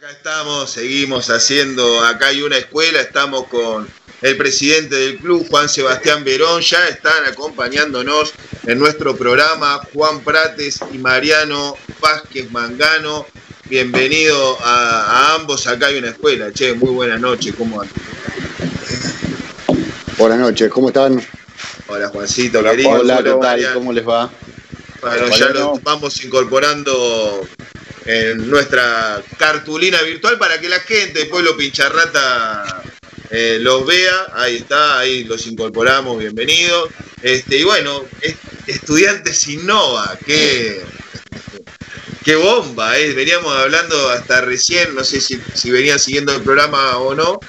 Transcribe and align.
Acá 0.00 0.12
estamos, 0.12 0.70
seguimos 0.70 1.28
haciendo, 1.28 2.02
acá 2.02 2.28
hay 2.28 2.40
una 2.40 2.56
escuela, 2.56 3.02
estamos 3.02 3.46
con 3.48 3.86
el 4.22 4.36
presidente 4.38 4.96
del 4.96 5.18
club, 5.18 5.46
Juan 5.50 5.68
Sebastián 5.68 6.24
Verón, 6.24 6.62
ya 6.62 6.88
están 6.88 7.26
acompañándonos 7.26 8.32
en 8.66 8.78
nuestro 8.78 9.14
programa, 9.14 9.78
Juan 9.92 10.20
Prates 10.20 10.80
y 10.90 10.96
Mariano 10.96 11.76
Vázquez 12.00 12.50
Mangano. 12.50 13.26
Bienvenido 13.68 14.56
a, 14.62 15.34
ambos, 15.34 15.66
acá 15.66 15.88
hay 15.88 15.98
una 15.98 16.08
escuela, 16.08 16.50
che, 16.50 16.72
muy 16.72 16.92
buenas 16.92 17.20
noches, 17.20 17.54
¿cómo 17.58 17.82
andan? 17.82 17.94
Buenas 20.16 20.38
noches, 20.38 20.70
¿cómo 20.70 20.88
están? 20.88 21.20
Hola 21.88 22.08
Juancito, 22.08 22.60
hola, 22.60 22.70
querido. 22.70 22.90
Hola, 22.90 23.74
¿cómo 23.74 23.92
les 23.92 24.08
va? 24.08 24.30
Bueno, 25.02 25.28
ya 25.36 25.50
lo 25.50 25.78
vamos 25.82 26.24
incorporando 26.24 27.46
en 28.06 28.48
nuestra 28.48 29.22
cartulina 29.36 30.00
virtual 30.02 30.38
para 30.38 30.60
que 30.60 30.68
la 30.68 30.80
gente, 30.80 31.26
pueblo 31.26 31.56
pincharrata, 31.56 32.82
eh, 33.30 33.58
los 33.60 33.86
vea. 33.86 34.26
Ahí 34.34 34.56
está, 34.56 34.98
ahí 34.98 35.24
los 35.24 35.46
incorporamos, 35.46 36.18
bienvenidos. 36.18 36.90
Este, 37.22 37.58
y 37.58 37.64
bueno, 37.64 38.04
Estudiantes 38.66 39.46
Innova, 39.48 40.18
qué, 40.24 40.80
qué 42.30 42.36
bomba, 42.36 42.96
eh. 42.96 43.12
veníamos 43.12 43.52
hablando 43.56 44.08
hasta 44.08 44.40
recién, 44.40 44.94
no 44.94 45.02
sé 45.02 45.20
si, 45.20 45.40
si 45.52 45.68
venían 45.72 45.98
siguiendo 45.98 46.32
el 46.32 46.42
programa 46.42 46.98
o 46.98 47.12
no, 47.12 47.40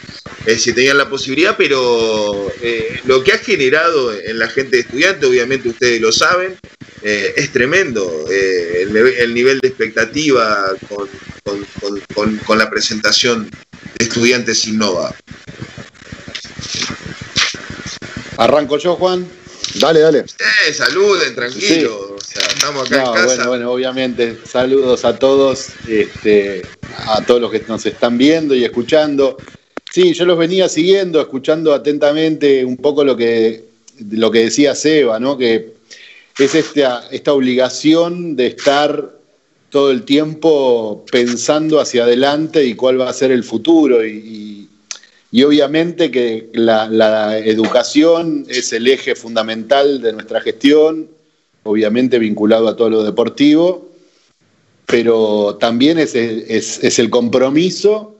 eh, 0.47 0.57
si 0.57 0.73
tenían 0.73 0.97
la 0.97 1.07
posibilidad, 1.07 1.55
pero 1.55 2.51
eh, 2.63 2.99
lo 3.05 3.23
que 3.23 3.33
ha 3.33 3.37
generado 3.37 4.11
en 4.11 4.39
la 4.39 4.47
gente 4.47 4.77
de 4.77 4.81
estudiante, 4.81 5.27
obviamente 5.27 5.69
ustedes 5.69 6.01
lo 6.01 6.11
saben, 6.11 6.57
eh, 7.03 7.31
es 7.37 7.51
tremendo 7.51 8.25
el, 8.27 9.31
nivel 9.35 9.59
de 9.59 9.67
expectativa 9.67 10.73
con, 12.15 12.57
la 12.57 12.69
presentación 12.71 13.51
de 13.99 14.05
Estudiantes 14.05 14.65
Innova. 14.65 15.13
Arranco 18.37 18.79
yo, 18.79 18.95
Juan. 18.95 19.29
Dale, 19.75 19.99
dale. 19.99 20.25
saluden, 20.73 21.35
tranquilo. 21.35 22.10
Estamos 22.61 22.91
acá 22.91 22.99
en 22.99 23.13
casa. 23.13 23.25
Bueno, 23.25 23.47
bueno, 23.47 23.71
obviamente, 23.71 24.37
saludos 24.45 25.03
a 25.03 25.17
todos, 25.17 25.69
este, 25.87 26.61
a 27.07 27.23
todos 27.25 27.41
los 27.41 27.51
que 27.51 27.63
nos 27.67 27.85
están 27.85 28.17
viendo 28.17 28.53
y 28.53 28.63
escuchando. 28.63 29.37
Sí, 29.91 30.13
yo 30.13 30.25
los 30.25 30.37
venía 30.37 30.69
siguiendo, 30.69 31.19
escuchando 31.19 31.73
atentamente 31.73 32.63
un 32.63 32.77
poco 32.77 33.03
lo 33.03 33.17
que, 33.17 33.65
lo 34.11 34.29
que 34.29 34.45
decía 34.45 34.75
Seba, 34.75 35.19
¿no? 35.19 35.37
Que 35.37 35.73
es 36.37 36.55
esta, 36.55 37.07
esta 37.11 37.33
obligación 37.33 38.35
de 38.35 38.47
estar 38.47 39.09
todo 39.69 39.91
el 39.91 40.03
tiempo 40.03 41.03
pensando 41.11 41.79
hacia 41.79 42.03
adelante 42.03 42.63
y 42.63 42.75
cuál 42.75 43.01
va 43.01 43.09
a 43.09 43.13
ser 43.13 43.31
el 43.31 43.43
futuro. 43.43 44.05
Y, 44.05 44.67
obviamente 45.43 46.11
que 46.11 46.49
la, 46.53 46.87
la, 46.87 47.39
educación 47.39 48.45
es 48.49 48.71
el 48.73 48.87
eje 48.87 49.15
fundamental 49.15 50.01
de 50.01 50.13
nuestra 50.13 50.41
gestión, 50.41 51.07
obviamente 51.63 52.19
vinculado 52.19 52.67
a 52.67 52.75
todo 52.75 52.89
lo 52.89 53.03
deportivo, 53.03 53.89
pero 54.85 55.57
también 55.59 55.99
es, 55.99 56.15
es, 56.15 56.99
el 56.99 57.09
compromiso 57.09 58.15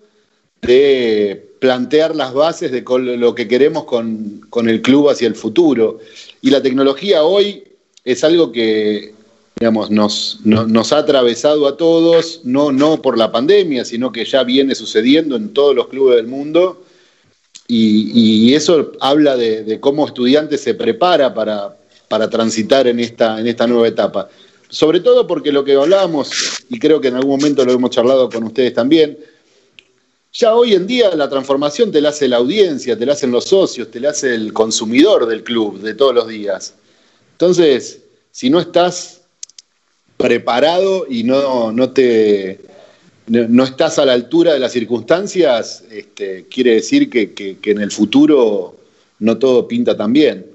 de 0.61 1.55
plantear 1.59 2.15
las 2.15 2.33
bases 2.33 2.71
de 2.71 2.83
lo 3.17 3.35
que 3.35 3.47
queremos 3.47 3.83
con, 3.83 4.41
el 4.67 4.81
club 4.81 5.09
hacia 5.09 5.27
el 5.27 5.35
futuro. 5.35 5.99
Y 6.41 6.49
la 6.49 6.61
tecnología 6.61 7.23
hoy 7.23 7.63
es 8.05 8.23
algo 8.23 8.51
que 8.51 9.13
digamos, 9.59 9.91
nos, 9.91 10.39
nos 10.43 10.91
ha 10.91 10.99
atravesado 10.99 11.67
a 11.67 11.77
todos, 11.77 12.41
no, 12.43 12.71
no 12.71 12.99
por 13.01 13.15
la 13.15 13.31
pandemia, 13.31 13.85
sino 13.85 14.11
que 14.11 14.25
ya 14.25 14.43
viene 14.43 14.73
sucediendo 14.73 15.35
en 15.35 15.53
todos 15.53 15.75
los 15.75 15.87
clubes 15.87 16.15
del 16.15 16.27
mundo. 16.27 16.83
Y, 17.67 18.53
eso 18.53 18.91
habla 18.99 19.37
de, 19.37 19.79
cómo 19.79 20.05
estudiante 20.05 20.57
se 20.57 20.73
prepara 20.73 21.33
para, 21.33 21.77
para 22.11 22.29
transitar 22.29 22.87
en 22.87 22.99
esta, 22.99 23.39
en 23.39 23.47
esta 23.47 23.65
nueva 23.65 23.87
etapa. 23.87 24.27
Sobre 24.67 24.99
todo 24.99 25.25
porque 25.25 25.49
lo 25.49 25.63
que 25.63 25.75
hablábamos, 25.75 26.29
y 26.67 26.77
creo 26.77 26.99
que 26.99 27.07
en 27.07 27.15
algún 27.15 27.39
momento 27.39 27.63
lo 27.63 27.71
hemos 27.71 27.89
charlado 27.89 28.29
con 28.29 28.43
ustedes 28.43 28.73
también, 28.73 29.17
ya 30.33 30.53
hoy 30.53 30.73
en 30.73 30.85
día 30.87 31.15
la 31.15 31.29
transformación 31.29 31.89
te 31.89 32.01
la 32.01 32.09
hace 32.09 32.27
la 32.27 32.35
audiencia, 32.35 32.99
te 32.99 33.05
la 33.05 33.13
hacen 33.13 33.31
los 33.31 33.45
socios, 33.45 33.89
te 33.89 34.01
la 34.01 34.09
hace 34.09 34.35
el 34.35 34.51
consumidor 34.51 35.25
del 35.25 35.41
club 35.41 35.79
de 35.79 35.93
todos 35.93 36.13
los 36.13 36.27
días. 36.27 36.73
Entonces, 37.31 38.01
si 38.29 38.49
no 38.49 38.59
estás 38.59 39.21
preparado 40.17 41.05
y 41.09 41.23
no, 41.23 41.71
no 41.71 41.91
te 41.91 42.59
no 43.27 43.63
estás 43.63 43.99
a 43.99 44.05
la 44.05 44.11
altura 44.11 44.51
de 44.51 44.59
las 44.59 44.73
circunstancias, 44.73 45.85
este, 45.89 46.47
quiere 46.49 46.73
decir 46.73 47.09
que, 47.09 47.31
que 47.31 47.71
en 47.71 47.79
el 47.79 47.91
futuro 47.91 48.75
no 49.19 49.37
todo 49.37 49.65
pinta 49.65 49.95
tan 49.95 50.11
bien. 50.11 50.50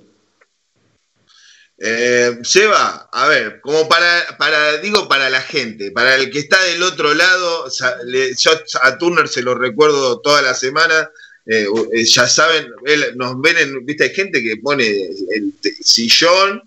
Eh, 1.79 2.39
Seba, 2.43 3.09
a 3.13 3.29
ver, 3.29 3.61
como 3.61 3.87
para, 3.87 4.79
digo, 4.79 5.09
para 5.09 5.29
la 5.29 5.43
gente, 5.43 5.91
para 5.91 6.17
el 6.17 6.31
que 6.31 6.39
está 6.39 6.63
del 6.65 6.83
otro 6.83 7.13
lado, 7.13 7.71
yo 8.39 8.51
a 8.83 8.97
Turner 8.97 9.29
se 9.29 9.43
lo 9.43 9.55
recuerdo 9.55 10.21
toda 10.21 10.41
la 10.41 10.55
semana, 10.55 11.11
eh, 11.45 11.67
eh, 11.93 12.05
ya 12.05 12.27
saben, 12.27 12.69
nos 13.17 13.41
ven, 13.43 13.59
en, 13.59 13.85
viste, 13.85 14.05
hay 14.05 14.15
gente 14.15 14.43
que 14.43 14.57
pone 14.57 14.87
el 14.87 15.53
sillón, 15.83 16.63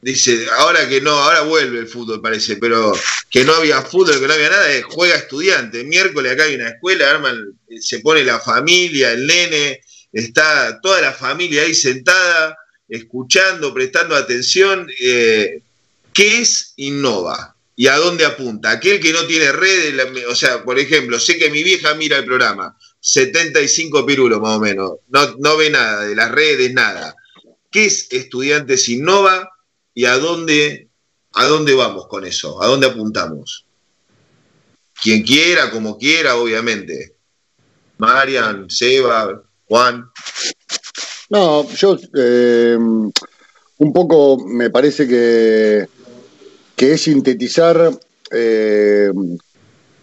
dice, 0.00 0.46
ahora 0.56 0.88
que 0.88 1.02
no, 1.02 1.10
ahora 1.10 1.42
vuelve 1.42 1.80
el 1.80 1.88
fútbol, 1.88 2.22
parece, 2.22 2.56
pero 2.56 2.94
que 3.28 3.44
no 3.44 3.52
había 3.54 3.82
fútbol, 3.82 4.20
que 4.20 4.26
no 4.26 4.32
había 4.32 4.48
nada, 4.48 4.68
juega 4.88 5.16
estudiante, 5.16 5.84
miércoles 5.84 6.32
acá 6.32 6.44
hay 6.44 6.54
una 6.54 6.70
escuela, 6.70 7.10
arman, 7.10 7.58
se 7.78 8.00
pone 8.00 8.24
la 8.24 8.40
familia, 8.40 9.12
el 9.12 9.26
nene, 9.26 9.82
está 10.10 10.80
toda 10.80 11.02
la 11.02 11.12
familia 11.12 11.62
ahí 11.62 11.74
sentada 11.74 12.56
escuchando, 12.90 13.72
prestando 13.72 14.16
atención, 14.16 14.88
eh, 15.00 15.62
¿qué 16.12 16.40
es 16.40 16.74
Innova? 16.76 17.56
¿Y 17.76 17.86
a 17.86 17.96
dónde 17.96 18.26
apunta? 18.26 18.72
Aquel 18.72 19.00
que 19.00 19.12
no 19.12 19.24
tiene 19.26 19.52
redes, 19.52 19.94
o 20.28 20.34
sea, 20.34 20.64
por 20.64 20.78
ejemplo, 20.78 21.18
sé 21.18 21.38
que 21.38 21.50
mi 21.50 21.62
vieja 21.62 21.94
mira 21.94 22.18
el 22.18 22.26
programa, 22.26 22.76
75 23.00 24.04
pirulos 24.04 24.40
más 24.40 24.58
o 24.58 24.60
menos, 24.60 24.92
no, 25.08 25.36
no 25.38 25.56
ve 25.56 25.70
nada 25.70 26.04
de 26.04 26.14
las 26.14 26.30
redes, 26.30 26.74
nada. 26.74 27.14
¿Qué 27.70 27.86
es 27.86 28.08
Estudiantes 28.10 28.88
Innova 28.88 29.48
y 29.94 30.04
a 30.04 30.18
dónde, 30.18 30.88
a 31.32 31.46
dónde 31.46 31.74
vamos 31.74 32.08
con 32.08 32.26
eso? 32.26 32.60
¿A 32.62 32.66
dónde 32.66 32.88
apuntamos? 32.88 33.64
Quien 35.00 35.22
quiera, 35.22 35.70
como 35.70 35.96
quiera, 35.96 36.36
obviamente. 36.36 37.14
Marian, 37.96 38.68
Seba, 38.68 39.42
Juan. 39.66 40.10
No, 41.30 41.64
yo 41.68 41.96
eh, 42.16 42.76
un 42.76 43.92
poco 43.92 44.44
me 44.44 44.68
parece 44.68 45.06
que, 45.06 45.86
que 46.74 46.92
es 46.92 47.02
sintetizar 47.02 47.90
eh, 48.32 49.10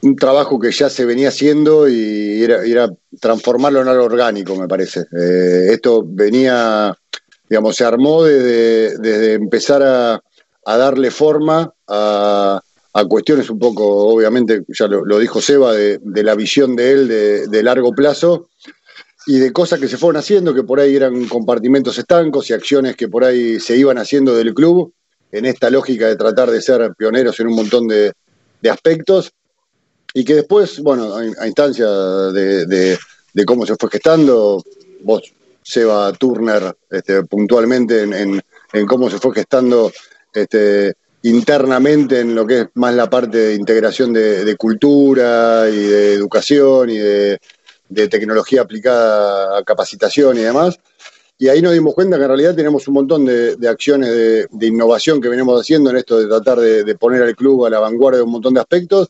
un 0.02 0.16
trabajo 0.16 0.58
que 0.58 0.72
ya 0.72 0.90
se 0.90 1.04
venía 1.04 1.28
haciendo 1.28 1.90
y 1.90 2.42
era, 2.44 2.90
transformarlo 3.20 3.82
en 3.82 3.90
algo 3.90 4.06
orgánico, 4.06 4.56
me 4.56 4.70
parece. 4.70 5.02
Eh, 5.02 5.68
esto 5.72 6.02
venía, 6.06 6.98
digamos, 7.50 7.76
se 7.76 7.84
armó 7.84 8.24
desde, 8.24 9.34
empezar 9.34 9.84
a, 9.84 10.24
darle 10.66 11.12
forma 11.12 11.74
a, 11.88 12.62
cuestiones 13.10 13.50
un 13.50 13.60
poco, 13.60 13.86
obviamente, 13.86 14.64
ya 14.70 14.88
lo, 14.88 15.20
dijo 15.20 15.42
Seba, 15.42 15.74
de, 15.74 16.00
la 16.24 16.36
visión 16.36 16.76
de 16.76 16.92
él 16.92 17.08
de 17.08 17.64
largo 17.64 17.92
plazo 17.92 18.48
y 19.28 19.40
de 19.40 19.52
cosas 19.52 19.80
que 19.80 19.90
se 19.90 19.98
fueron 19.98 20.18
haciendo, 20.18 20.54
que 20.54 20.64
por 20.64 20.80
ahí 20.80 20.96
eran 20.96 21.28
compartimentos 21.28 21.98
estancos 21.98 22.50
y 22.50 22.54
acciones 22.54 22.96
que 22.96 23.10
por 23.10 23.26
ahí 23.26 23.60
se 23.60 23.76
iban 23.76 23.98
haciendo 23.98 24.34
del 24.34 24.54
club, 24.54 24.94
en 25.34 25.46
esta 25.46 25.70
lógica 25.70 26.08
de 26.08 26.16
tratar 26.16 26.50
de 26.50 26.62
ser 26.62 26.94
pioneros 26.98 27.38
en 27.42 27.48
un 27.48 27.56
montón 27.56 27.88
de, 27.90 28.14
aspectos, 28.72 29.32
y 30.14 30.24
que 30.24 30.36
después, 30.36 30.80
bueno, 30.80 31.14
a, 31.16 31.46
instancia 31.46 31.88
de, 31.88 32.98
cómo 33.46 33.66
se 33.66 33.76
fue 33.76 33.90
gestando, 33.92 34.64
vos, 35.02 35.24
Seba 35.62 36.14
Turner, 36.14 36.76
este, 36.90 37.24
puntualmente 37.24 38.04
en, 38.04 38.42
cómo 38.88 39.10
se 39.10 39.20
fue 39.20 39.36
gestando 39.36 39.92
este, 40.34 40.94
internamente 41.24 42.22
en 42.22 42.34
lo 42.34 42.48
que 42.48 42.62
es 42.62 42.68
más 42.76 42.96
la 42.96 43.10
parte 43.10 43.38
de 43.38 43.56
integración 43.56 44.14
de 44.14 44.56
cultura 44.58 45.66
y 45.70 45.76
de 45.78 46.14
educación 46.14 46.90
y 46.90 46.98
de 46.98 47.40
de 47.90 48.08
tecnología 48.08 48.62
aplicada 48.62 49.58
a 49.58 49.64
capacitación 49.64 50.38
y 50.38 50.42
demás. 50.42 50.80
Y 51.40 51.50
ahí 51.50 51.62
nos 51.62 51.74
dimos 51.74 51.94
cuenta 51.94 52.18
que 52.18 52.24
en 52.24 52.30
realidad 52.30 52.56
tenemos 52.56 52.88
un 52.88 52.96
montón 52.96 53.26
de, 53.26 53.56
acciones 53.68 54.10
de, 54.10 54.68
innovación 54.68 55.22
que 55.22 55.30
venimos 55.30 55.60
haciendo 55.62 55.92
en 55.92 55.98
esto 55.98 56.18
de 56.18 56.28
tratar 56.28 56.60
de, 56.60 56.96
poner 56.96 57.22
al 57.22 57.36
club 57.36 57.66
a 57.66 57.70
la 57.70 57.80
vanguardia 57.80 58.18
de 58.18 58.24
un 58.24 58.32
montón 58.32 58.56
de 58.56 58.62
aspectos. 58.62 59.10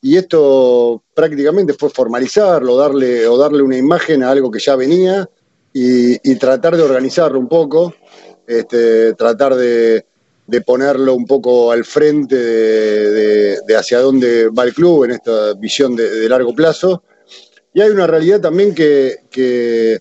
Y 0.00 0.16
esto 0.16 1.02
prácticamente 1.14 1.74
fue 1.74 1.88
formalizarlo, 1.90 2.76
darle, 2.76 3.28
o 3.28 3.38
darle 3.38 3.62
una 3.62 3.76
imagen 3.76 4.24
a 4.24 4.30
algo 4.30 4.50
que 4.50 4.58
ya 4.58 4.74
venía 4.74 5.28
y, 5.72 6.34
tratar 6.36 6.76
de 6.76 6.82
organizarlo 6.82 7.38
un 7.38 7.48
poco, 7.48 7.94
este, 8.46 9.14
tratar 9.14 9.54
de, 9.54 10.04
de 10.46 10.60
ponerlo 10.60 11.14
un 11.14 11.24
poco 11.26 11.72
al 11.72 11.84
frente 11.84 12.36
de, 12.36 13.76
hacia 13.76 14.00
dónde 14.00 14.48
va 14.48 14.64
el 14.64 14.74
club 14.74 15.04
en 15.04 15.12
esta 15.12 15.54
visión 15.54 15.94
de, 15.96 16.28
largo 16.28 16.54
plazo. 16.54 17.02
Y 17.74 17.80
hay 17.80 17.90
una 17.90 18.06
realidad 18.06 18.40
también 18.40 18.74
que, 18.74 19.20
que, 19.30 20.00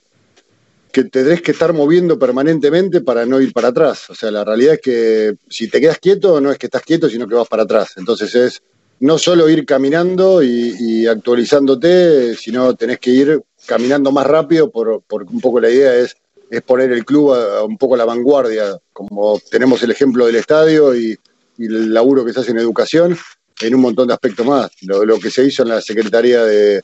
que 0.92 1.04
tendrás 1.06 1.42
que 1.42 1.52
estar 1.52 1.74
moviendo 1.74 2.20
permanentemente 2.20 3.02
para 3.02 3.26
no 3.26 3.40
ir 3.40 3.54
para 3.54 3.70
atrás. 3.70 4.10
O 4.10 4.16
sea, 4.16 4.32
la 4.32 4.44
realidad 4.44 4.76
es 4.76 4.82
que 4.82 5.36
si 5.50 5.70
te 5.70 5.80
quedas 5.80 6.00
quieto, 6.00 6.42
no 6.42 6.52
es 6.52 6.58
que 6.58 6.68
estás 6.68 6.84
quieto, 6.84 7.10
sino 7.10 7.28
que 7.28 7.36
vas 7.36 7.48
para 7.48 7.64
atrás. 7.64 7.94
Entonces 7.96 8.36
es 8.36 8.62
no 9.00 9.18
solo 9.18 9.50
ir 9.50 9.66
caminando 9.66 10.44
y, 10.44 11.08
actualizándote, 11.08 12.36
sino 12.36 12.76
tenés 12.76 13.00
que 13.00 13.10
ir 13.10 13.42
caminando 13.66 14.12
más 14.12 14.28
rápido, 14.28 14.70
por, 14.70 15.02
porque 15.08 15.34
un 15.34 15.42
poco 15.42 15.60
la 15.60 15.70
idea 15.70 15.96
es 15.96 16.16
es 16.52 16.62
poner 16.62 16.92
el 16.92 17.06
club 17.06 17.34
a, 17.34 17.64
un 17.64 17.78
poco 17.78 17.96
a 17.96 17.98
la 17.98 18.06
vanguardia, 18.06 18.78
como 18.92 19.40
tenemos 19.50 19.82
el 19.84 19.92
ejemplo 19.92 20.26
del 20.26 20.36
estadio 20.36 20.96
y, 20.96 21.18
el 21.58 21.94
laburo 21.94 22.26
que 22.26 22.34
se 22.34 22.40
hace 22.40 22.52
en 22.52 22.58
educación, 22.58 23.16
en 23.62 23.76
un 23.76 23.82
montón 23.82 24.08
de 24.08 24.16
aspectos 24.16 24.44
más. 24.44 24.72
Lo, 24.82 25.20
que 25.20 25.30
se 25.30 25.46
hizo 25.46 25.62
en 25.62 25.70
la 25.70 25.80
Secretaría 25.80 26.44
de, 26.44 26.82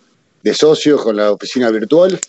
Socios 0.53 1.01
con 1.01 1.15
la 1.15 1.31
oficina 1.31 1.69
virtual, 1.69 2.19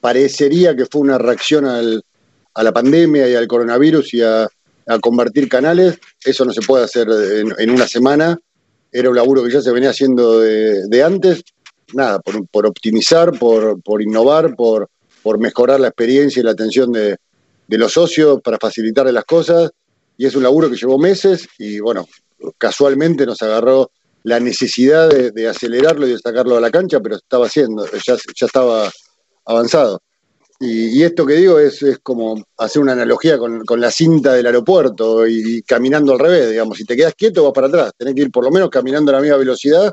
parecería 0.00 0.76
que 0.76 0.86
fue 0.86 1.00
una 1.00 1.18
reacción 1.18 1.66
a 1.66 2.62
la 2.62 2.72
pandemia 2.72 3.28
y 3.28 3.34
al 3.34 3.46
coronavirus 3.46 4.14
y 4.14 4.22
a, 4.22 4.48
convertir 5.00 5.48
canales. 5.48 5.98
Eso 6.24 6.44
no 6.44 6.52
se 6.52 6.60
puede 6.60 6.84
hacer 6.84 7.08
en, 7.58 7.70
una 7.70 7.86
semana. 7.86 8.38
Era 8.90 9.08
un 9.08 9.16
laburo 9.16 9.42
que 9.42 9.50
ya 9.50 9.62
se 9.62 9.72
venía 9.72 9.90
haciendo 9.90 10.40
de, 10.40 11.02
antes. 11.02 11.42
Nada, 11.94 12.20
por, 12.20 12.66
optimizar, 12.66 13.38
por, 13.38 13.80
por 13.82 14.02
innovar, 14.02 14.54
por, 14.56 14.90
por 15.22 15.38
mejorar 15.38 15.80
la 15.80 15.88
experiencia 15.88 16.40
y 16.40 16.42
la 16.42 16.50
atención 16.50 16.92
de, 16.92 17.16
los 17.68 17.92
socios, 17.92 18.40
para 18.42 18.58
facilitarle 18.58 19.12
las 19.12 19.24
cosas. 19.24 19.70
Y 20.18 20.26
es 20.26 20.34
un 20.34 20.42
laburo 20.42 20.68
que 20.68 20.76
llevó 20.76 20.98
meses 20.98 21.48
y 21.58 21.80
bueno, 21.80 22.06
casualmente 22.58 23.24
nos 23.24 23.40
agarró 23.40 23.90
la 24.24 24.40
necesidad 24.40 25.08
de, 25.08 25.48
acelerarlo 25.48 26.06
y 26.06 26.12
de 26.12 26.18
sacarlo 26.18 26.56
a 26.56 26.60
la 26.60 26.70
cancha, 26.70 27.00
pero 27.00 27.16
estaba 27.16 27.46
haciendo, 27.46 27.84
ya, 28.06 28.16
ya 28.34 28.46
estaba 28.46 28.90
avanzado. 29.44 30.00
Y, 30.64 31.02
esto 31.02 31.26
que 31.26 31.34
digo 31.34 31.58
es, 31.58 31.84
como 32.04 32.40
hacer 32.56 32.80
una 32.80 32.92
analogía 32.92 33.36
con, 33.36 33.80
la 33.80 33.90
cinta 33.90 34.34
del 34.34 34.46
aeropuerto 34.46 35.26
y, 35.26 35.60
caminando 35.62 36.12
al 36.12 36.20
revés, 36.20 36.50
digamos, 36.50 36.78
si 36.78 36.84
te 36.84 36.94
quedas 36.94 37.14
quieto 37.16 37.42
vas 37.42 37.52
para 37.52 37.66
atrás, 37.66 37.92
tenés 37.98 38.14
que 38.14 38.22
ir 38.22 38.30
por 38.30 38.44
lo 38.44 38.50
menos 38.52 38.70
caminando 38.70 39.10
a 39.10 39.16
la 39.16 39.20
misma 39.20 39.38
velocidad, 39.38 39.92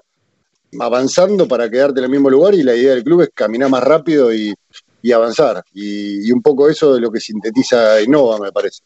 avanzando 0.79 1.47
para 1.47 1.67
quedarte 1.71 2.01
en 2.01 2.05
el 2.05 2.11
mismo 2.11 2.29
lugar 2.29 2.53
y 2.53 2.61
la 2.61 2.75
idea 2.75 2.93
del 2.93 3.03
club 3.03 3.21
es 3.21 3.29
caminar 3.33 3.71
más 3.71 3.83
rápido 3.83 4.31
y, 4.31 4.53
avanzar. 5.11 5.63
Y, 5.73 6.31
un 6.31 6.43
poco 6.43 6.69
eso 6.69 6.95
es 6.95 7.01
lo 7.01 7.09
que 7.09 7.19
sintetiza 7.19 7.99
Innova, 7.99 8.37
me 8.37 8.51
parece. 8.51 8.83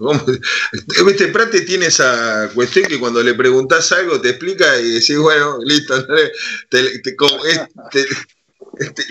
Este 1.08 1.28
Prate 1.28 1.62
tiene 1.62 1.86
esa 1.86 2.50
cuestión 2.54 2.86
que 2.86 2.98
cuando 2.98 3.22
le 3.22 3.34
preguntas 3.34 3.92
algo 3.92 4.20
te 4.20 4.30
explica 4.30 4.78
y 4.80 4.90
decís, 4.92 5.18
bueno, 5.18 5.58
listo, 5.64 6.06
te, 6.70 7.00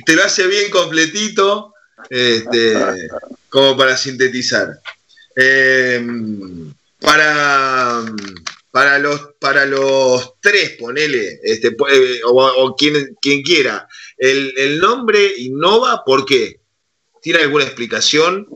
te, 0.06 0.16
lo 0.16 0.24
hace 0.24 0.48
bien 0.48 0.72
completito 0.72 1.74
este, 2.10 2.76
como 3.50 3.78
para 3.78 3.96
sintetizar. 3.98 4.80
Eh, 5.36 6.06
para 7.00 8.04
para 8.72 9.00
los, 9.00 9.34
para 9.40 9.66
los 9.66 10.40
tres, 10.40 10.72
ponele, 10.80 11.40
este, 11.44 11.70
eh, 11.92 12.22
o, 12.26 12.76
quien, 12.78 13.16
quien, 13.22 13.42
quiera, 13.42 13.88
el, 14.18 14.80
nombre 14.80 15.34
innova, 15.38 16.04
¿por 16.06 16.26
qué? 16.26 16.60
¿Tiene 17.22 17.40
alguna 17.40 17.66
explicación? 17.66 18.48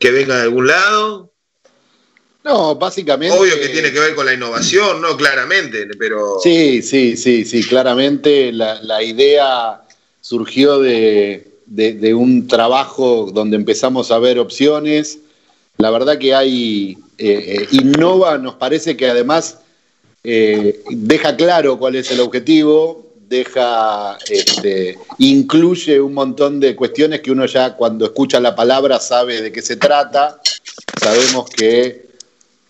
¿Que 0.00 0.10
venga 0.10 0.36
de 0.36 0.42
algún 0.42 0.66
lado? 0.66 1.30
No, 2.42 2.74
básicamente. 2.74 3.38
Obvio 3.38 3.60
que 3.60 3.68
tiene 3.68 3.92
que 3.92 4.00
ver 4.00 4.14
con 4.14 4.24
la 4.24 4.32
innovación, 4.32 5.02
¿no? 5.02 5.14
Claramente, 5.16 5.86
pero. 5.98 6.38
Sí, 6.42 6.80
sí, 6.80 7.18
sí, 7.18 7.44
sí, 7.44 7.62
claramente 7.62 8.50
la, 8.50 9.02
idea 9.02 9.82
surgió 10.22 10.78
de, 10.80 11.48
de, 11.66 12.14
un 12.14 12.48
trabajo 12.48 13.30
donde 13.32 13.56
empezamos 13.56 14.10
a 14.10 14.18
ver 14.18 14.38
opciones. 14.38 15.18
La 15.76 15.90
verdad 15.90 16.16
que 16.16 16.34
hay 16.34 16.96
eh, 17.18 17.68
innova, 17.72 18.38
nos 18.38 18.54
parece 18.54 18.96
que 18.96 19.10
además 19.10 19.58
eh, 20.24 20.82
deja 20.88 21.36
claro 21.36 21.78
cuál 21.78 21.96
es 21.96 22.10
el 22.10 22.20
objetivo, 22.20 23.09
deja, 23.30 24.18
este, 24.28 24.98
incluye 25.18 26.00
un 26.00 26.12
montón 26.12 26.58
de 26.58 26.74
cuestiones 26.74 27.20
que 27.20 27.30
uno 27.30 27.46
ya 27.46 27.76
cuando 27.76 28.06
escucha 28.06 28.40
la 28.40 28.56
palabra 28.56 28.98
sabe 28.98 29.40
de 29.40 29.52
qué 29.52 29.62
se 29.62 29.76
trata. 29.76 30.40
Sabemos 31.00 31.48
que 31.48 32.08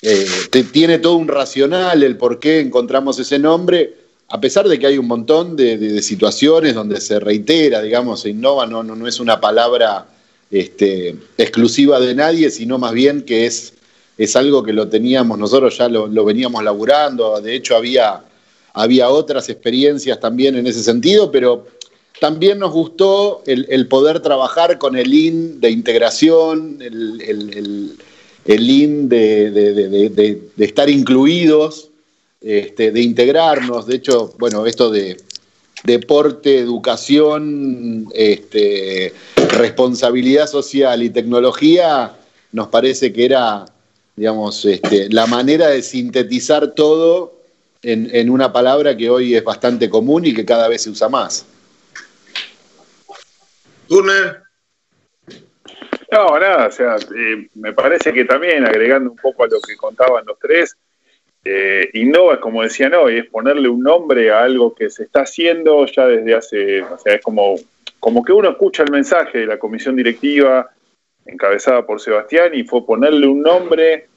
eh, 0.02 0.26
tiene 0.70 0.98
todo 0.98 1.16
un 1.16 1.28
racional 1.28 2.02
el 2.02 2.18
por 2.18 2.38
qué 2.38 2.60
encontramos 2.60 3.18
ese 3.18 3.38
nombre, 3.38 3.94
a 4.28 4.38
pesar 4.38 4.68
de 4.68 4.78
que 4.78 4.86
hay 4.86 4.98
un 4.98 5.06
montón 5.06 5.56
de, 5.56 6.02
situaciones 6.02 6.74
donde 6.74 7.00
se 7.00 7.18
reitera, 7.18 7.80
digamos, 7.80 8.20
se 8.20 8.28
innova, 8.28 8.66
no, 8.66 8.82
no, 8.82 8.94
no 8.94 9.08
es 9.08 9.18
una 9.18 9.40
palabra 9.40 10.06
este, 10.50 11.16
exclusiva 11.38 11.98
de 11.98 12.14
nadie, 12.14 12.50
sino 12.50 12.78
más 12.78 12.92
bien 12.92 13.22
que 13.22 13.46
es 13.46 13.72
es 14.18 14.36
algo 14.36 14.62
que 14.62 14.74
lo 14.74 14.86
teníamos, 14.86 15.38
nosotros 15.38 15.78
ya 15.78 15.88
lo, 15.88 16.24
veníamos 16.26 16.62
laburando, 16.62 17.40
de 17.40 17.54
hecho 17.54 17.74
había, 17.74 18.20
había 18.72 19.08
otras 19.08 19.48
experiencias 19.48 20.20
también 20.20 20.56
en 20.56 20.66
ese 20.66 20.82
sentido, 20.82 21.30
pero 21.30 21.66
también 22.20 22.58
nos 22.58 22.72
gustó 22.72 23.42
el, 23.46 23.86
poder 23.88 24.20
trabajar 24.20 24.78
con 24.78 24.96
el 24.96 25.12
IN 25.12 25.60
de 25.60 25.70
integración, 25.70 26.78
el, 26.80 27.96
IN 28.46 29.08
de, 29.08 30.40
estar 30.58 30.90
incluidos, 30.90 31.88
este, 32.40 32.92
de 32.92 33.00
integrarnos. 33.00 33.86
De 33.86 33.96
hecho, 33.96 34.34
bueno, 34.38 34.66
esto 34.66 34.90
de 34.90 35.16
deporte, 35.84 36.58
educación, 36.58 38.06
este, 38.14 39.14
responsabilidad 39.56 40.46
social 40.46 41.02
y 41.02 41.10
tecnología, 41.10 42.12
nos 42.52 42.68
parece 42.68 43.12
que 43.12 43.24
era 43.24 43.64
digamos, 44.20 44.66
este, 44.66 45.08
la 45.08 45.26
manera 45.26 45.68
de 45.68 45.80
sintetizar 45.80 46.74
todo 46.74 47.39
en, 47.82 48.30
una 48.30 48.52
palabra 48.52 48.96
que 48.96 49.08
hoy 49.08 49.34
es 49.34 49.44
bastante 49.44 49.88
común 49.88 50.26
y 50.26 50.34
que 50.34 50.44
cada 50.44 50.68
vez 50.68 50.82
se 50.82 50.90
usa 50.90 51.08
más. 51.08 51.46
Turner. 53.88 54.42
No, 56.12 56.38
nada, 56.38 56.66
o 56.66 56.70
sea, 56.72 56.96
eh, 56.96 57.48
me 57.54 57.72
parece 57.72 58.12
que 58.12 58.24
también, 58.24 58.64
agregando 58.64 59.10
un 59.10 59.16
poco 59.16 59.44
a 59.44 59.46
lo 59.46 59.60
que 59.60 59.76
contaban 59.76 60.24
los 60.26 60.38
tres, 60.38 60.76
eh, 61.44 61.88
innova, 61.94 62.40
como 62.40 62.62
decían 62.62 62.94
hoy, 62.94 63.18
es 63.18 63.26
ponerle 63.26 63.68
un 63.68 63.80
nombre 63.80 64.30
a 64.30 64.42
algo 64.42 64.74
que 64.74 64.90
se 64.90 65.04
está 65.04 65.22
haciendo 65.22 65.86
ya 65.86 66.06
desde 66.06 66.34
hace, 66.34 66.82
o 66.82 66.98
sea, 66.98 67.14
es 67.14 67.22
como, 67.22 67.54
como 67.98 68.24
que 68.24 68.32
uno 68.32 68.50
escucha 68.50 68.82
el 68.82 68.90
mensaje 68.90 69.38
de 69.38 69.46
la 69.46 69.58
comisión 69.58 69.96
directiva 69.96 70.68
encabezada 71.24 71.86
por 71.86 72.00
Sebastián 72.00 72.54
y 72.54 72.64
fue 72.64 72.84
ponerle 72.84 73.26
un 73.26 73.42
nombre 73.42 74.08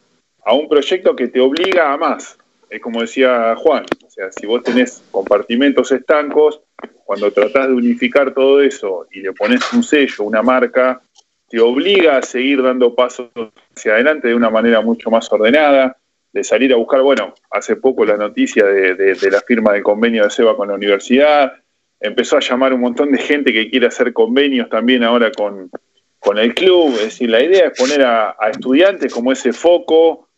a 0.44 0.54
un 0.54 0.68
proyecto 0.68 1.16
que 1.16 1.28
te 1.28 1.40
obliga 1.40 1.94
a 1.94 1.98
más. 1.98 2.38
Es 2.74 2.82
como 2.82 3.02
decía 3.02 3.56
Juan, 3.56 3.86
o 4.04 4.10
sea, 4.10 4.32
si 4.32 4.48
vos 4.48 4.64
tenés 4.64 5.04
compartimentos 5.12 5.92
estancos, 5.92 6.60
cuando 7.06 7.32
tratás 7.32 7.68
de 7.68 7.74
unificar 7.76 8.34
todo 8.34 8.64
eso 8.64 9.06
y 9.12 9.20
le 9.20 9.32
pones 9.32 9.62
un 9.74 9.84
sello, 9.84 10.24
una 10.24 10.42
marca, 10.42 11.00
te 11.48 11.60
obliga 11.60 12.18
a 12.18 12.24
seguir 12.24 12.64
dando 12.64 12.96
pasos 12.96 13.30
hacia 13.76 13.94
adelante 13.94 14.30
de 14.30 14.34
una 14.34 14.50
manera 14.50 14.82
mucho 14.82 15.12
más 15.12 15.32
ordenada, 15.32 15.98
de 16.32 16.44
salir 16.44 16.74
a 16.74 16.78
buscar, 16.78 17.04
bueno, 17.04 17.36
hace 17.52 17.76
poco 17.76 18.06
la 18.06 18.18
noticia 18.18 18.66
de, 18.66 19.18
la 19.30 19.42
firma 19.42 19.74
del 19.74 19.84
convenio 19.84 20.24
de 20.24 20.32
SEBA 20.32 20.58
con 20.58 20.70
la 20.70 20.74
universidad, 20.74 21.54
empezó 22.00 22.38
a 22.38 22.40
llamar 22.40 22.74
un 22.74 22.82
montón 22.82 23.12
de 23.12 23.20
gente 23.20 23.54
que 23.54 23.70
quiere 23.70 23.86
hacer 23.86 24.14
convenios 24.14 24.68
también 24.68 25.04
ahora 25.04 25.32
con, 25.32 25.70
el 26.40 26.56
club, 26.56 26.96
es 26.96 27.04
decir, 27.04 27.30
la 27.30 27.44
idea 27.44 27.68
es 27.68 27.78
poner 27.78 28.02
a 28.04 28.36
estudiantes 28.50 29.14
como 29.14 29.32
ese 29.32 29.54
foco 29.54 30.30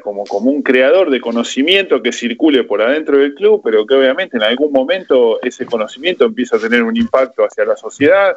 como, 0.00 0.24
como 0.24 0.50
un 0.50 0.62
creador 0.62 1.10
de 1.10 1.20
conocimiento 1.20 2.02
que 2.02 2.12
circule 2.12 2.64
por 2.64 2.82
adentro 2.82 3.18
del 3.18 3.34
club, 3.34 3.62
pero 3.64 3.86
que 3.86 3.94
obviamente 3.94 4.36
en 4.36 4.42
algún 4.42 4.72
momento 4.72 5.40
ese 5.42 5.66
conocimiento 5.66 6.24
empieza 6.24 6.56
a 6.56 6.60
tener 6.60 6.82
un 6.82 6.96
impacto 6.96 7.44
hacia 7.44 7.64
la 7.64 7.76
sociedad 7.76 8.36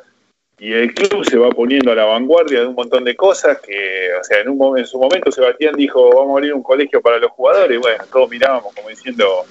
y 0.62 0.74
el 0.74 0.94
club 0.94 1.26
se 1.26 1.38
va 1.38 1.50
poniendo 1.50 1.92
a 1.92 1.96
la 1.96 2.06
vanguardia 2.06 2.60
de 2.60 2.68
un 2.68 2.76
montón 2.76 3.04
de 3.04 3.16
cosas 3.16 3.60
que, 3.60 4.10
o 4.20 4.24
sea, 4.24 4.42
en, 4.42 4.50
un, 4.50 4.78
en 4.78 4.86
su 4.86 5.00
momento 5.00 5.32
Sebastián 5.32 5.74
dijo, 5.76 6.10
vamos 6.16 6.30
a 6.30 6.38
abrir 6.38 6.54
un 6.54 6.62
colegio 6.62 7.02
para 7.02 7.18
los 7.18 7.32
jugadores, 7.32 7.76
y 7.76 7.80
bueno, 7.80 8.04
todos 8.14 8.30
mirábamos 8.30 8.72
como 8.76 8.88
diciendo, 8.90 9.44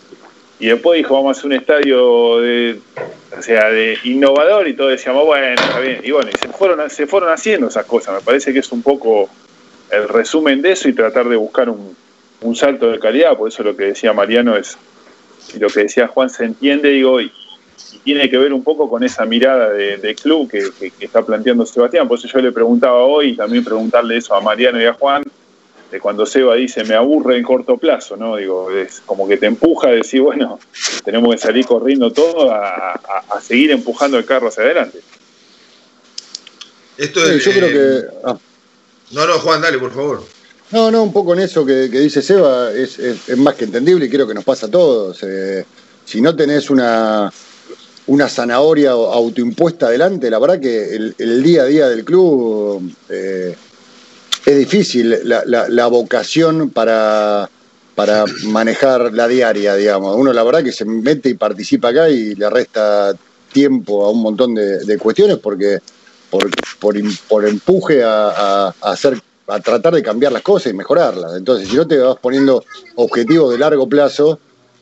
y 0.60 0.68
después 0.68 0.98
dijo, 0.98 1.14
vamos 1.14 1.36
a 1.36 1.38
hacer 1.38 1.46
un 1.46 1.56
estadio 1.56 2.40
de, 2.40 2.78
o 3.36 3.42
sea, 3.42 3.70
de 3.70 3.98
innovador, 4.04 4.68
y 4.68 4.74
todos 4.74 4.92
decíamos, 4.92 5.26
bueno, 5.26 5.46
está 5.48 5.80
bien, 5.80 6.00
y 6.04 6.12
bueno, 6.12 6.30
y 6.32 6.38
se 6.38 6.48
fueron, 6.48 6.88
se 6.88 7.08
fueron 7.08 7.30
haciendo 7.30 7.66
esas 7.66 7.86
cosas, 7.86 8.14
me 8.14 8.20
parece 8.20 8.52
que 8.52 8.60
es 8.60 8.70
un 8.70 8.82
poco 8.82 9.28
el 9.90 10.08
resumen 10.08 10.62
de 10.62 10.72
eso 10.72 10.88
y 10.88 10.92
tratar 10.92 11.28
de 11.28 11.36
buscar 11.36 11.68
un, 11.68 11.96
salto 12.54 12.90
de 12.90 12.98
calidad. 12.98 13.36
Por 13.36 13.48
eso 13.48 13.62
lo 13.62 13.76
que 13.76 13.84
decía 13.84 14.12
Mariano 14.12 14.56
es, 14.56 14.76
y 15.54 15.58
lo 15.58 15.68
que 15.68 15.80
decía 15.80 16.08
Juan 16.08 16.30
se 16.30 16.44
entiende, 16.44 16.90
digo, 16.90 17.20
y, 17.20 17.32
tiene 18.04 18.30
que 18.30 18.38
ver 18.38 18.52
un 18.52 18.62
poco 18.62 18.88
con 18.88 19.02
esa 19.02 19.24
mirada 19.26 19.70
de, 19.70 20.14
club 20.14 20.48
que, 20.48 20.92
está 21.00 21.22
planteando 21.22 21.66
Sebastián. 21.66 22.06
Por 22.06 22.18
eso 22.18 22.28
yo 22.28 22.40
le 22.40 22.52
preguntaba 22.52 22.98
hoy 23.02 23.30
y 23.30 23.36
también 23.36 23.64
preguntarle 23.64 24.16
eso 24.16 24.34
a 24.34 24.40
Mariano 24.40 24.80
y 24.80 24.84
a 24.84 24.94
Juan, 24.94 25.22
de 25.90 25.98
cuando 25.98 26.24
Seba 26.24 26.54
dice 26.54 26.84
me 26.84 26.94
aburre 26.94 27.36
en 27.36 27.42
corto 27.42 27.76
plazo, 27.76 28.16
¿no? 28.16 28.36
Digo, 28.36 28.70
es 28.70 29.02
como 29.04 29.26
que 29.26 29.36
te 29.36 29.46
empuja 29.46 29.88
a 29.88 29.92
decir, 29.92 30.22
bueno, 30.22 30.60
tenemos 31.04 31.34
que 31.34 31.40
salir 31.40 31.66
corriendo 31.66 32.12
todo 32.12 32.52
a, 32.52 32.98
seguir 33.42 33.72
empujando 33.72 34.18
el 34.18 34.24
carro 34.24 34.48
hacia 34.48 34.62
adelante. 34.62 35.00
Esto 36.96 37.24
es, 37.28 37.44
yo 37.44 37.52
creo 37.52 37.68
que. 37.68 38.06
Ah. 38.24 38.38
No, 39.10 39.26
no, 39.26 39.38
Juan, 39.38 39.60
dale, 39.60 39.78
por 39.78 39.92
favor. 39.92 40.24
No, 40.70 40.90
no, 40.90 41.02
un 41.02 41.12
poco 41.12 41.34
en 41.34 41.40
eso 41.40 41.66
que, 41.66 41.88
dice 41.88 42.22
Seba 42.22 42.70
es, 42.72 42.98
más 43.36 43.54
que 43.54 43.64
entendible 43.64 44.06
y 44.06 44.10
creo 44.10 44.26
que 44.26 44.34
nos 44.34 44.44
pasa 44.44 44.66
a 44.66 44.70
todos. 44.70 45.18
Eh, 45.22 45.64
si 46.04 46.20
no 46.20 46.36
tenés 46.36 46.70
una, 46.70 47.32
una 48.06 48.28
zanahoria 48.28 48.90
autoimpuesta 48.90 49.86
adelante, 49.86 50.30
la 50.30 50.38
verdad 50.38 50.60
que 50.60 51.12
el, 51.18 51.42
día 51.42 51.62
a 51.62 51.66
día 51.66 51.88
del 51.88 52.04
club 52.04 52.92
eh, 53.08 53.56
es 54.46 54.58
difícil 54.58 55.20
la, 55.24 55.86
vocación 55.86 56.70
para, 56.70 57.48
para 57.94 58.24
manejar 58.44 59.12
la 59.12 59.28
diaria, 59.28 59.74
digamos. 59.76 60.16
Uno 60.16 60.32
la 60.32 60.42
verdad 60.42 60.64
que 60.64 60.72
se 60.72 60.84
mete 60.84 61.28
y 61.28 61.34
participa 61.34 61.88
acá 61.88 62.08
y 62.08 62.34
le 62.34 62.48
resta 62.48 63.12
tiempo 63.52 64.04
a 64.04 64.10
un 64.10 64.22
montón 64.22 64.54
de, 64.54 64.98
cuestiones 64.98 65.38
porque 65.38 65.78
por, 66.30 66.48
por, 67.28 67.46
empuje 67.46 68.02
a 68.04 68.72
hacer 68.80 69.20
a 69.50 69.60
tratar 69.60 69.94
de 69.94 70.02
cambiar 70.02 70.32
las 70.32 70.42
cosas 70.42 70.72
y 70.72 70.76
mejorarlas. 70.76 71.36
Entonces, 71.36 71.68
si 71.68 71.76
no 71.76 71.86
te 71.86 71.98
vas 71.98 72.16
poniendo 72.18 72.64
objetivos 72.94 73.52
de 73.52 73.58
largo 73.58 73.88
plazo 73.88 74.38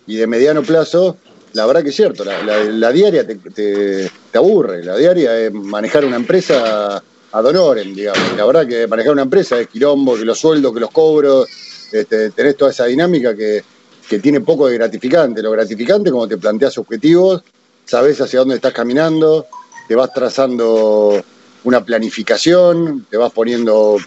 y 0.06 0.16
de 0.16 0.26
mediano 0.26 0.62
plazo, 0.62 1.16
la 1.54 1.64
verdad 1.66 1.82
que 1.82 1.88
es 1.88 1.96
cierto, 1.96 2.24
la, 2.24 2.92
diaria 2.92 3.26
te, 3.26 4.10
aburre, 4.34 4.84
la 4.84 4.96
diaria 4.96 5.38
es 5.38 5.52
manejar 5.52 6.04
una 6.04 6.16
empresa 6.16 7.02
ad 7.32 7.44
honorem, 7.44 7.94
digamos. 7.94 8.36
La 8.36 8.44
verdad 8.44 8.66
que 8.66 8.86
manejar 8.86 9.12
una 9.12 9.22
empresa 9.22 9.58
es 9.58 9.68
quilombo, 9.68 10.16
que 10.16 10.24
los 10.24 10.38
sueldos, 10.38 10.74
que 10.74 10.80
los 10.80 10.90
cobros, 10.90 11.48
este, 11.90 12.30
tenés 12.30 12.56
toda 12.56 12.70
esa 12.70 12.84
dinámica 12.84 13.34
que, 13.34 13.64
que 14.08 14.18
tiene 14.18 14.42
poco 14.42 14.68
de 14.68 14.74
gratificante. 14.74 15.42
Lo 15.42 15.50
gratificante 15.50 16.10
como 16.10 16.28
te 16.28 16.36
planteas 16.36 16.76
objetivos, 16.76 17.42
sabes 17.86 18.20
hacia 18.20 18.40
dónde 18.40 18.56
estás 18.56 18.74
caminando, 18.74 19.46
te 19.88 19.94
vas 19.96 20.12
trazando 20.12 21.24
una 21.68 21.84
planificación, 21.84 23.06
te 23.10 23.18
vas 23.18 23.30
poniendo 23.30 23.98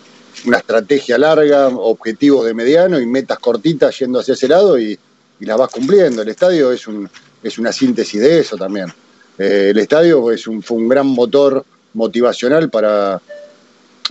una 0.47 0.57
estrategia 0.57 1.19
larga, 1.19 1.67
objetivos 1.67 2.43
de 2.47 2.55
mediano 2.55 2.99
y 2.99 3.05
metas 3.05 3.37
cortitas 3.37 3.97
yendo 3.99 4.19
hacia 4.19 4.33
ese 4.33 4.47
lado 4.47 4.79
y, 4.79 4.97
las 5.41 5.57
vas 5.57 5.71
cumpliendo. 5.71 6.21
El 6.21 6.29
estadio 6.29 6.71
es, 6.71 6.87
un, 6.87 7.09
es 7.41 7.57
una 7.57 7.71
síntesis 7.71 8.21
de 8.21 8.39
eso 8.41 8.57
también. 8.57 8.93
Eh, 9.39 9.69
el 9.71 9.79
estadio 9.79 10.31
es 10.31 10.45
un, 10.45 10.61
fue 10.61 10.77
un 10.77 10.87
gran 10.87 11.07
motor 11.07 11.65
motivacional 11.95 12.69
para, 12.69 13.19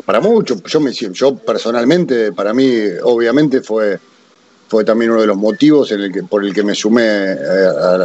para 0.04 0.20
muchos. 0.20 0.60
Yo, 0.64 0.80
me, 0.80 0.92
yo 0.92 1.36
personalmente, 1.36 2.32
para 2.32 2.52
mí, 2.52 2.72
obviamente 3.04 3.60
fue, 3.60 4.00
fue 4.66 4.84
también 4.84 5.12
uno 5.12 5.20
de 5.20 5.28
los 5.28 5.36
motivos 5.36 5.92
en 5.92 6.00
el 6.00 6.12
que, 6.12 6.24
por 6.24 6.44
el 6.44 6.52
que 6.52 6.64
me 6.64 6.74
sumé 6.74 7.04
eh, 7.04 7.36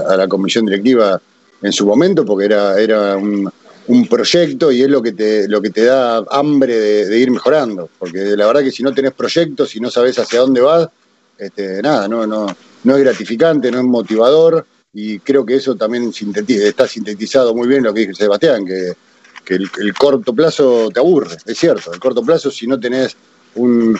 a, 0.08 0.16
la 0.16 0.28
comisión 0.28 0.66
directiva 0.68 1.20
en 1.64 1.72
su 1.72 1.88
momento, 1.88 2.24
porque 2.26 2.46
era, 2.46 2.80
era 2.80 3.18
un, 3.18 3.52
un 3.88 4.08
proyecto 4.08 4.72
y 4.72 4.82
es 4.82 4.90
lo 4.90 5.02
que 5.02 5.12
te, 5.12 5.48
lo 5.48 5.62
que 5.62 5.70
te 5.70 5.86
da 5.86 6.24
hambre 6.32 6.76
de, 6.76 7.20
ir 7.20 7.32
mejorando. 7.32 7.90
Porque 8.00 8.36
la 8.36 8.48
verdad 8.48 8.64
que 8.64 8.72
si 8.72 8.84
no 8.84 8.94
tenés 8.94 9.14
proyectos, 9.14 9.70
si 9.70 9.80
no 9.80 9.90
sabes 9.92 10.18
hacia 10.18 10.40
dónde 10.40 10.62
vas, 10.62 10.88
este, 11.38 11.82
nada, 11.82 12.08
no, 12.08 12.26
no, 12.26 12.48
no 12.84 12.96
es 12.96 13.04
gratificante, 13.04 13.72
no 13.72 13.80
es 13.80 13.84
motivador. 13.84 14.66
Y 14.94 15.20
creo 15.20 15.46
que 15.46 15.56
eso 15.56 15.76
también 15.76 16.12
está 16.48 16.88
sintetizado 16.88 17.54
muy 17.54 17.68
bien 17.68 17.84
lo 17.84 17.94
que 17.94 18.02
dice 18.02 18.14
Sebastián, 18.14 18.66
que, 18.66 18.94
el, 19.54 19.94
corto 19.94 20.34
plazo 20.34 20.90
te 20.92 21.00
aburre, 21.00 21.38
es 21.46 21.58
cierto. 21.58 21.94
El 21.94 22.00
corto 22.00 22.24
plazo, 22.24 22.50
si 22.50 22.66
no 22.66 22.80
tenés 22.80 23.16
eh, 23.56 23.94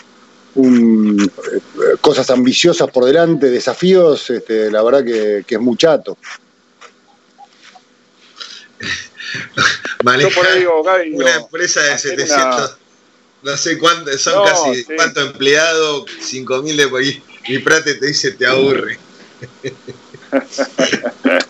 cosas 2.00 2.30
ambiciosas 2.30 2.90
por 2.90 3.04
delante, 3.04 3.50
desafíos, 3.50 4.30
este, 4.30 4.70
la 4.70 4.82
verdad 4.82 5.04
que, 5.04 5.44
que 5.46 5.54
es 5.56 5.60
muy 10.04 10.24
chato. 10.30 10.40
una 11.12 11.34
empresa 11.36 11.82
de 11.82 11.98
700, 11.98 12.76
no 13.42 13.56
sé 13.56 13.78
cuántos, 13.78 14.20
son 14.20 14.44
casi 14.44 14.84
cuántos 14.84 15.26
empleados, 15.32 16.04
5.000 16.06 16.76
de 16.76 17.22
y 17.48 17.58
Prate 17.60 17.94
te 17.94 18.06
dice 18.06 18.32
te 18.32 18.46
aburre. 18.46 18.98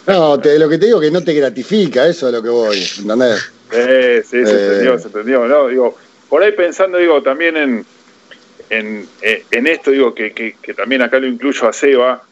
No, 0.07 0.37
lo 0.37 0.69
que 0.69 0.79
te 0.79 0.87
digo 0.87 1.01
que 1.01 1.11
no 1.11 1.23
te 1.23 1.35
gratifica, 1.35 2.07
eso 2.07 2.29
es 2.29 2.33
lo 2.33 2.43
que 2.43 2.49
voy, 2.49 2.87
¿entendés? 2.99 3.51
sí, 3.71 4.45
se 4.45 4.51
entendió, 4.51 4.95
eh. 4.95 4.99
se 4.99 5.07
entendió. 5.09 5.49
No, 5.49 5.69
digo, 5.69 5.97
por 6.29 6.43
ahí 6.43 6.53
pensando, 6.53 6.99
digo, 6.99 7.23
también 7.23 7.57
en, 7.57 7.87
en, 8.71 9.09
eh, 9.23 9.45
en 9.51 9.67
esto, 9.67 9.91
digo, 9.91 10.15
que, 10.15 10.33
que, 10.33 10.57
que, 10.63 10.75
también 10.75 11.03
acá 11.03 11.19
lo 11.19 11.27
incluyo 11.27 11.69
a 11.69 11.73
Seba, 11.73 12.23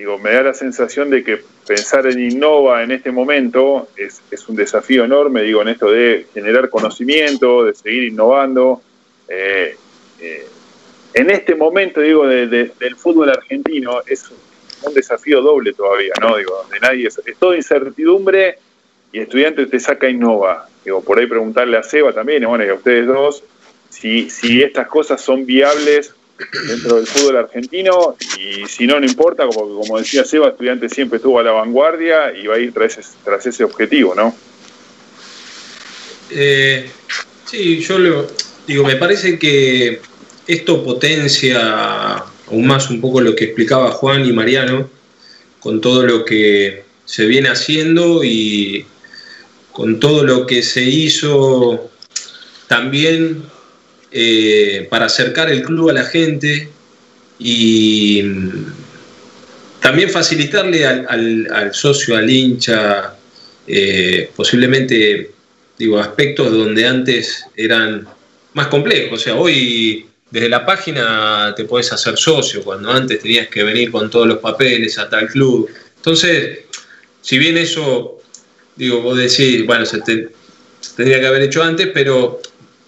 digo, 0.00 0.16
me 0.16 0.32
da 0.32 0.42
la 0.44 0.54
sensación 0.54 1.10
de 1.10 1.22
que 1.22 1.40
pensar 1.66 2.06
en 2.06 2.18
Innova 2.18 2.82
en 2.82 2.90
este 2.90 3.12
momento 3.12 3.88
es, 3.94 4.22
un 4.48 4.56
desafío 4.56 5.04
enorme, 5.04 5.42
digo, 5.42 5.60
en 5.60 5.68
esto 5.68 5.90
de 5.90 6.26
generar 6.32 6.70
conocimiento, 6.70 7.64
de 7.64 7.74
seguir 7.74 8.04
innovando. 8.04 8.80
Eh, 9.28 9.76
eh, 10.20 10.46
en 11.12 11.28
este 11.28 11.54
momento, 11.54 12.00
digo, 12.00 12.26
del 12.26 12.96
fútbol 12.96 13.28
argentino 13.28 14.00
es 14.06 14.24
un 14.82 14.94
desafío 14.94 15.42
doble 15.42 15.74
todavía, 15.74 16.14
¿no? 16.18 16.34
Digo, 16.38 16.56
donde 16.62 16.80
nadie 16.80 17.08
es, 17.08 17.20
es 17.22 17.36
todo 17.36 17.54
incertidumbre 17.54 18.56
y 19.12 19.20
estudiante 19.20 19.66
te 19.66 19.78
saca 19.78 20.08
Innova. 20.08 20.66
Digo, 20.82 21.04
por 21.04 21.18
ahí 21.18 21.26
preguntarle 21.26 21.76
a 21.76 21.82
Seba 21.82 22.14
también, 22.14 22.46
bueno, 22.46 22.64
y 22.64 22.70
a 22.70 22.74
ustedes 22.74 23.06
dos, 23.06 23.44
si, 23.90 24.30
si 24.30 24.62
estas 24.62 24.88
cosas 24.88 25.20
son 25.20 25.44
viables 25.44 26.14
dentro 26.66 26.96
del 26.96 27.06
fútbol 27.06 27.36
argentino 27.36 28.16
y 28.38 28.66
si 28.66 28.86
no, 28.86 28.98
no 28.98 29.06
importa, 29.06 29.46
como, 29.46 29.80
como 29.80 29.98
decía 29.98 30.24
Seba, 30.24 30.48
estudiante 30.48 30.88
siempre 30.88 31.16
estuvo 31.16 31.38
a 31.38 31.42
la 31.42 31.52
vanguardia 31.52 32.32
y 32.36 32.46
va 32.46 32.56
a 32.56 32.58
ir 32.58 32.72
tras 32.72 32.98
ese, 32.98 33.10
tras 33.24 33.46
ese 33.46 33.64
objetivo, 33.64 34.14
¿no? 34.14 34.34
Eh, 36.30 36.88
sí, 37.44 37.80
yo 37.80 37.98
lo 37.98 38.26
digo, 38.66 38.84
me 38.84 38.96
parece 38.96 39.38
que 39.38 40.00
esto 40.46 40.84
potencia 40.84 42.16
aún 42.46 42.66
más 42.66 42.90
un 42.90 43.00
poco 43.00 43.20
lo 43.20 43.34
que 43.34 43.44
explicaba 43.44 43.90
Juan 43.92 44.24
y 44.24 44.32
Mariano 44.32 44.88
con 45.60 45.80
todo 45.80 46.04
lo 46.04 46.24
que 46.24 46.84
se 47.04 47.26
viene 47.26 47.48
haciendo 47.48 48.24
y 48.24 48.86
con 49.72 50.00
todo 50.00 50.24
lo 50.24 50.46
que 50.46 50.62
se 50.62 50.82
hizo 50.82 51.90
también 52.66 53.42
eh, 54.12 54.86
para 54.90 55.06
acercar 55.06 55.50
el 55.50 55.62
club 55.62 55.90
a 55.90 55.92
la 55.92 56.04
gente 56.04 56.68
y 57.38 58.22
mm, 58.22 58.64
también 59.80 60.10
facilitarle 60.10 60.86
al, 60.86 61.70
socio, 61.72 62.16
al 62.16 62.28
hincha, 62.28 63.14
eh, 63.66 64.30
posiblemente 64.36 65.30
digo, 65.78 65.98
aspectos 65.98 66.52
donde 66.52 66.86
antes 66.86 67.44
eran 67.56 68.06
más 68.52 68.66
complejos. 68.66 69.20
O 69.20 69.22
sea, 69.22 69.34
hoy 69.36 70.06
desde 70.30 70.48
la 70.48 70.66
página 70.66 71.54
te 71.56 71.64
puedes 71.64 71.90
hacer 71.92 72.16
socio, 72.18 72.62
cuando 72.62 72.90
antes 72.90 73.20
tenías 73.20 73.48
que 73.48 73.64
venir 73.64 73.90
con 73.90 74.10
todos 74.10 74.26
los 74.26 74.38
papeles 74.38 74.98
a 74.98 75.08
tal 75.08 75.26
club. 75.28 75.70
Entonces, 75.96 76.60
si 77.22 77.38
bien 77.38 77.56
eso, 77.56 78.18
digo, 78.76 79.00
vos 79.00 79.16
decís, 79.16 79.64
bueno, 79.66 79.86
se, 79.86 79.98
se 80.04 80.28
tendría 80.96 81.20
que 81.20 81.26
haber 81.26 81.42
hecho 81.42 81.62
antes, 81.62 81.88
pero 81.94 82.40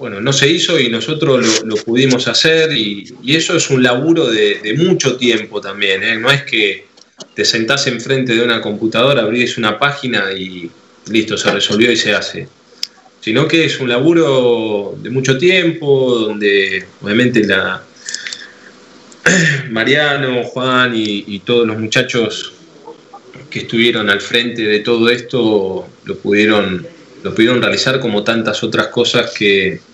bueno, 0.02 0.20
no 0.20 0.32
se 0.32 0.50
hizo 0.50 0.80
y 0.80 0.88
nosotros 0.88 1.62
lo, 1.64 1.76
pudimos 1.76 2.26
hacer 2.26 2.76
y, 2.76 3.14
eso 3.24 3.56
es 3.56 3.70
un 3.70 3.84
laburo 3.84 4.26
de, 4.26 4.74
mucho 4.76 5.16
tiempo 5.16 5.60
también, 5.60 6.02
¿eh? 6.02 6.18
no 6.18 6.28
es 6.28 6.42
que 6.42 6.86
te 7.34 7.44
sentás 7.44 7.86
enfrente 7.86 8.34
de 8.34 8.42
una 8.42 8.60
computadora, 8.60 9.22
abrís 9.22 9.58
una 9.58 9.78
página 9.78 10.32
y 10.32 10.68
listo, 11.08 11.36
se 11.36 11.52
resolvió 11.52 11.92
y 11.92 11.96
se 11.96 12.12
hace, 12.12 12.48
sino 13.20 13.46
que 13.46 13.64
es 13.64 13.78
un 13.78 13.90
laburo 13.90 14.98
de 15.00 15.08
mucho 15.10 15.38
tiempo, 15.38 16.18
donde 16.18 16.84
obviamente 17.00 17.46
la 17.46 17.84
Mariano, 19.70 20.42
Juan 20.42 20.94
y, 20.96 21.38
todos 21.46 21.64
los 21.64 21.78
muchachos 21.78 22.54
que 23.48 23.60
estuvieron 23.60 24.10
al 24.10 24.20
frente 24.20 24.62
de 24.62 24.80
todo 24.80 25.08
esto 25.08 25.86
lo 26.06 26.18
pudieron, 26.18 26.84
lo 27.22 27.32
pudieron 27.32 27.62
realizar 27.62 28.00
como 28.00 28.24
tantas 28.24 28.64
otras 28.64 28.88
cosas 28.88 29.32
que, 29.38 29.91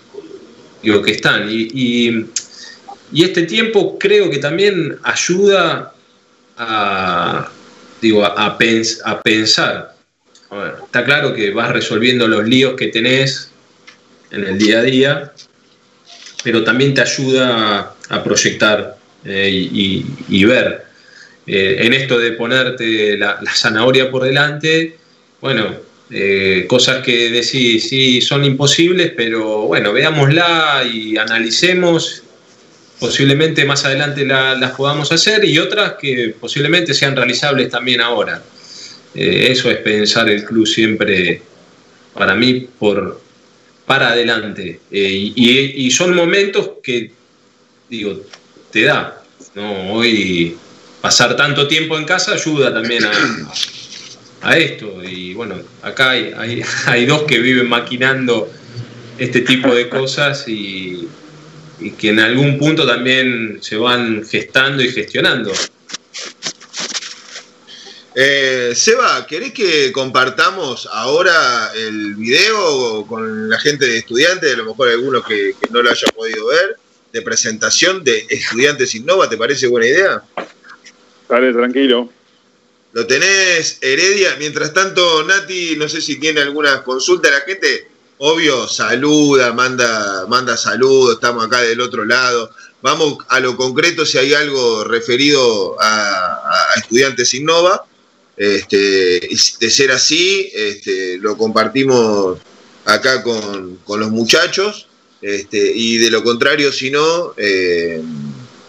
digo, 0.81 1.01
que 1.01 1.11
están. 1.11 1.47
Y, 1.49 2.25
este 3.13 3.43
tiempo 3.43 3.97
creo 3.97 4.29
que 4.29 4.37
también 4.37 4.97
ayuda 5.03 5.93
a, 6.57 7.49
digo, 8.01 8.23
a, 8.23 8.57
pensar. 8.57 9.95
está 10.83 11.05
claro 11.05 11.33
que 11.33 11.51
vas 11.51 11.71
resolviendo 11.71 12.27
los 12.27 12.47
líos 12.47 12.75
que 12.75 12.87
tenés 12.87 13.51
en 14.29 14.45
el 14.45 14.57
día 14.59 14.79
a 14.79 14.83
día, 14.83 15.33
pero 16.43 16.63
también 16.63 16.93
te 16.93 17.01
ayuda 17.01 17.95
a, 18.09 18.23
proyectar 18.23 18.95
eh, 19.25 19.49
y, 19.51 20.45
ver. 20.45 20.85
Eh, 21.47 21.77
en 21.79 21.93
esto 21.93 22.19
de 22.19 22.33
ponerte 22.33 23.17
la, 23.17 23.39
zanahoria 23.55 24.11
por 24.11 24.23
delante 24.23 24.99
bueno, 25.41 25.73
eh, 26.11 26.65
cosas 26.67 27.03
que 27.03 27.29
decís, 27.29 27.87
sí, 27.87 28.21
son 28.21 28.43
imposibles, 28.43 29.13
pero 29.15 29.63
bueno, 29.63 29.93
veámosla 29.93 30.83
y 30.91 31.17
analicemos. 31.17 32.23
Posiblemente 32.99 33.63
más 33.63 33.85
adelante 33.85 34.25
las 34.25 34.71
podamos 34.71 35.11
hacer 35.11 35.45
y 35.45 35.57
otras 35.57 35.93
que 35.93 36.35
posiblemente 36.37 36.93
sean 36.93 37.15
realizables 37.15 37.69
también 37.69 38.01
ahora. 38.01 38.43
Eh, 39.15 39.47
eso 39.51 39.71
es 39.71 39.77
pensar 39.77 40.29
el 40.29 40.43
club 40.43 40.67
siempre, 40.67 41.41
para 42.13 42.35
mí, 42.35 42.67
por, 42.77 43.21
para 43.85 44.09
adelante. 44.09 44.81
Eh, 44.91 45.31
y, 45.35 45.91
son 45.91 46.13
momentos 46.13 46.71
que, 46.83 47.11
digo, 47.89 48.21
te 48.71 48.83
da. 48.83 49.23
¿no? 49.55 49.93
Hoy 49.93 50.57
pasar 50.99 51.37
tanto 51.37 51.67
tiempo 51.67 51.97
en 51.97 52.03
casa 52.03 52.33
ayuda 52.33 52.73
también 52.73 53.05
a, 53.05 53.53
a 54.41 54.57
esto. 54.57 55.01
Y 55.03 55.33
bueno, 55.33 55.55
acá 55.81 56.11
hay, 56.11 56.33
hay, 56.85 57.05
dos 57.05 57.23
que 57.23 57.39
viven 57.39 57.69
maquinando 57.69 58.51
este 59.17 59.41
tipo 59.41 59.73
de 59.73 59.89
cosas 59.89 60.45
y, 60.47 61.07
que 61.97 62.09
en 62.09 62.19
algún 62.19 62.57
punto 62.57 62.85
también 62.85 63.59
se 63.61 63.77
van 63.77 64.25
gestando 64.25 64.83
y 64.83 64.91
gestionando. 64.91 65.51
Eh, 68.15 68.73
Seba, 68.75 69.25
¿querés 69.25 69.53
que 69.53 69.93
compartamos 69.93 70.89
ahora 70.91 71.71
el 71.73 72.15
video 72.15 73.05
con 73.07 73.47
la 73.47 73.57
gente 73.59 73.85
de 73.85 73.99
estudiantes, 73.99 74.53
a 74.53 74.57
lo 74.57 74.65
mejor 74.65 74.89
algunos 74.89 75.25
que, 75.25 75.53
que 75.61 75.69
no 75.71 75.81
lo 75.81 75.89
hayan 75.89 76.11
podido 76.13 76.47
ver, 76.47 76.75
de 77.13 77.21
presentación 77.21 78.03
de 78.03 78.25
Estudiantes 78.29 78.93
Innova? 78.95 79.29
¿Te 79.29 79.37
parece 79.37 79.67
buena 79.67 79.87
idea? 79.87 80.23
Dale, 81.29 81.53
tranquilo. 81.53 82.09
Lo 82.91 83.05
tenés, 83.05 83.77
Heredia. 83.81 84.35
Mientras 84.39 84.73
tanto, 84.73 85.23
Nati, 85.23 85.75
no 85.75 85.87
sé 85.87 86.01
si 86.01 86.19
tiene 86.19 86.41
alguna 86.41 86.83
consulta. 86.83 87.29
La 87.29 87.41
gente, 87.41 87.87
obvio, 88.17 88.67
saluda, 88.67 89.53
manda, 89.53 90.25
manda 90.27 90.57
saludos, 90.57 91.15
estamos 91.15 91.45
acá 91.45 91.61
del 91.61 91.81
otro 91.81 92.05
lado. 92.05 92.51
Vamos 92.81 93.17
a 93.27 93.39
lo 93.39 93.55
concreto 93.55 94.05
si 94.05 94.17
hay 94.17 94.33
algo 94.33 94.83
referido 94.83 95.75
a, 95.79 96.73
Estudiantes 96.77 97.33
Innova. 97.33 97.85
Este, 98.35 99.19
de 99.59 99.69
ser 99.69 99.91
así, 99.91 100.49
este, 100.55 101.17
lo 101.17 101.37
compartimos 101.37 102.39
acá 102.85 103.21
con, 103.21 103.79
los 103.87 104.09
muchachos. 104.09 104.87
Este, 105.21 105.73
y 105.75 105.97
de 105.97 106.09
lo 106.09 106.23
contrario, 106.23 106.71
si 106.71 106.89
no, 106.89 107.33
eh, 107.35 108.01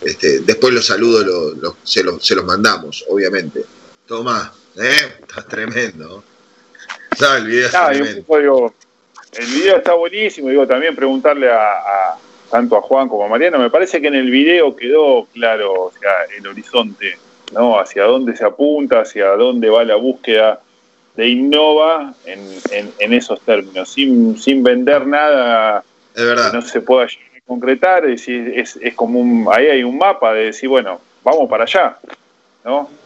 este, 0.01 0.41
después 0.41 0.75
los 0.75 0.87
saludos 0.87 1.77
se, 1.85 2.03
se 2.21 2.35
los 2.35 2.45
mandamos, 2.45 3.05
obviamente. 3.09 3.65
Tomás, 4.11 4.51
¿eh? 4.77 5.21
Está 5.21 5.41
tremendo. 5.47 6.25
el 7.39 7.47
video 7.47 8.75
el 9.35 9.47
video 9.47 9.77
está 9.77 9.95
buenísimo. 9.95 10.49
Digo, 10.49 10.67
también 10.67 10.97
preguntarle 10.97 11.49
a, 11.49 12.17
tanto 12.51 12.77
a 12.77 12.83
Juan 12.83 13.09
como 13.09 13.25
a 13.25 13.29
Mariano. 13.29 13.61
Me 13.61 13.71
parece 13.71 14.01
que 14.01 14.09
en 14.09 14.17
el 14.17 14.29
video 14.29 14.75
quedó 14.75 15.27
claro 15.27 15.73
o 15.75 15.93
sea, 15.93 16.11
el 16.37 16.45
horizonte, 16.45 17.19
¿no? 17.53 17.79
Hacia 17.79 18.03
dónde 18.03 18.37
se 18.37 18.45
apunta, 18.45 19.03
hacia 19.03 19.29
dónde 19.37 19.71
va 19.71 19.85
la 19.85 19.95
búsqueda 19.95 20.61
de 21.15 21.29
Innova 21.29 22.13
en, 22.25 23.13
esos 23.13 23.41
términos, 23.43 23.93
sin, 23.93 24.37
sin 24.37 24.65
vender 24.65 25.07
nada 25.07 25.85
es 26.17 26.25
verdad. 26.25 26.51
que 26.51 26.57
no 26.57 26.63
se 26.63 26.81
pueda 26.81 27.07
concretar. 27.47 28.05
Es, 28.07 28.27
es, 28.27 28.75
es 28.75 28.95
como 28.97 29.21
un, 29.21 29.47
ahí 29.53 29.69
hay 29.69 29.85
un 29.85 29.97
mapa 29.97 30.33
de 30.33 30.47
decir, 30.47 30.69
bueno, 30.69 31.01
vamos 31.23 31.49
para 31.49 31.63
allá, 31.63 31.97
¿no? 32.65 32.99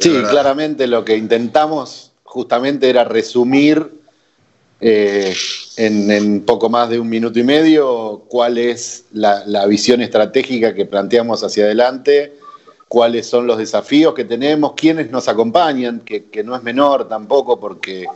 Sí, 0.00 0.10
claramente 0.30 0.86
lo 0.86 1.04
que 1.04 1.16
intentamos 1.16 2.12
justamente 2.24 2.88
era 2.88 3.04
resumir 3.04 4.00
eh, 4.80 5.34
en, 5.76 6.40
poco 6.46 6.70
más 6.70 6.88
de 6.88 6.98
un 6.98 7.06
minuto 7.06 7.38
y 7.38 7.42
medio 7.42 8.24
cuál 8.28 8.56
es 8.56 9.04
la, 9.12 9.66
visión 9.66 10.00
estratégica 10.00 10.74
que 10.74 10.86
planteamos 10.86 11.44
hacia 11.44 11.64
adelante, 11.64 12.32
cuáles 12.88 13.26
son 13.26 13.46
los 13.46 13.58
desafíos 13.58 14.14
que 14.14 14.24
tenemos, 14.24 14.72
quiénes 14.74 15.10
nos 15.10 15.28
acompañan, 15.28 16.00
que, 16.00 16.42
no 16.42 16.56
es 16.56 16.62
menor 16.62 17.06
tampoco, 17.06 17.60
porque 17.60 18.06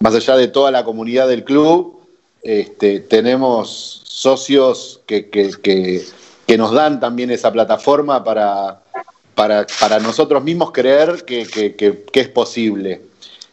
más 0.00 0.14
allá 0.14 0.36
de 0.36 0.48
toda 0.48 0.70
la 0.70 0.84
comunidad 0.84 1.26
del 1.26 1.42
club, 1.42 2.00
este, 2.42 3.00
tenemos 3.00 4.02
socios 4.04 5.00
que, 5.06 5.30
que 5.30 6.58
nos 6.58 6.72
dan 6.72 7.00
también 7.00 7.30
esa 7.30 7.50
plataforma 7.50 8.22
para 8.22 8.82
para, 9.78 9.98
nosotros 10.00 10.44
mismos 10.44 10.70
creer 10.70 11.24
que, 11.24 12.04
es 12.12 12.28
posible. 12.28 13.00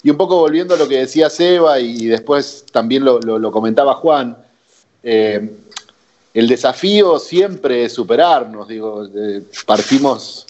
Y 0.04 0.10
un 0.10 0.18
poco 0.18 0.38
volviendo 0.38 0.74
a 0.74 0.78
lo 0.78 0.88
que 0.88 0.98
decía 0.98 1.30
Seba 1.30 1.80
y 1.80 2.08
después 2.08 2.66
también 2.74 3.06
lo, 3.06 3.52
comentaba 3.52 3.94
Juan, 3.96 4.38
eh, 5.02 5.50
el 6.34 6.48
desafío 6.48 7.20
siempre 7.20 7.86
es 7.86 7.94
superarnos, 7.94 8.68
digo, 8.68 9.08
partimos 9.66 10.46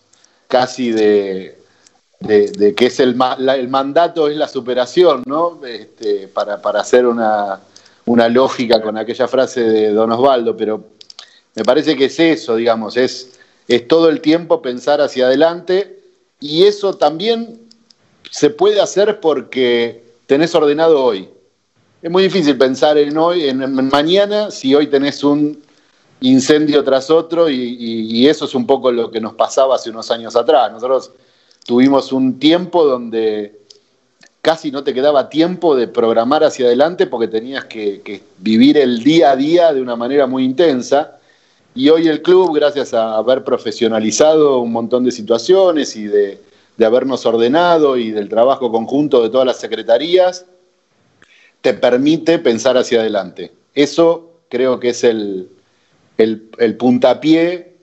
casi 0.47 0.91
de, 0.91 1.59
que 2.27 2.85
es 2.87 2.99
el, 2.99 3.15
el, 3.47 3.67
mandato 3.67 4.27
es 4.27 4.37
la 4.37 4.47
superación, 4.47 5.21
¿no? 5.27 5.61
Este, 5.65 6.27
para, 6.29 6.55
hacer 6.79 7.05
una, 7.05 7.59
una 8.05 8.27
lógica 8.27 8.81
con 8.81 8.97
aquella 8.97 9.27
frase 9.27 9.61
de 9.61 9.93
Don 9.93 10.11
Osvaldo, 10.11 10.57
pero 10.57 10.83
me 11.53 11.63
parece 11.63 11.95
que 11.95 12.05
es 12.05 12.19
eso, 12.19 12.55
digamos, 12.55 12.97
es 12.97 13.36
es 13.67 13.87
todo 13.87 14.09
el 14.09 14.21
tiempo 14.21 14.61
pensar 14.61 15.01
hacia 15.01 15.25
adelante 15.25 15.99
y 16.39 16.63
eso 16.63 16.95
también 16.95 17.59
se 18.31 18.49
puede 18.49 18.79
hacer 18.79 19.19
porque 19.19 20.03
tenés 20.25 20.53
ordenado 20.55 21.03
hoy. 21.03 21.29
Es 22.01 22.11
muy 22.11 22.23
difícil 22.23 22.57
pensar 22.57 22.97
en 22.97 23.17
hoy, 23.17 23.47
en, 23.47 23.73
mañana, 23.89 24.51
si 24.51 24.73
hoy 24.75 24.87
tenés 24.87 25.23
un 25.23 25.61
incendio 26.21 26.83
tras 26.83 27.09
otro 27.09 27.49
y, 27.49 28.27
eso 28.27 28.45
es 28.45 28.55
un 28.55 28.65
poco 28.65 28.91
lo 28.91 29.11
que 29.11 29.19
nos 29.19 29.33
pasaba 29.33 29.75
hace 29.75 29.89
unos 29.89 30.09
años 30.11 30.35
atrás. 30.35 30.71
Nosotros 30.71 31.11
tuvimos 31.65 32.11
un 32.11 32.39
tiempo 32.39 32.85
donde 32.85 33.59
casi 34.41 34.71
no 34.71 34.83
te 34.83 34.93
quedaba 34.93 35.29
tiempo 35.29 35.75
de 35.75 35.87
programar 35.87 36.43
hacia 36.43 36.67
adelante 36.67 37.07
porque 37.07 37.27
tenías 37.27 37.65
que 37.65 38.23
vivir 38.37 38.77
el 38.77 39.03
día 39.03 39.31
a 39.31 39.35
día 39.35 39.73
de 39.73 39.81
una 39.81 39.95
manera 39.95 40.27
muy 40.27 40.45
intensa 40.45 41.16
y 41.77 41.89
hoy 41.89 42.07
el 42.07 42.23
club, 42.23 42.55
gracias 42.55 42.95
a 42.95 43.17
haber 43.17 43.43
profesionalizado 43.43 44.57
un 44.61 44.71
montón 44.71 45.03
de 45.03 45.11
situaciones 45.11 45.95
y 45.95 46.05
de, 46.05 46.39
habernos 46.83 47.23
ordenado 47.27 47.97
y 47.97 48.09
del 48.09 48.29
trabajo 48.29 48.71
conjunto 48.71 49.21
de 49.21 49.29
todas 49.29 49.45
las 49.45 49.59
secretarías, 49.59 50.47
te 51.61 51.75
permite 51.75 52.39
pensar 52.39 52.77
hacia 52.77 53.01
adelante. 53.01 53.51
Eso 53.75 54.31
creo 54.49 54.79
que 54.79 54.89
es 54.89 55.03
el, 55.03 55.49
el, 56.17 56.77
puntapié 56.77 57.75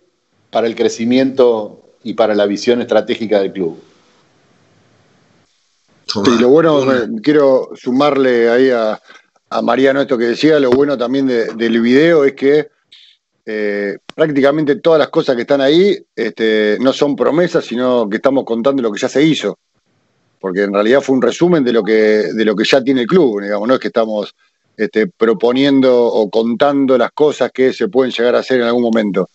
para 0.51 0.67
el 0.67 0.75
crecimiento 0.75 1.81
y 2.03 2.15
para 2.15 2.35
la 2.35 2.47
visión 2.47 2.83
estratégica 2.83 3.39
del 3.39 3.53
club. 3.53 3.81
Sí, 6.07 6.39
lo 6.41 6.49
bueno, 6.49 6.85
quiero 7.23 7.71
sumarle 7.77 8.51
ahí 8.51 8.71
a, 8.71 9.01
Mariano 9.63 10.01
esto 10.01 10.19
que 10.19 10.25
decía, 10.25 10.59
lo 10.59 10.71
bueno 10.73 10.99
también 10.99 11.29
del 11.29 11.81
video 11.81 12.25
es 12.25 12.33
que 12.33 12.74
eh, 13.47 13.99
prácticamente 14.15 14.77
todas 14.77 14.99
las 14.99 15.09
cosas 15.09 15.37
que 15.37 15.43
están 15.43 15.61
ahí 15.61 15.99
este, 16.17 16.79
no 16.81 16.93
son 16.93 17.15
promesas, 17.15 17.65
sino 17.65 18.09
que 18.09 18.17
estamos 18.17 18.45
contando 18.45 18.83
lo 18.83 18.91
que 18.93 19.01
ya 19.01 19.09
se 19.09 19.23
hizo. 19.23 19.59
Porque 20.41 20.63
en 20.63 20.73
realidad 20.73 21.01
fue 21.01 21.17
un 21.17 21.23
resumen 21.23 21.65
de 21.65 21.73
lo 21.73 21.83
que, 21.83 21.93
de 21.93 22.45
lo 22.45 22.55
que 22.55 22.65
ya 22.65 22.83
tiene 22.83 23.03
el 23.03 23.07
club, 23.07 23.43
digamos, 23.43 23.69
no 23.69 23.75
es 23.75 23.81
que 23.81 23.89
estamos 23.89 24.35
este, 24.77 25.07
proponiendo 25.07 26.05
o 26.07 26.29
contando 26.31 26.99
las 26.99 27.13
cosas 27.13 27.51
que 27.53 27.73
se 27.73 27.89
pueden 27.89 28.13
llegar 28.13 28.35
a 28.35 28.41
hacer 28.41 28.61
en 28.61 28.67
algún 28.67 28.83
momento. 28.83 29.29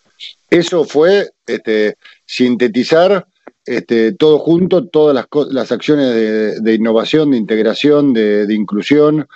Eso 0.49 0.83
fue 0.83 1.29
este, 1.45 1.95
sintetizar 2.25 3.25
este, 3.65 4.13
todo 4.13 4.39
junto, 4.39 4.87
todas 4.87 5.15
las, 5.15 5.27
las 5.51 5.71
acciones 5.71 6.61
de, 6.61 6.73
innovación, 6.73 7.31
de 7.31 7.37
integración, 7.37 8.13
de, 8.13 8.47
inclusión, 8.49 9.27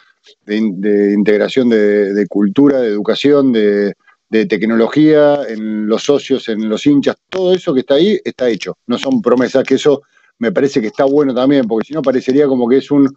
de, 0.46 1.14
integración 1.14 1.70
de, 1.70 2.26
cultura, 2.28 2.82
de 2.82 2.88
educación, 2.90 3.54
de, 3.54 3.94
de 4.30 4.46
tecnología, 4.46 5.42
en 5.48 5.88
los 5.88 6.04
socios, 6.04 6.50
en 6.50 6.68
los 6.68 6.86
hinchas, 6.86 7.18
todo 7.30 7.54
eso 7.54 7.74
que 7.74 7.82
está 7.82 7.96
ahí 7.96 8.20
está 8.24 8.50
hecho. 8.50 8.78
No 8.88 8.98
son 8.98 9.22
promesas, 9.22 9.64
que 9.64 9.76
eso 9.76 10.02
me 10.40 10.52
parece 10.52 10.82
que 10.82 10.88
está 10.88 11.06
bueno 11.06 11.34
también, 11.34 11.68
porque 11.68 11.88
si 11.88 11.94
no 11.94 12.02
parecería 12.02 12.48
como 12.48 12.68
que 12.68 12.78
es 12.78 12.92
un, 12.92 13.16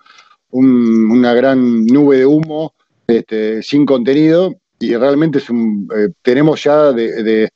una 0.51 1.35
gran 1.35 1.87
nube 1.87 2.19
de 2.19 2.27
humo 2.27 2.75
este, 3.07 3.63
sin 3.63 3.87
contenido 3.87 4.55
y 4.79 4.95
realmente 4.95 5.39
es 5.39 5.49
un, 5.49 5.89
eh, 5.97 6.09
tenemos 6.23 6.63
ya 6.63 6.93
de, 6.93 7.51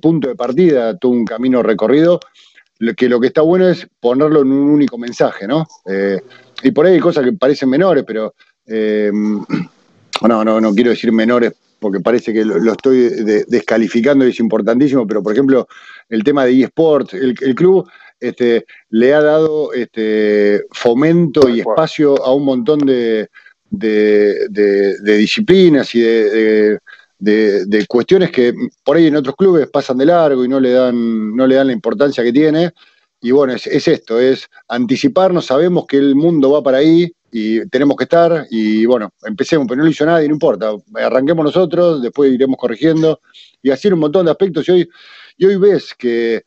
punto 0.00 0.28
de 0.28 0.34
partida 0.34 0.96
todo 0.98 1.12
un 1.12 1.24
camino 1.24 1.62
recorrido, 1.62 2.20
que 2.96 3.08
lo 3.08 3.18
que 3.18 3.28
está 3.28 3.40
bueno 3.40 3.68
es 3.68 3.88
ponerlo 3.98 4.42
en 4.42 4.52
un 4.52 4.70
único 4.70 4.98
mensaje, 4.98 5.46
¿no? 5.46 5.66
Eh, 5.86 6.20
y 6.62 6.70
por 6.72 6.84
ahí 6.84 6.94
hay 6.94 7.00
cosas 7.00 7.24
que 7.24 7.32
parecen 7.32 7.70
menores, 7.70 8.04
pero 8.06 8.34
eh, 8.66 9.10
no, 10.28 10.44
no, 10.44 10.60
no 10.60 10.74
quiero 10.74 10.90
decir 10.90 11.12
menores 11.12 11.54
porque 11.86 12.00
parece 12.00 12.32
que 12.32 12.44
lo, 12.44 12.72
estoy 12.72 13.10
descalificando 13.46 14.26
y 14.26 14.30
es 14.30 14.40
importantísimo, 14.40 15.06
pero 15.06 15.22
por 15.22 15.32
ejemplo, 15.32 15.68
el 16.08 16.24
tema 16.24 16.44
de 16.44 16.62
eSports, 16.62 17.14
el, 17.14 17.54
club 17.54 17.88
este, 18.18 18.66
le 18.90 19.14
ha 19.14 19.22
dado 19.22 19.72
este, 19.72 20.64
fomento 20.72 21.48
y 21.48 21.60
espacio 21.60 22.20
a 22.24 22.34
un 22.34 22.44
montón 22.44 22.80
de, 22.80 23.28
disciplinas 23.70 25.94
y 25.94 26.00
de, 26.00 26.80
cuestiones 27.86 28.32
que 28.32 28.52
por 28.82 28.96
ahí 28.96 29.06
en 29.06 29.14
otros 29.14 29.36
clubes 29.36 29.68
pasan 29.68 29.98
de 29.98 30.06
largo 30.06 30.44
y 30.44 30.48
no 30.48 30.58
le 30.58 30.72
dan, 30.72 31.36
no 31.36 31.46
le 31.46 31.54
dan 31.54 31.68
la 31.68 31.72
importancia 31.72 32.24
que 32.24 32.32
tiene. 32.32 32.72
Y 33.20 33.30
bueno, 33.30 33.52
es, 33.52 33.68
es 33.68 33.86
esto, 33.86 34.18
es 34.18 34.48
anticiparnos, 34.66 35.46
sabemos 35.46 35.86
que 35.86 35.98
el 35.98 36.16
mundo 36.16 36.50
va 36.50 36.64
para 36.64 36.78
ahí, 36.78 37.12
y 37.38 37.68
tenemos 37.68 37.98
que 37.98 38.04
estar 38.04 38.46
y 38.48 38.86
bueno, 38.86 39.12
empecemos, 39.22 39.66
pero 39.68 39.76
no 39.76 39.84
lo 39.84 39.90
hizo 39.90 40.06
nadie, 40.06 40.26
no 40.26 40.32
importa, 40.32 40.70
arranquemos 40.94 41.44
nosotros, 41.44 42.00
después 42.00 42.32
iremos 42.32 42.56
corrigiendo 42.56 43.20
y 43.60 43.70
así 43.70 43.88
un 43.88 43.98
montón 43.98 44.24
de 44.24 44.30
aspectos 44.30 44.66
y 44.66 44.72
hoy, 44.72 44.88
y 45.36 45.44
hoy 45.44 45.56
ves 45.56 45.94
que, 45.94 46.44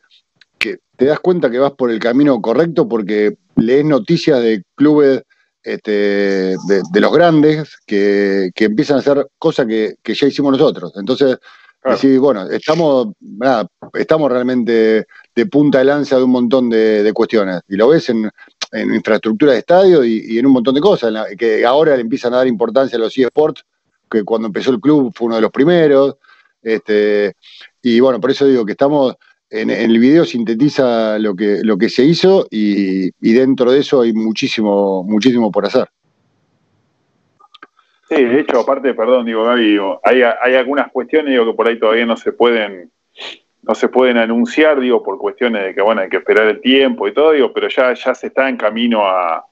te 0.57 1.05
das 1.05 1.19
cuenta 1.19 1.51
que 1.51 1.59
vas 1.59 1.73
por 1.73 1.91
el 1.91 1.99
camino 1.99 2.41
correcto 2.41 2.89
porque 2.89 3.37
lees 3.55 3.85
noticias 3.85 4.41
de 4.41 4.63
clubes 4.73 5.21
este, 5.63 6.55
de, 6.67 6.99
los 6.99 7.13
grandes 7.13 7.77
que, 7.85 8.51
empiezan 8.57 8.97
a 8.97 9.01
hacer 9.01 9.27
cosas 9.37 9.67
que, 9.67 9.95
ya 10.03 10.27
hicimos 10.27 10.51
nosotros. 10.51 10.91
Entonces, 10.97 11.37
bueno, 12.19 12.49
estamos, 12.49 13.13
estamos 13.93 14.29
realmente 14.29 15.05
de 15.33 15.45
punta 15.45 15.77
de 15.77 15.85
lanza 15.85 16.17
de 16.17 16.23
un 16.23 16.31
montón 16.31 16.69
de, 16.69 17.01
de 17.01 17.13
cuestiones. 17.13 17.61
Y 17.69 17.77
lo 17.77 17.87
ves 17.87 18.09
en, 18.09 18.29
en 18.71 18.93
infraestructura 18.93 19.53
de 19.53 19.59
estadio 19.59 20.03
y, 20.03 20.37
en 20.37 20.45
un 20.45 20.53
montón 20.53 20.75
de 20.75 20.81
cosas, 20.81 21.13
que 21.37 21.65
ahora 21.65 21.95
le 21.95 22.01
empiezan 22.01 22.33
a 22.33 22.37
dar 22.37 22.47
importancia 22.47 22.97
a 22.97 23.01
los 23.01 23.17
eSports, 23.17 23.65
que 24.09 24.23
cuando 24.23 24.47
empezó 24.47 24.71
el 24.71 24.79
club 24.79 25.11
fue 25.15 25.27
uno 25.27 25.35
de 25.35 25.41
los 25.41 25.51
primeros. 25.51 26.17
Este, 26.61 27.33
y 27.81 27.99
bueno, 27.99 28.19
por 28.19 28.31
eso 28.31 28.45
digo 28.45 28.65
que 28.65 28.73
estamos, 28.73 29.15
en, 29.49 29.69
el 29.69 29.97
video 29.97 30.25
sintetiza 30.25 31.17
lo 31.19 31.35
que, 31.35 31.59
lo 31.63 31.77
que 31.77 31.89
se 31.89 32.03
hizo 32.03 32.47
y, 32.49 33.11
dentro 33.19 33.71
de 33.71 33.79
eso 33.79 34.01
hay 34.01 34.13
muchísimo, 34.13 35.03
muchísimo 35.03 35.51
por 35.51 35.65
hacer. 35.65 35.87
Sí, 38.09 38.23
de 38.23 38.39
hecho, 38.39 38.59
aparte, 38.59 38.93
perdón, 38.95 39.25
digo, 39.25 39.43
Gaby, 39.43 39.77
hay, 40.03 40.21
hay 40.23 40.55
algunas 40.55 40.91
cuestiones 40.91 41.39
que 41.39 41.53
por 41.53 41.67
ahí 41.67 41.79
todavía 41.79 42.07
no 42.07 42.17
se 42.17 42.31
pueden 42.31 42.91
no 43.69 43.75
se 43.75 43.87
pueden 43.87 44.17
anunciar, 44.17 44.79
digo, 44.79 45.03
por 45.03 45.19
cuestiones 45.19 45.63
de 45.63 45.75
que, 45.75 45.81
bueno, 45.83 46.01
hay 46.01 46.09
que 46.09 46.17
esperar 46.17 46.47
el 46.47 46.59
tiempo 46.59 47.07
y 47.07 47.13
todo, 47.13 47.33
digo, 47.33 47.53
pero 47.53 47.67
ya, 47.67 47.93
ya 47.93 48.15
se 48.15 48.25
está 48.25 48.49
en 48.49 48.57
camino 48.57 49.05
a, 49.05 49.45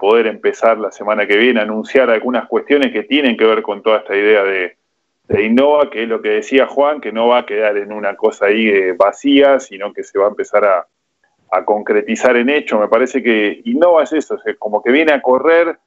poder 0.00 0.26
empezar 0.26 0.78
la 0.78 0.90
semana 0.90 1.28
que 1.28 1.36
viene 1.36 1.60
a 1.60 1.62
anunciar 1.62 2.10
algunas 2.10 2.48
cuestiones 2.48 2.92
que 2.92 3.04
tienen 3.04 3.36
que 3.36 3.44
ver 3.44 3.62
con 3.62 3.82
toda 3.82 3.98
esta 3.98 4.16
idea 4.16 4.42
de, 4.42 4.76
de 5.28 5.44
Innova, 5.44 5.90
que 5.90 6.02
es 6.02 6.08
lo 6.08 6.20
que 6.20 6.30
decía 6.30 6.66
Juan, 6.66 7.00
que 7.00 7.12
no 7.12 7.28
va 7.28 7.38
a 7.38 7.46
quedar 7.46 7.76
en 7.76 7.92
una 7.92 8.16
cosa 8.16 8.46
ahí 8.46 8.68
eh, 8.68 8.94
vacía, 8.98 9.60
sino 9.60 9.92
que 9.92 10.02
se 10.02 10.18
va 10.18 10.26
a 10.26 10.30
empezar 10.30 10.64
a, 10.64 10.86
a 11.52 11.64
concretizar 11.64 12.36
en 12.36 12.48
hecho. 12.48 12.80
Me 12.80 12.88
parece 12.88 13.22
que 13.22 13.60
Innova 13.64 14.02
es 14.02 14.12
eso, 14.12 14.38
es 14.44 14.56
como 14.58 14.82
que 14.82 14.90
viene 14.90 15.12
a 15.12 15.22
correr 15.22 15.78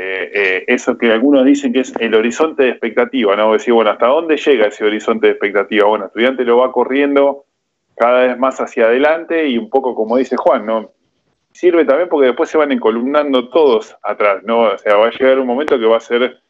eh, 0.00 0.30
eh, 0.32 0.64
eso 0.68 0.96
que 0.96 1.10
algunos 1.10 1.44
dicen 1.44 1.72
que 1.72 1.80
es 1.80 1.92
el 1.98 2.14
horizonte 2.14 2.62
de 2.62 2.68
expectativa, 2.68 3.34
¿no? 3.34 3.52
Decir, 3.52 3.74
bueno, 3.74 3.90
¿hasta 3.90 4.06
dónde 4.06 4.36
llega 4.36 4.68
ese 4.68 4.84
horizonte 4.84 5.26
de 5.26 5.32
expectativa? 5.32 5.88
Bueno, 5.88 6.06
estudiante 6.06 6.44
lo 6.44 6.58
va 6.58 6.70
corriendo 6.70 7.46
cada 7.96 8.28
vez 8.28 8.38
más 8.38 8.60
hacia 8.60 8.84
adelante 8.84 9.48
y 9.48 9.58
un 9.58 9.68
poco 9.68 9.96
como 9.96 10.16
dice 10.16 10.36
Juan, 10.36 10.64
¿no? 10.66 10.92
Sirve 11.50 11.84
también 11.84 12.08
porque 12.08 12.28
después 12.28 12.48
se 12.48 12.56
van 12.56 12.70
encolumnando 12.70 13.48
todos 13.48 13.96
atrás, 14.00 14.44
¿no? 14.44 14.72
O 14.72 14.78
sea, 14.78 14.94
va 14.94 15.08
a 15.08 15.10
llegar 15.10 15.40
un 15.40 15.48
momento 15.48 15.76
que 15.76 15.86
va 15.86 15.96
a 15.96 16.00
ser 16.00 16.42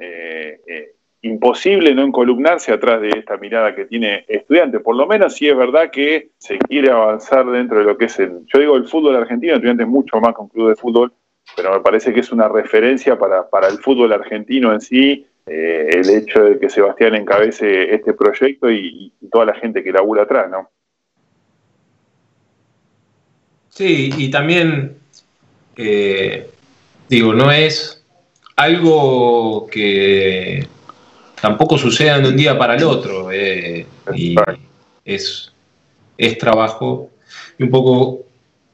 eh, 0.00 0.94
imposible 1.22 1.94
no 1.94 2.02
encolumnarse 2.02 2.72
atrás 2.72 3.00
de 3.00 3.10
esta 3.10 3.36
mirada 3.36 3.76
que 3.76 3.84
tiene 3.84 4.24
estudiante. 4.26 4.80
Por 4.80 4.96
lo 4.96 5.06
menos 5.06 5.36
si 5.36 5.48
es 5.48 5.56
verdad 5.56 5.92
que 5.92 6.30
se 6.38 6.58
quiere 6.58 6.90
avanzar 6.90 7.46
dentro 7.46 7.78
de 7.78 7.84
lo 7.84 7.96
que 7.96 8.06
es 8.06 8.18
el, 8.18 8.40
yo 8.52 8.58
digo 8.58 8.74
el 8.74 8.88
fútbol 8.88 9.14
argentino, 9.14 9.54
estudiante 9.54 9.84
es 9.84 9.88
mucho 9.88 10.20
más 10.20 10.34
que 10.34 10.40
un 10.40 10.48
club 10.48 10.70
de 10.70 10.74
fútbol, 10.74 11.12
pero 11.56 11.72
me 11.72 11.80
parece 11.80 12.12
que 12.12 12.20
es 12.20 12.32
una 12.32 12.48
referencia 12.48 13.18
para, 13.18 13.48
para 13.48 13.68
el 13.68 13.78
fútbol 13.78 14.12
argentino 14.12 14.72
en 14.72 14.80
sí, 14.80 15.26
eh, 15.50 15.88
el 15.92 16.10
hecho 16.10 16.44
de 16.44 16.58
que 16.58 16.68
Sebastián 16.68 17.14
encabece 17.14 17.94
este 17.94 18.12
proyecto 18.12 18.70
y, 18.70 19.12
toda 19.30 19.46
la 19.46 19.54
gente 19.54 19.82
que 19.82 19.92
labura 19.92 20.22
atrás, 20.22 20.50
¿no? 20.50 20.70
Sí, 23.68 24.10
y 24.16 24.30
también, 24.30 24.96
eh, 25.76 26.50
digo, 27.08 27.34
no 27.34 27.52
es 27.52 28.02
algo 28.56 29.66
que 29.66 30.66
tampoco 31.40 31.76
suceda 31.76 32.18
de 32.18 32.28
un 32.28 32.36
día 32.36 32.58
para 32.58 32.74
el 32.74 32.84
otro, 32.84 33.30
eh, 33.30 33.86
y 34.14 34.34
es, 35.04 35.52
es 36.16 36.38
trabajo. 36.38 37.10
Y 37.58 37.64
un 37.64 37.70
poco 37.70 38.24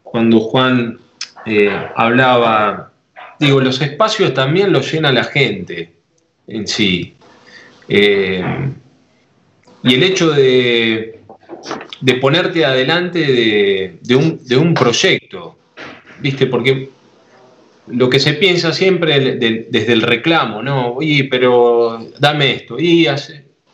cuando 0.03 0.41
Juan 0.41 0.99
eh, 1.47 1.71
hablaba, 1.95 2.93
digo, 3.39 3.61
los 3.61 3.81
espacios 3.81 4.35
también 4.35 4.73
los 4.73 4.91
llena 4.91 5.13
la 5.13 5.25
gente 5.25 5.93
en 6.47 6.67
sí. 6.67 7.15
Eh, 7.89 8.43
y 9.83 9.95
el 9.95 10.03
hecho 10.03 10.31
de, 10.31 11.21
de 12.01 12.15
ponerte 12.15 12.65
adelante 12.65 13.99
de, 14.01 14.57
un, 14.57 14.75
proyecto, 14.75 15.59
¿viste? 16.21 16.47
Porque 16.47 16.89
lo 17.89 18.09
que 18.09 18.21
se 18.21 18.35
piensa 18.35 18.73
siempre 18.73 19.37
desde 19.37 19.93
el 19.93 20.03
reclamo, 20.03 20.63
¿no? 20.63 20.95
Oye, 20.95 21.25
pero 21.31 22.09
dame 22.19 22.53
esto. 22.53 22.79
Y, 22.79 23.07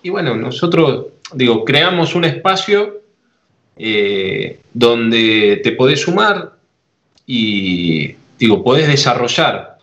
y 0.03 0.11
bueno, 0.11 0.35
nosotros, 0.35 1.07
digo, 1.35 1.65
creamos 1.65 2.15
un 2.15 2.25
espacio 2.25 3.03
eh, 3.77 4.59
donde 4.75 5.61
te 5.63 5.73
podés 5.73 6.01
sumar, 6.01 6.60
y 7.33 8.17
digo, 8.41 8.65
podés 8.65 8.89
desarrollar. 8.89 9.79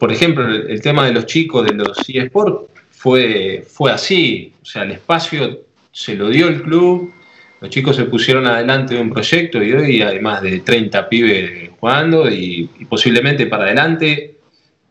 por 0.00 0.12
ejemplo, 0.12 0.52
el, 0.52 0.82
tema 0.82 1.06
de 1.06 1.12
los 1.12 1.26
chicos 1.26 1.64
de 1.64 1.74
los 1.74 1.96
eSports 2.08 2.68
fue, 2.90 3.64
fue 3.68 3.92
así, 3.92 4.52
o 4.60 4.64
sea, 4.64 4.82
el 4.82 4.92
espacio 4.92 5.60
se 5.92 6.16
lo 6.16 6.28
dio 6.28 6.48
el 6.48 6.62
club, 6.62 7.14
los 7.60 7.70
chicos 7.70 7.94
se 7.94 8.06
pusieron 8.06 8.48
adelante 8.48 8.94
de 8.94 9.00
un 9.00 9.10
proyecto 9.10 9.62
y 9.62 9.72
hoy 9.72 10.02
hay 10.02 10.18
más 10.18 10.42
de 10.42 10.58
30 10.58 11.08
pibes 11.08 11.70
jugando 11.78 12.28
y, 12.28 12.68
posiblemente 12.88 13.46
para 13.46 13.66
adelante, 13.66 14.38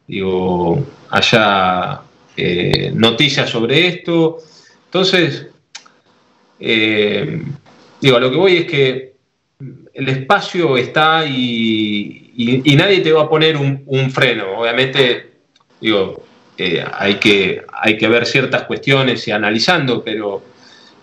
digo, 0.07 0.87
haya 1.09 1.99
eh, 2.37 2.89
noticias 2.95 3.49
sobre 3.49 3.85
esto. 3.85 4.37
Entonces, 4.85 5.47
eh, 6.57 7.43
digo, 7.99 8.15
a 8.15 8.19
lo 8.21 8.31
que 8.31 8.37
voy 8.37 8.57
es 8.57 8.65
que 8.65 9.10
el 9.93 10.09
espacio 10.09 10.77
está 10.77 11.25
y, 11.25 12.33
nadie 12.75 13.01
te 13.01 13.11
va 13.11 13.23
a 13.23 13.29
poner 13.29 13.57
un, 13.57 14.11
freno. 14.11 14.59
Obviamente, 14.59 15.31
digo, 15.79 16.23
eh, 16.57 16.83
hay, 16.93 17.15
que, 17.15 17.63
hay 17.71 17.97
que 17.97 18.07
ver 18.07 18.25
ciertas 18.25 18.63
cuestiones 18.63 19.27
y 19.27 19.31
analizando, 19.31 20.03
pero 20.03 20.41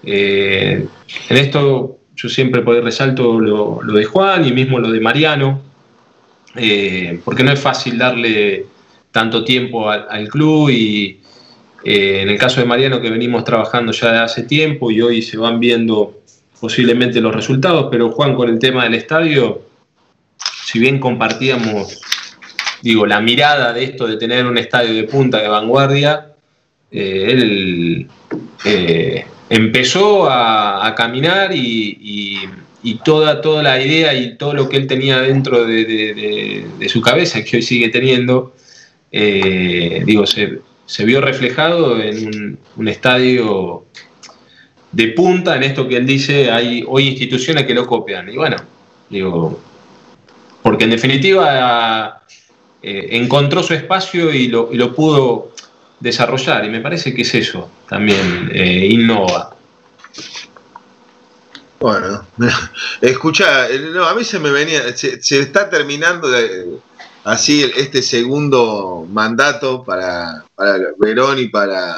eh, 0.03 0.87
en 1.29 1.37
esto 1.37 1.99
yo 2.17 2.29
siempre 2.29 2.63
por 2.63 2.83
resalto 2.83 3.39
lo, 3.39 3.81
de 3.81 4.05
Juan 4.05 4.45
y 4.47 4.53
mismo 4.53 4.79
lo 4.79 4.91
de 4.91 5.01
Mariano, 5.01 5.63
eh, 6.57 7.21
porque 7.25 7.45
no 7.45 7.53
es 7.53 7.61
fácil 7.61 7.99
darle 7.99 8.67
tanto 9.13 9.45
tiempo 9.45 9.89
al, 9.91 10.29
club 10.29 10.71
y 10.71 11.21
en 11.85 12.29
el 12.29 12.39
caso 12.39 12.61
de 12.61 12.67
Mariano 12.67 13.01
que 13.01 13.11
venimos 13.11 13.45
trabajando 13.45 13.93
ya 13.93 14.25
hace 14.25 14.43
tiempo 14.43 14.91
y 14.91 15.01
hoy 15.01 15.23
se 15.23 15.37
van 15.37 15.61
viendo 15.61 16.19
posiblemente 16.61 17.21
los 17.21 17.35
resultados, 17.35 17.89
pero 17.91 18.11
Juan, 18.11 18.35
con 18.35 18.49
el 18.49 18.59
tema 18.59 18.85
del 18.85 18.95
estadio, 18.95 19.63
si 20.65 20.79
bien 20.79 20.99
compartíamos, 20.99 22.01
digo, 22.83 23.07
la 23.07 23.21
mirada 23.21 23.73
de 23.73 23.85
esto 23.85 24.07
de 24.07 24.17
tener 24.17 24.47
un 24.47 24.59
estadio 24.59 24.95
de 24.95 25.05
punta 25.05 25.39
de 25.39 25.49
vanguardia, 25.49 26.35
eh, 26.91 27.27
él 27.29 28.09
eh, 28.65 29.25
empezó 29.51 30.29
a, 30.31 30.95
caminar 30.97 31.51
y, 31.55 32.49
toda, 33.05 33.41
toda 33.41 33.63
la 33.63 33.81
idea 33.81 34.15
y 34.15 34.37
todo 34.37 34.55
lo 34.55 34.69
que 34.69 34.77
él 34.79 34.87
tenía 34.87 35.21
dentro 35.21 35.65
de, 35.65 36.67
su 36.89 37.01
cabeza, 37.01 37.45
que 37.45 37.57
hoy 37.57 37.63
sigue 37.63 37.89
teniendo, 37.89 38.55
eh, 39.13 40.03
digo, 40.05 40.25
se, 40.27 40.61
vio 41.05 41.21
reflejado 41.21 42.01
en 42.01 42.59
un 42.77 42.89
estadio 42.89 43.85
de 44.99 45.13
punta 45.13 45.55
en 45.55 45.63
esto 45.63 45.87
que 45.87 45.97
él 45.97 46.05
dice, 46.05 46.51
hay 46.51 46.85
hoy 46.85 47.07
instituciones 47.07 47.65
que 47.67 47.73
lo 47.73 47.87
copian. 47.87 48.29
Y 48.29 48.37
bueno, 48.37 48.57
digo, 49.09 49.61
porque 50.61 50.85
en 50.85 50.91
definitiva 50.91 52.21
eh, 52.83 53.09
encontró 53.13 53.63
su 53.63 53.75
espacio 53.75 54.35
y 54.35 54.49
lo, 54.49 54.95
pudo 54.97 55.53
desarrollar. 56.01 56.65
Y 56.65 56.71
me 56.71 56.81
parece 56.81 57.15
que 57.15 57.23
es 57.23 57.33
eso 57.33 57.71
también, 57.89 58.51
eh, 58.53 58.89
innova. 58.91 59.55
Bueno, 61.79 62.27
escucha, 63.01 63.69
eh, 63.69 63.79
no, 63.95 64.05
a 64.05 64.17
mí 64.17 64.25
se 64.25 64.41
me 64.41 64.51
venía, 64.51 64.97
se, 64.97 65.21
está 65.39 65.71
terminando 65.71 66.27
así 67.23 67.63
este 67.77 68.03
segundo 68.03 69.07
mandato 69.09 69.85
para, 69.85 70.43
para 70.57 70.77
Verón 70.99 71.39
y 71.39 71.47
para 71.47 71.95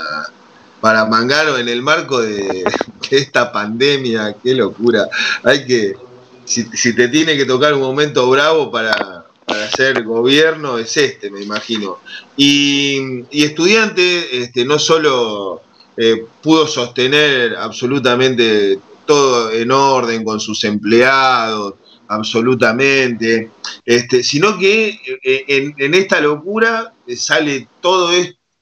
para 0.81 1.05
Mangaro 1.07 1.59
en 1.59 1.69
el 1.69 1.83
marco 1.83 2.21
de, 2.23 2.65
esta 3.11 3.51
pandemia, 3.53 4.37
qué 4.43 4.55
locura. 4.55 5.09
Hay 5.43 5.67
que, 5.67 5.97
si, 6.45 6.65
te 6.95 7.09
tiene 7.09 7.37
que 7.37 7.45
tocar 7.45 7.75
un 7.75 7.81
momento 7.81 8.29
bravo 8.31 8.71
para, 8.71 9.27
hacer 9.49 10.05
gobierno, 10.05 10.79
es 10.79 10.97
este, 10.97 11.29
me 11.29 11.43
imagino. 11.43 11.99
Y, 12.37 13.25
estudiante 13.33 14.43
este, 14.43 14.65
no 14.65 14.79
solo 14.79 15.63
eh, 15.97 16.25
pudo 16.41 16.69
sostener 16.69 17.57
absolutamente 17.57 18.79
todo 19.07 19.51
en 19.51 19.73
orden 19.73 20.23
con 20.23 20.39
sus 20.39 20.63
empleados, 20.63 21.75
absolutamente, 22.07 23.51
este, 23.85 24.23
sino 24.23 24.57
que 24.57 25.01
eh, 25.23 25.73
en, 25.77 25.95
esta 25.95 26.21
locura 26.21 26.93
sale 27.17 27.67
todo 27.81 28.11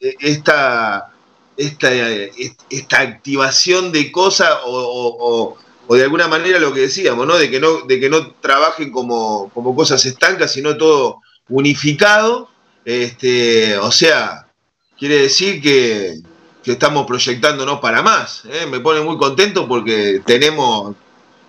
esta, 0.01 1.13
esta, 1.59 1.91
esta 2.71 3.01
activación 3.01 3.93
de 3.93 4.11
cosas 4.11 4.49
o, 4.65 5.59
de 5.91 6.03
alguna 6.03 6.29
manera 6.29 6.59
lo 6.59 6.73
que 6.73 6.81
decíamos, 6.81 7.27
¿no? 7.27 7.37
De 7.37 7.51
que 7.51 7.61
no, 7.61 7.81
de 7.81 7.99
que 7.99 8.09
no 8.09 8.33
trabajen 8.41 8.91
como, 8.91 9.51
como 9.51 9.75
cosas 9.75 10.05
estancas, 10.07 10.53
sino 10.53 10.77
todo 10.77 11.21
unificado. 11.49 12.49
Este, 12.85 13.77
o 13.79 13.91
sea, 13.91 14.47
quiere 14.99 15.17
decir 15.23 15.61
que, 15.61 16.21
que 16.63 16.73
estamos 16.73 17.07
proyectándonos 17.07 17.81
para 17.81 18.03
más. 18.03 18.45
¿eh? 18.47 18.67
Me 18.67 18.81
pone 18.81 19.01
muy 19.01 19.19
contento 19.19 19.67
porque 19.67 20.23
tenemos 20.25 20.95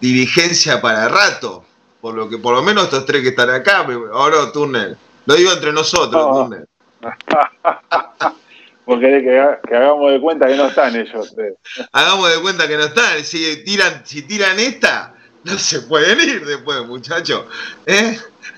dirigencia 0.02 0.82
para 0.82 1.08
rato 1.08 1.66
por 2.02 2.16
lo 2.16 2.30
que 2.30 2.38
por 2.38 2.56
lo 2.56 2.64
menos 2.64 2.86
estos 2.86 3.06
tres 3.06 3.22
que 3.22 3.30
están 3.30 3.50
acá, 3.50 3.86
ahora 4.14 4.52
Turner, 4.52 4.98
lo 5.26 5.36
digo 5.36 5.52
entre 5.52 5.74
nosotros, 5.74 6.26
Turner. 6.32 6.66
Porque 8.90 9.06
que, 9.06 9.22
que, 9.70 9.76
hagamos 9.76 10.12
de 10.12 10.20
cuenta 10.20 10.48
que 10.48 10.56
no 10.56 10.66
están 10.66 10.96
ellos. 10.96 11.36
Hagamos 11.92 12.34
de 12.34 12.42
cuenta 12.42 12.68
que 12.68 12.76
no 12.76 12.86
están. 12.86 13.24
Si 13.24 13.64
tiran, 13.64 14.02
si 14.04 14.24
tiran 14.24 14.60
esta, 14.60 15.14
no 15.44 15.60
se 15.60 15.82
pueden 15.82 16.20
ir 16.20 16.44
después, 16.44 16.84
muchachos. 16.88 17.46
¿Eh? 17.86 18.18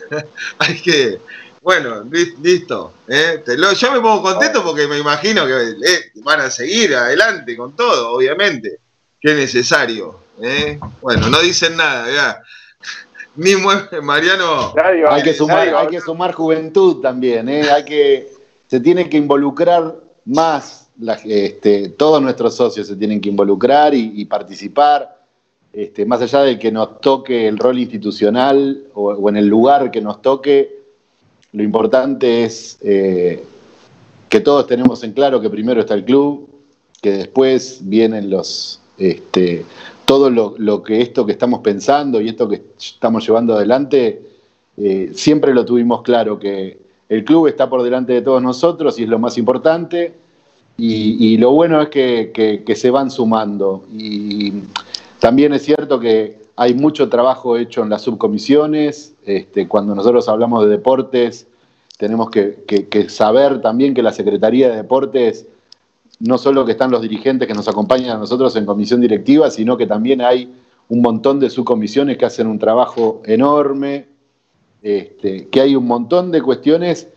Hay 0.60 0.82
que. 0.82 1.20
Bueno, 1.60 2.06
listo. 2.42 2.94
¿eh? 3.10 3.44
yo 3.78 3.92
me 3.92 4.00
pongo 4.00 4.22
contento 4.22 4.64
porque 4.64 4.88
me 4.88 5.00
imagino 5.00 5.46
que 5.46 5.52
eh, 5.54 6.12
van 6.24 6.40
a 6.40 6.50
seguir 6.50 6.96
adelante 6.96 7.58
con 7.58 7.76
todo, 7.76 8.14
obviamente. 8.14 8.80
Que 9.20 9.32
es 9.32 9.36
necesario. 9.36 10.18
¿eh? 10.42 10.80
Bueno, 11.02 11.28
no 11.28 11.42
dicen 11.42 11.76
nada, 11.76 12.10
ya. 12.10 12.42
Mismo 13.36 13.70
Mariano. 14.02 14.74
hay, 14.82 15.24
que 15.24 15.34
sumar, 15.34 15.76
hay 15.76 15.88
que 15.88 16.00
sumar 16.00 16.32
juventud 16.32 17.02
también, 17.02 17.50
¿eh? 17.50 17.70
hay 17.70 17.84
que, 17.84 18.32
se 18.68 18.80
tiene 18.80 19.10
que 19.10 19.18
involucrar 19.18 19.94
más, 20.32 20.90
este, 21.26 21.90
todos 21.90 22.22
nuestros 22.22 22.56
socios 22.56 22.88
se 22.88 22.96
tienen 22.96 23.20
que 23.20 23.30
involucrar 23.30 23.94
y, 23.94 24.24
participar, 24.26 25.20
este, 25.74 26.06
más 26.06 26.22
allá 26.22 26.42
de 26.42 26.58
que 26.58 26.72
nos 26.72 27.02
toque 27.02 27.48
el 27.48 27.58
rol 27.58 27.80
institucional 27.80 28.86
o, 28.94 29.30
en 29.30 29.38
el 29.38 29.48
lugar 29.48 29.92
que 29.92 30.02
nos 30.02 30.22
toque, 30.22 30.82
lo 31.54 31.64
importante 31.64 32.44
es 32.46 32.78
eh, 32.82 33.44
que 34.30 34.40
todos 34.40 34.68
tenemos 34.68 35.04
en 35.04 35.12
claro 35.12 35.42
que 35.42 35.50
primero 35.50 35.82
está 35.82 35.94
el 35.94 36.06
club, 36.06 36.50
que 37.02 37.12
después 37.12 37.82
vienen 37.84 38.30
los, 38.30 38.80
este, 38.98 39.66
todo 40.06 40.30
lo, 40.30 40.84
que 40.84 41.02
esto 41.02 41.26
que 41.26 41.34
estamos 41.34 41.60
pensando 41.60 42.22
y 42.22 42.30
esto 42.30 42.48
que 42.48 42.62
estamos 42.78 43.26
llevando 43.28 43.56
adelante, 43.56 44.22
eh, 44.78 45.12
siempre 45.14 45.54
lo 45.54 45.66
tuvimos 45.66 46.04
claro, 46.04 46.40
que 46.40 46.80
el 47.10 47.26
club 47.26 47.48
está 47.48 47.70
por 47.70 47.84
delante 47.84 48.14
de 48.14 48.22
todos 48.22 48.42
nosotros 48.42 48.98
y 48.98 49.04
es 49.04 49.10
lo 49.10 49.20
más 49.20 49.38
importante. 49.38 50.21
Y, 50.78 51.38
lo 51.38 51.52
bueno 51.52 51.80
es 51.82 51.90
que, 51.90 52.74
se 52.76 52.90
van 52.90 53.12
sumando. 53.12 53.86
Y 53.94 54.54
también 55.20 55.54
es 55.54 55.64
cierto 55.64 56.00
que 56.00 56.40
hay 56.56 56.74
mucho 56.74 57.08
trabajo 57.10 57.58
hecho 57.58 57.84
en 57.84 57.90
las 57.90 58.02
subcomisiones. 58.02 59.14
Este, 59.24 59.68
cuando 59.68 59.94
nosotros 59.94 60.28
hablamos 60.28 60.64
de 60.64 60.72
deportes, 60.72 61.48
tenemos 61.98 62.32
que, 62.32 62.64
que 62.66 63.10
saber 63.10 63.62
también 63.62 63.94
que 63.94 64.02
la 64.02 64.12
Secretaría 64.12 64.70
de 64.70 64.78
Deportes 64.78 65.46
no 66.22 66.38
solo 66.38 66.66
que 66.66 66.74
están 66.74 66.92
los 66.92 67.02
dirigentes 67.02 67.48
que 67.48 67.54
nos 67.54 67.68
acompañan 67.68 68.12
a 68.12 68.20
nosotros 68.20 68.56
en 68.56 68.66
comisión 68.66 69.02
directiva, 69.02 69.50
sino 69.50 69.76
que 69.76 69.88
también 69.88 70.22
hay 70.22 70.54
un 70.90 71.02
montón 71.02 71.40
de 71.40 71.50
subcomisiones 71.50 72.18
que 72.18 72.26
hacen 72.26 72.48
un 72.48 72.60
trabajo 72.60 73.22
enorme, 73.26 74.08
este, 74.82 75.48
que 75.48 75.62
hay 75.62 75.76
un 75.76 75.88
montón 75.88 76.32
de 76.32 76.42
cuestiones 76.42 77.08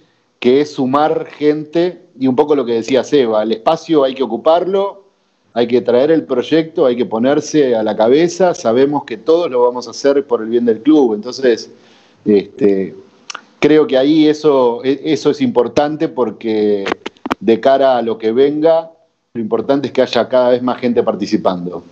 que 0.45 0.61
es 0.61 0.75
sumar 0.75 1.25
gente 1.25 2.03
y 2.21 2.27
un 2.27 2.37
poco 2.37 2.55
lo 2.55 2.67
que 2.67 2.75
decía 2.75 3.03
Seba, 3.03 3.45
el 3.45 3.53
espacio 3.53 4.05
hay 4.05 4.15
que 4.15 4.23
ocuparlo, 4.23 5.07
hay 5.55 5.67
que 5.67 5.81
traer 5.81 6.11
el 6.11 6.25
proyecto, 6.25 6.85
hay 6.85 6.97
que 6.97 7.07
ponerse 7.07 7.75
a 7.75 7.83
la 7.83 7.97
cabeza, 7.97 8.53
sabemos 8.53 9.05
que 9.05 9.17
todos 9.17 9.51
lo 9.51 9.63
vamos 9.63 9.89
a 9.89 9.93
hacer 9.93 10.27
por 10.27 10.43
el 10.43 10.51
bien 10.51 10.67
del 10.67 10.83
club, 10.83 11.15
entonces 11.15 11.71
este, 12.27 12.95
creo 13.59 13.87
que 13.87 13.97
ahí 13.97 14.29
eso, 14.29 14.83
eso 14.85 15.31
es 15.31 15.41
importante 15.41 16.09
porque 16.09 16.85
de 17.41 17.61
cara 17.61 17.97
a 17.97 18.03
lo 18.03 18.19
que 18.19 18.31
venga, 18.31 18.91
lo 19.33 19.41
importante 19.41 19.87
es 19.87 19.95
que 19.95 20.03
haya 20.03 20.29
cada 20.29 20.51
vez 20.51 20.63
más 20.63 20.79
gente 20.79 21.03
participando. 21.03 21.83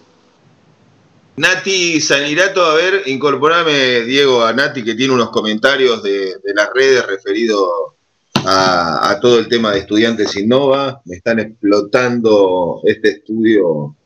Nati 1.37 2.03
Sanirato, 2.03 2.63
a 2.63 2.75
ver, 2.75 3.05
incorporame, 3.07 4.03
Diego, 4.03 4.45
a 4.45 4.53
Nati, 4.53 4.85
que 4.85 4.95
tiene 4.95 5.15
unos 5.15 5.31
comentarios 5.31 6.03
de, 6.03 6.35
las 6.55 6.69
redes 6.75 7.07
referidos 7.07 7.95
a, 8.47 9.19
todo 9.21 9.39
el 9.39 9.49
tema 9.49 9.73
de 9.73 9.81
estudiantes 9.81 10.37
Innova. 10.37 11.01
Me 11.05 11.17
están 11.17 11.39
explotando 11.39 12.81
este 12.85 13.11
estudio. 13.11 13.97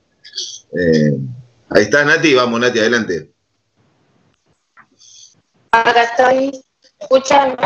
Eh, 0.73 1.17
ahí 1.71 1.83
está, 1.83 2.05
Nati, 2.05 2.35
vamos, 2.35 2.61
Nati, 2.61 2.79
adelante. 2.79 3.31
Acá 5.71 6.03
estoy. 6.03 6.61
¿Escuchan? 6.99 7.57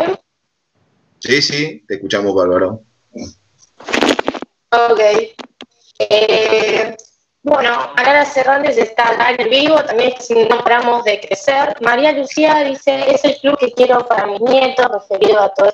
Sí, 1.19 1.41
sí, 1.41 1.83
te 1.87 1.95
escuchamos, 1.95 2.33
Bárbaro. 2.33 2.81
Ok. 4.71 4.99
Eh, 5.99 6.97
bueno, 7.43 7.91
Alara 7.95 8.25
Cervantes 8.25 8.77
está 8.77 9.09
acá 9.09 9.31
en 9.31 9.41
el 9.41 9.49
vivo, 9.49 9.83
también 9.83 10.13
no 10.49 10.63
paramos 10.63 11.03
de 11.03 11.19
crecer. 11.19 11.75
María 11.81 12.11
Lucía 12.11 12.63
dice, 12.63 13.11
es 13.11 13.23
el 13.25 13.35
club 13.37 13.57
que 13.57 13.71
quiero 13.71 14.05
para 14.07 14.27
mis 14.27 14.41
nietos, 14.41 14.87
referido 14.91 15.41
a 15.41 15.53
todo 15.53 15.73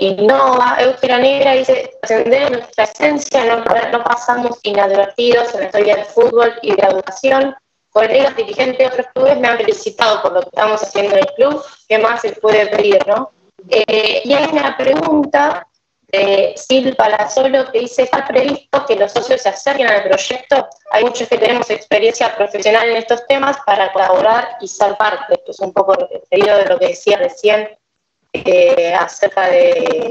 Innova. 0.00 0.76
Eugenia 0.80 1.18
Negra 1.18 1.52
dice, 1.52 1.90
ascender 2.02 2.52
nuestra 2.52 2.84
esencia, 2.84 3.44
no, 3.44 3.64
no 3.64 4.04
pasamos 4.04 4.58
inadvertidos 4.62 5.54
en 5.54 5.60
la 5.60 5.66
historia 5.66 5.96
del 5.96 6.04
fútbol 6.04 6.54
y 6.62 6.70
de 6.74 6.82
la 6.82 6.88
educación. 6.88 7.56
Colegas 7.90 8.36
dirigentes 8.36 8.78
de 8.78 8.86
otros 8.86 9.06
clubes 9.14 9.38
me 9.38 9.48
han 9.48 9.58
felicitado 9.58 10.22
por 10.22 10.32
lo 10.32 10.40
que 10.40 10.48
estamos 10.48 10.82
haciendo 10.82 11.12
en 11.12 11.18
el 11.18 11.34
club. 11.34 11.62
¿Qué 11.88 11.98
más 11.98 12.20
se 12.20 12.32
puede 12.32 12.66
pedir, 12.68 13.06
no? 13.06 13.30
Eh, 13.68 14.22
y 14.24 14.32
hay 14.32 14.48
una 14.50 14.76
pregunta 14.76 15.66
eh, 16.14 16.52
Silva 16.56 17.28
solo 17.30 17.72
que 17.72 17.80
dice, 17.80 18.02
está 18.02 18.26
previsto 18.26 18.84
que 18.86 18.96
los 18.96 19.12
socios 19.12 19.40
se 19.40 19.48
acerquen 19.48 19.88
al 19.88 20.04
proyecto. 20.04 20.68
Hay 20.90 21.04
muchos 21.04 21.26
que 21.26 21.38
tenemos 21.38 21.70
experiencia 21.70 22.36
profesional 22.36 22.88
en 22.88 22.98
estos 22.98 23.26
temas 23.26 23.56
para 23.64 23.90
colaborar 23.92 24.56
y 24.60 24.68
ser 24.68 24.94
parte. 24.96 25.34
Esto 25.34 25.50
es 25.50 25.60
un 25.60 25.72
poco 25.72 25.94
referido 25.94 26.58
de 26.58 26.66
lo 26.66 26.78
que 26.78 26.88
decía 26.88 27.16
recién 27.16 27.68
eh, 28.32 28.94
acerca 28.94 29.48
de, 29.48 30.08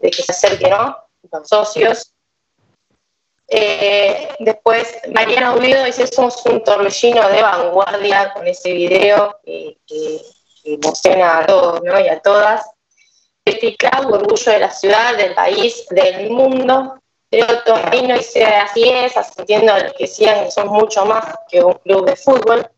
que 0.00 0.12
se 0.12 0.32
acerquen 0.32 0.72
los 0.72 1.48
socios. 1.48 2.12
Eh, 3.48 4.28
después, 4.38 4.96
Mariana 5.12 5.54
Ubido 5.54 5.84
dice, 5.84 6.06
somos 6.06 6.44
un 6.46 6.62
torbellino 6.64 7.28
de 7.28 7.42
vanguardia 7.42 8.32
con 8.32 8.46
ese 8.46 8.72
video 8.72 9.38
que, 9.44 9.76
emociona 10.64 11.38
a 11.38 11.46
todos 11.46 11.80
y 11.84 12.08
a 12.08 12.20
todas. 12.20 12.64
Betty 13.44 13.76
orgullo 14.08 14.52
de 14.52 14.58
la 14.60 14.70
ciudad, 14.70 15.16
del 15.16 15.34
país, 15.34 15.86
del 15.90 16.30
mundo. 16.30 17.02
Leo 17.32 17.62
Tomino 17.64 18.16
dice 18.16 18.44
así 18.44 18.88
es, 18.88 19.16
asistiendo 19.16 19.72
a 19.72 19.78
los 19.80 19.92
que 19.94 20.04
decían 20.04 20.44
que 20.44 20.50
son 20.50 20.68
mucho 20.68 21.04
más 21.06 21.34
que 21.48 21.64
un 21.64 21.74
club 21.74 22.06
de 22.06 22.14
fútbol. 22.14 22.70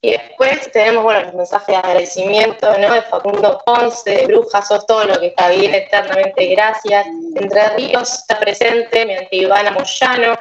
Y 0.00 0.10
después 0.12 0.70
tenemos 0.72 1.02
bueno, 1.04 1.22
los 1.22 1.34
mensajes 1.34 1.68
de 1.68 1.76
agradecimiento 1.76 2.78
¿no? 2.78 2.94
de 2.94 3.02
Facundo 3.02 3.62
Ponce, 3.64 4.10
de 4.10 4.26
Brujas, 4.26 4.68
sos 4.68 4.86
todo 4.86 5.04
lo 5.04 5.18
que 5.18 5.28
está 5.28 5.48
bien, 5.48 5.74
eternamente 5.74 6.46
gracias. 6.46 7.06
Entre 7.34 7.68
Ríos 7.76 8.12
está 8.12 8.38
presente, 8.38 9.06
mi 9.06 9.38
Ivana 9.38 9.70
Moyano. 9.70 10.36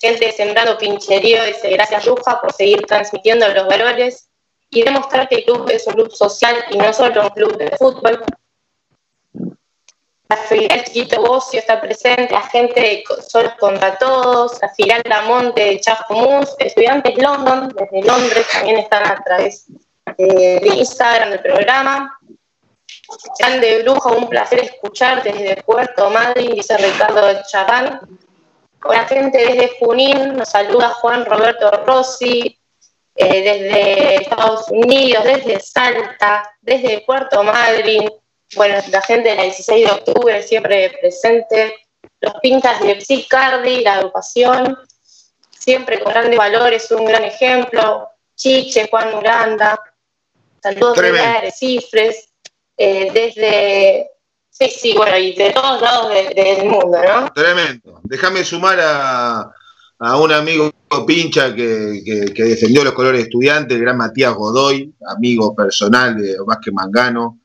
Gente 0.00 0.26
de 0.26 0.32
Sembrando 0.32 0.78
Pincherío 0.78 1.44
dice 1.44 1.70
gracias 1.70 2.04
Bruja 2.04 2.40
por 2.40 2.52
seguir 2.52 2.86
transmitiendo 2.86 3.48
los 3.48 3.66
valores 3.66 4.30
y 4.70 4.82
demostrar 4.82 5.28
que 5.28 5.36
el 5.36 5.44
club 5.44 5.68
es 5.70 5.86
un 5.86 5.94
club 5.94 6.12
social 6.12 6.56
y 6.70 6.78
no 6.78 6.92
solo 6.92 7.22
un 7.22 7.30
club 7.30 7.56
de 7.56 7.70
fútbol. 7.76 8.22
La 10.30 10.36
filial 10.36 10.84
Chiquito 10.84 11.20
Bocio 11.22 11.58
está 11.58 11.80
presente, 11.80 12.32
la 12.32 12.42
gente 12.42 12.80
de 12.80 13.04
Solos 13.20 13.52
contra 13.58 13.98
Todos, 13.98 14.60
la 14.62 14.68
filial 14.68 15.02
Monte 15.26 15.60
de 15.60 15.80
Chascomús, 15.80 16.54
estudiantes 16.60 17.18
London, 17.18 17.74
desde 17.76 18.06
Londres 18.06 18.46
también 18.52 18.78
están 18.78 19.10
a 19.10 19.20
través 19.24 19.66
de 20.16 20.70
Instagram 20.76 21.30
del 21.30 21.40
programa. 21.40 22.16
Grande 23.40 23.82
Brujo, 23.82 24.12
un 24.12 24.28
placer 24.28 24.60
escuchar 24.60 25.24
desde 25.24 25.64
Puerto 25.64 26.08
Madryn, 26.10 26.54
dice 26.54 26.76
Ricardo 26.76 27.42
Chagán. 27.48 28.00
Con 28.78 28.94
la 28.94 29.06
gente 29.06 29.36
desde 29.36 29.78
Junín, 29.80 30.36
nos 30.36 30.50
saluda 30.50 30.90
Juan 30.90 31.24
Roberto 31.24 31.72
Rossi, 31.84 32.56
eh, 33.16 33.42
desde 33.42 34.14
Estados 34.22 34.68
Unidos, 34.68 35.24
desde 35.24 35.58
Salta, 35.58 36.54
desde 36.60 37.00
Puerto 37.00 37.42
Madryn, 37.42 38.08
bueno, 38.56 38.76
la 38.90 39.02
gente 39.02 39.30
de 39.30 39.36
la 39.36 39.42
16 39.44 39.86
de 39.86 39.92
octubre 39.92 40.42
siempre 40.42 40.96
presente, 41.00 41.74
los 42.20 42.34
pintas 42.42 42.80
de 42.80 43.00
Psicardi, 43.00 43.82
la 43.82 43.94
agrupación, 43.94 44.78
siempre 45.50 46.00
con 46.00 46.12
grandes 46.12 46.36
valores, 46.36 46.90
un 46.90 47.04
gran 47.04 47.24
ejemplo, 47.24 48.08
Chiche, 48.34 48.88
Juan 48.88 49.16
Miranda, 49.16 49.80
saludos 50.62 50.96
desde 50.96 51.50
Cifres, 51.52 52.28
eh, 52.76 53.10
desde 53.12 54.10
Sí, 54.52 54.68
sí, 54.68 54.94
bueno, 54.94 55.16
y 55.16 55.34
de 55.34 55.52
todos 55.52 55.80
lados 55.80 56.12
del 56.34 56.66
mundo, 56.66 56.98
¿no? 57.02 57.32
Tremendo. 57.32 58.00
Déjame 58.02 58.44
sumar 58.44 58.78
a, 58.78 59.50
a 60.00 60.16
un 60.18 60.32
amigo 60.32 60.70
pincha 61.06 61.54
que, 61.54 62.32
defendió 62.36 62.82
los 62.82 62.94
colores 62.94 63.22
estudiantes, 63.22 63.76
el 63.76 63.82
gran 63.82 63.96
Matías 63.96 64.34
Godoy, 64.34 64.94
amigo 65.06 65.54
personal 65.54 66.16
de 66.16 66.36
Vázquez 66.44 66.74
Mangano, 66.74 67.39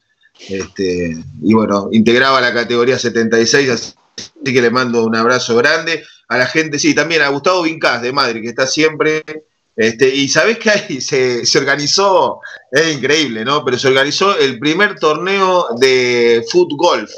este, 0.49 1.17
y 1.41 1.53
bueno, 1.53 1.89
integraba 1.91 2.41
la 2.41 2.53
categoría 2.53 2.99
76, 2.99 3.69
así 3.69 3.93
que 4.43 4.61
le 4.61 4.69
mando 4.69 5.03
un 5.03 5.15
abrazo 5.15 5.55
grande. 5.55 6.03
A 6.27 6.37
la 6.37 6.47
gente, 6.47 6.79
sí, 6.79 6.95
también 6.95 7.21
a 7.21 7.29
Gustavo 7.29 7.63
Vincás 7.63 8.01
de 8.01 8.13
Madrid, 8.13 8.41
que 8.41 8.49
está 8.49 8.67
siempre. 8.67 9.23
Este, 9.75 10.07
y 10.07 10.27
sabés 10.29 10.57
que 10.57 10.69
ahí 10.69 11.01
se, 11.01 11.45
se, 11.45 11.57
organizó, 11.57 12.39
es 12.71 12.95
increíble, 12.95 13.43
¿no? 13.43 13.63
Pero 13.65 13.77
se 13.77 13.87
organizó 13.87 14.37
el 14.37 14.59
primer 14.59 14.97
torneo 14.99 15.67
de 15.77 16.45
fútbol. 16.49 17.09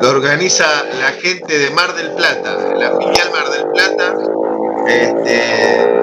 Lo 0.00 0.10
organiza 0.10 0.84
la 0.98 1.12
gente 1.12 1.58
de 1.58 1.70
Mar 1.70 1.94
del 1.94 2.12
Plata, 2.12 2.74
la 2.74 2.96
filial 2.96 3.30
Mar 3.32 3.50
del 3.50 3.66
Plata, 3.72 4.14
este, 4.86 6.00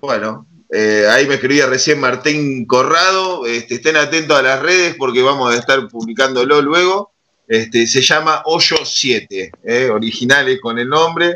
bueno, 0.00 0.46
eh, 0.78 1.06
ahí 1.08 1.26
me 1.26 1.36
escribía 1.36 1.66
recién 1.66 1.98
Martín 1.98 2.66
Corrado. 2.66 3.46
Este, 3.46 3.76
estén 3.76 3.96
atentos 3.96 4.38
a 4.38 4.42
las 4.42 4.60
redes 4.60 4.94
porque 4.98 5.22
vamos 5.22 5.54
a 5.54 5.58
estar 5.58 5.88
publicándolo 5.88 6.60
luego. 6.60 7.12
Este, 7.48 7.86
se 7.86 8.02
llama 8.02 8.42
Hoyo 8.44 8.84
7, 8.84 9.52
eh, 9.64 9.88
originales 9.90 10.60
con 10.60 10.78
el 10.78 10.88
nombre. 10.88 11.34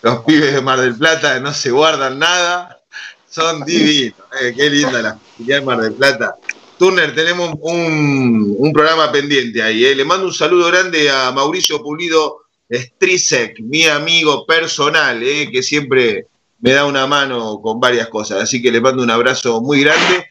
Los 0.00 0.20
pibes 0.24 0.54
de 0.54 0.62
Mar 0.62 0.80
del 0.80 0.96
Plata 0.96 1.38
no 1.40 1.52
se 1.52 1.70
guardan 1.70 2.18
nada, 2.18 2.80
son 3.28 3.64
divinos. 3.66 4.18
Eh, 4.40 4.54
qué 4.56 4.70
linda 4.70 5.02
la 5.02 5.18
filial 5.36 5.62
Mar 5.62 5.80
del 5.80 5.92
Plata. 5.92 6.36
Turner, 6.78 7.14
tenemos 7.14 7.50
un, 7.60 8.56
un 8.58 8.72
programa 8.72 9.12
pendiente 9.12 9.62
ahí. 9.62 9.94
Le 9.94 10.04
mando 10.06 10.26
un 10.26 10.32
saludo 10.32 10.68
grande 10.68 11.10
a 11.10 11.30
Mauricio 11.32 11.82
Pulido 11.82 12.46
Strisek, 12.72 13.60
mi 13.60 13.84
amigo 13.84 14.46
personal, 14.46 15.22
eh, 15.22 15.50
que 15.50 15.62
siempre 15.62 16.28
me 16.60 16.72
da 16.72 16.84
una 16.84 17.06
mano 17.06 17.60
con 17.60 17.80
varias 17.80 18.08
cosas. 18.08 18.42
Así 18.42 18.62
que 18.62 18.70
le 18.70 18.80
mando 18.80 19.02
un 19.02 19.10
abrazo 19.10 19.60
muy 19.60 19.82
grande 19.82 20.26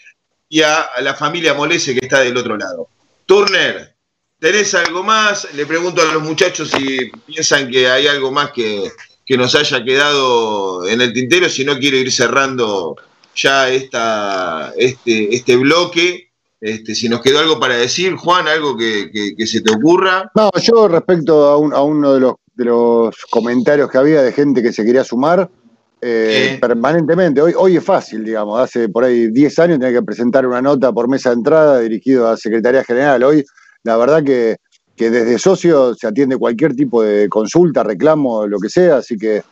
y 0.48 0.62
a, 0.62 0.90
la 1.02 1.14
familia 1.14 1.54
Molese 1.54 1.94
que 1.94 2.06
está 2.06 2.20
del 2.20 2.38
otro 2.38 2.58
lado. 2.58 2.88
Turner, 3.26 3.96
¿tenés 4.40 4.74
algo 4.74 5.04
más? 5.04 5.54
Le 5.54 5.66
pregunto 5.66 6.02
a 6.02 6.14
los 6.14 6.24
muchachos 6.24 6.72
si 6.72 7.12
piensan 7.26 7.70
que 7.70 7.88
hay 7.88 8.08
algo 8.08 8.32
más 8.32 8.52
que, 8.52 8.92
que 9.26 9.38
nos 9.38 9.56
haya 9.56 9.84
quedado 9.84 10.88
en 10.88 11.02
el 11.02 11.14
tintero, 11.14 11.50
si 11.50 11.64
no 11.66 11.78
quiero 11.78 11.98
ir 11.98 12.12
cerrando 12.12 12.96
ya 13.36 13.70
esta, 13.70 14.74
este, 14.76 15.36
este 15.36 15.56
bloque 15.56 16.30
este, 16.62 16.94
si 16.94 17.08
nos 17.08 17.22
quedó 17.22 17.40
algo 17.40 17.60
para 17.60 17.78
decir, 17.78 18.16
Juan, 18.16 18.48
algo 18.48 18.76
que, 18.76 19.34
se 19.46 19.62
te 19.62 19.74
ocurra. 19.74 20.30
No, 20.36 20.50
yo 20.62 20.88
respecto 20.88 21.46
a, 21.46 21.58
uno 21.58 22.14
de 22.14 22.20
los, 22.20 22.36
de 22.54 22.66
los 22.66 23.16
comentarios 23.30 23.90
que 23.90 23.98
había 23.98 24.22
de 24.22 24.34
gente 24.34 24.62
que 24.62 24.74
se 24.74 24.84
quería 24.84 25.04
sumar, 25.04 25.50
eh, 26.02 26.58
permanentemente, 26.62 27.42
hoy, 27.42 27.54
hoy 27.58 27.78
es 27.78 27.84
fácil, 27.84 28.24
digamos, 28.24 28.60
hace 28.60 28.90
por 28.90 29.04
ahí 29.04 29.30
10 29.32 29.60
años 29.60 29.80
tenía 29.80 30.00
que 30.00 30.06
presentar 30.06 30.46
una 30.48 30.62
nota 30.62 30.92
por 30.92 31.08
mesa 31.08 31.30
de 31.30 31.36
entrada 31.36 31.80
dirigido 31.80 32.28
a 32.28 32.38
Secretaría 32.38 32.84
General. 32.84 33.22
Hoy, 33.24 33.46
la 33.84 33.98
verdad 33.98 34.24
que, 34.24 34.58
desde 34.98 35.40
socio 35.40 35.96
se 35.96 36.08
atiende 36.08 36.36
cualquier 36.38 36.76
tipo 36.76 37.02
de 37.02 37.30
consulta, 37.30 37.84
reclamo, 37.84 38.46
lo 38.46 38.60
que 38.60 38.68
sea, 38.68 38.98
así 38.98 39.18
que 39.18 39.44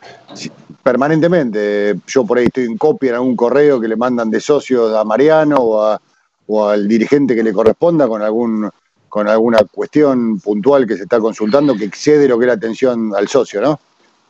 permanentemente, 0.82 1.96
yo 2.06 2.26
por 2.26 2.36
ahí 2.36 2.46
estoy 2.46 2.64
en 2.64 2.76
copia 2.76 3.10
en 3.10 3.14
algún 3.14 3.34
correo 3.34 3.80
que 3.80 3.88
le 3.88 3.96
mandan 3.96 4.30
de 4.30 4.40
socios 4.40 4.94
a 4.94 5.04
Mariano 5.04 5.56
o 5.56 5.82
a 5.82 6.00
o 6.48 6.66
al 6.66 6.88
dirigente 6.88 7.34
que 7.34 7.42
le 7.42 7.52
corresponda 7.52 8.08
con 8.08 8.22
algún 8.22 8.68
con 9.08 9.26
alguna 9.26 9.58
cuestión 9.70 10.38
puntual 10.38 10.86
que 10.86 10.96
se 10.96 11.04
está 11.04 11.18
consultando 11.18 11.74
que 11.74 11.84
excede 11.84 12.28
lo 12.28 12.38
que 12.38 12.44
es 12.44 12.48
la 12.48 12.54
atención 12.54 13.14
al 13.16 13.26
socio, 13.28 13.60
¿no? 13.60 13.80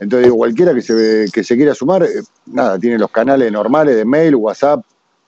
Entonces 0.00 0.26
digo, 0.26 0.36
cualquiera 0.36 0.74
que 0.74 0.82
se, 0.82 1.26
que 1.32 1.42
se 1.42 1.56
quiera 1.56 1.74
sumar, 1.74 2.04
eh, 2.04 2.22
nada, 2.46 2.78
tiene 2.78 2.98
los 2.98 3.10
canales 3.10 3.50
normales 3.50 3.96
de 3.96 4.04
mail, 4.04 4.36
WhatsApp, 4.36 4.84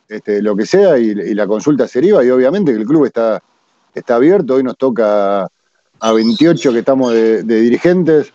este, 0.08 0.42
lo 0.42 0.56
que 0.56 0.66
sea, 0.66 0.98
y, 0.98 1.14
la 1.34 1.46
consulta 1.46 1.86
se 1.88 2.00
deriva, 2.00 2.24
y 2.24 2.30
obviamente 2.30 2.72
que 2.72 2.78
el 2.78 2.86
club 2.86 3.06
está, 3.06 3.42
está 3.94 4.16
abierto, 4.16 4.54
hoy 4.54 4.62
nos 4.62 4.76
toca 4.76 5.48
a 6.00 6.12
28 6.12 6.72
que 6.72 6.78
estamos 6.78 7.12
de 7.12 7.42
dirigentes, 7.42 8.32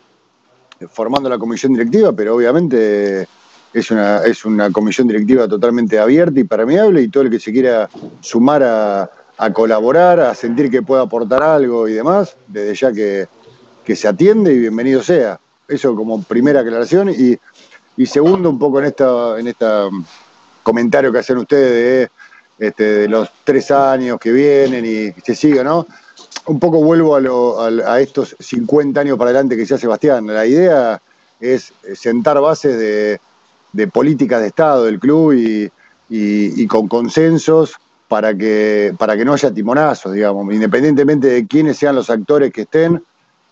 formando 0.90 1.30
la 1.30 1.38
comisión 1.38 1.74
directiva, 1.74 2.14
pero 2.14 2.36
obviamente 2.36 3.28
es 3.76 3.92
una, 3.92 4.20
es 4.20 4.46
una 4.46 4.72
comisión 4.72 5.08
directiva 5.08 5.48
totalmente 5.48 6.00
abierta 6.00 6.40
y 6.40 6.46
permeable 6.46 7.02
y 7.02 7.10
todo 7.10 7.24
el 7.24 7.30
que 7.30 7.40
se 7.40 7.52
quiera 7.52 7.90
sumar 8.22 8.64
a, 8.64 9.10
colaborar, 9.54 10.20
a 10.22 10.34
sentir 10.34 10.72
que 10.72 10.82
puede 10.82 11.04
aportar 11.04 11.44
algo 11.44 11.88
y 11.90 11.94
demás, 11.94 12.38
desde 12.48 12.74
ya 12.74 12.94
que, 12.94 13.28
se 13.96 14.08
atiende 14.08 14.54
y 14.54 14.60
bienvenido 14.60 15.04
sea. 15.04 15.40
Eso 15.68 15.96
como 15.96 16.22
primera 16.24 16.62
aclaración. 16.62 17.10
Y, 17.98 18.06
segundo, 18.06 18.50
un 18.50 18.60
poco 18.60 18.80
en 18.80 18.86
esta, 18.86 19.40
en 19.40 19.48
esta 19.48 19.90
comentario 20.64 21.12
que 21.12 21.20
hacen 21.20 21.38
ustedes 21.38 22.10
de, 22.60 22.68
este, 22.68 23.08
los 23.08 23.30
tres 23.44 23.70
años 23.72 24.20
que 24.20 24.32
vienen 24.32 24.86
y 24.86 25.12
se 25.22 25.36
sigue, 25.36 25.64
¿no? 25.64 25.86
Un 26.48 26.60
poco 26.60 26.84
vuelvo 26.84 27.16
a, 27.16 27.68
a 27.68 28.02
estos 28.02 28.36
50 28.40 29.00
años 29.00 29.18
para 29.18 29.32
adelante 29.32 29.56
que 29.56 29.62
decía 29.62 29.78
Sebastián. 29.78 30.28
La 30.28 30.46
idea 30.46 31.02
es 31.40 31.74
sentar 31.96 32.40
bases 32.40 32.78
de, 32.78 33.20
de 33.76 33.88
políticas 33.88 34.42
de 34.42 34.48
Estado 34.48 34.86
del 34.86 35.00
club 35.00 35.34
y, 35.34 36.68
con 36.68 36.88
consensos 36.88 37.76
para 38.08 38.36
que, 38.36 38.94
para 38.98 39.18
que 39.18 39.26
no 39.26 39.34
haya 39.34 39.54
timonazos, 39.54 40.14
digamos, 40.14 40.54
independientemente 40.54 41.28
de 41.28 41.48
quiénes 41.48 41.78
sean 41.78 41.96
los 41.96 42.10
actores 42.10 42.52
que 42.54 42.62
estén, 42.62 43.04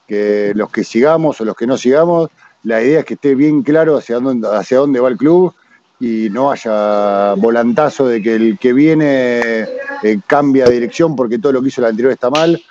que 0.07 0.53
los 0.55 0.69
que 0.69 0.83
sigamos 0.83 1.39
o 1.39 1.45
los 1.45 1.55
que 1.55 1.67
no 1.67 1.77
sigamos, 1.77 2.29
la 2.63 2.81
idea 2.81 2.99
es 2.99 3.05
que 3.05 3.15
esté 3.15 3.35
bien 3.35 3.61
claro 3.61 3.97
hacia 3.97 4.19
dónde, 4.19 4.47
hacia 4.47 4.77
dónde 4.77 4.99
va 4.99 5.09
el 5.09 5.17
club 5.17 5.53
y 5.99 6.29
no 6.29 6.51
haya 6.51 7.33
volantazo 7.35 8.07
de 8.07 8.21
que 8.21 8.35
el 8.35 8.57
que 8.57 8.73
viene 8.73 9.61
eh, 10.03 10.19
cambia 10.27 10.65
de 10.65 10.71
dirección 10.71 11.15
porque 11.15 11.39
todo 11.39 11.53
lo 11.53 11.61
que 11.61 11.69
hizo 11.69 11.81
el 11.81 11.87
anterior 11.87 12.11
está 12.11 12.29
mal. 12.29 12.61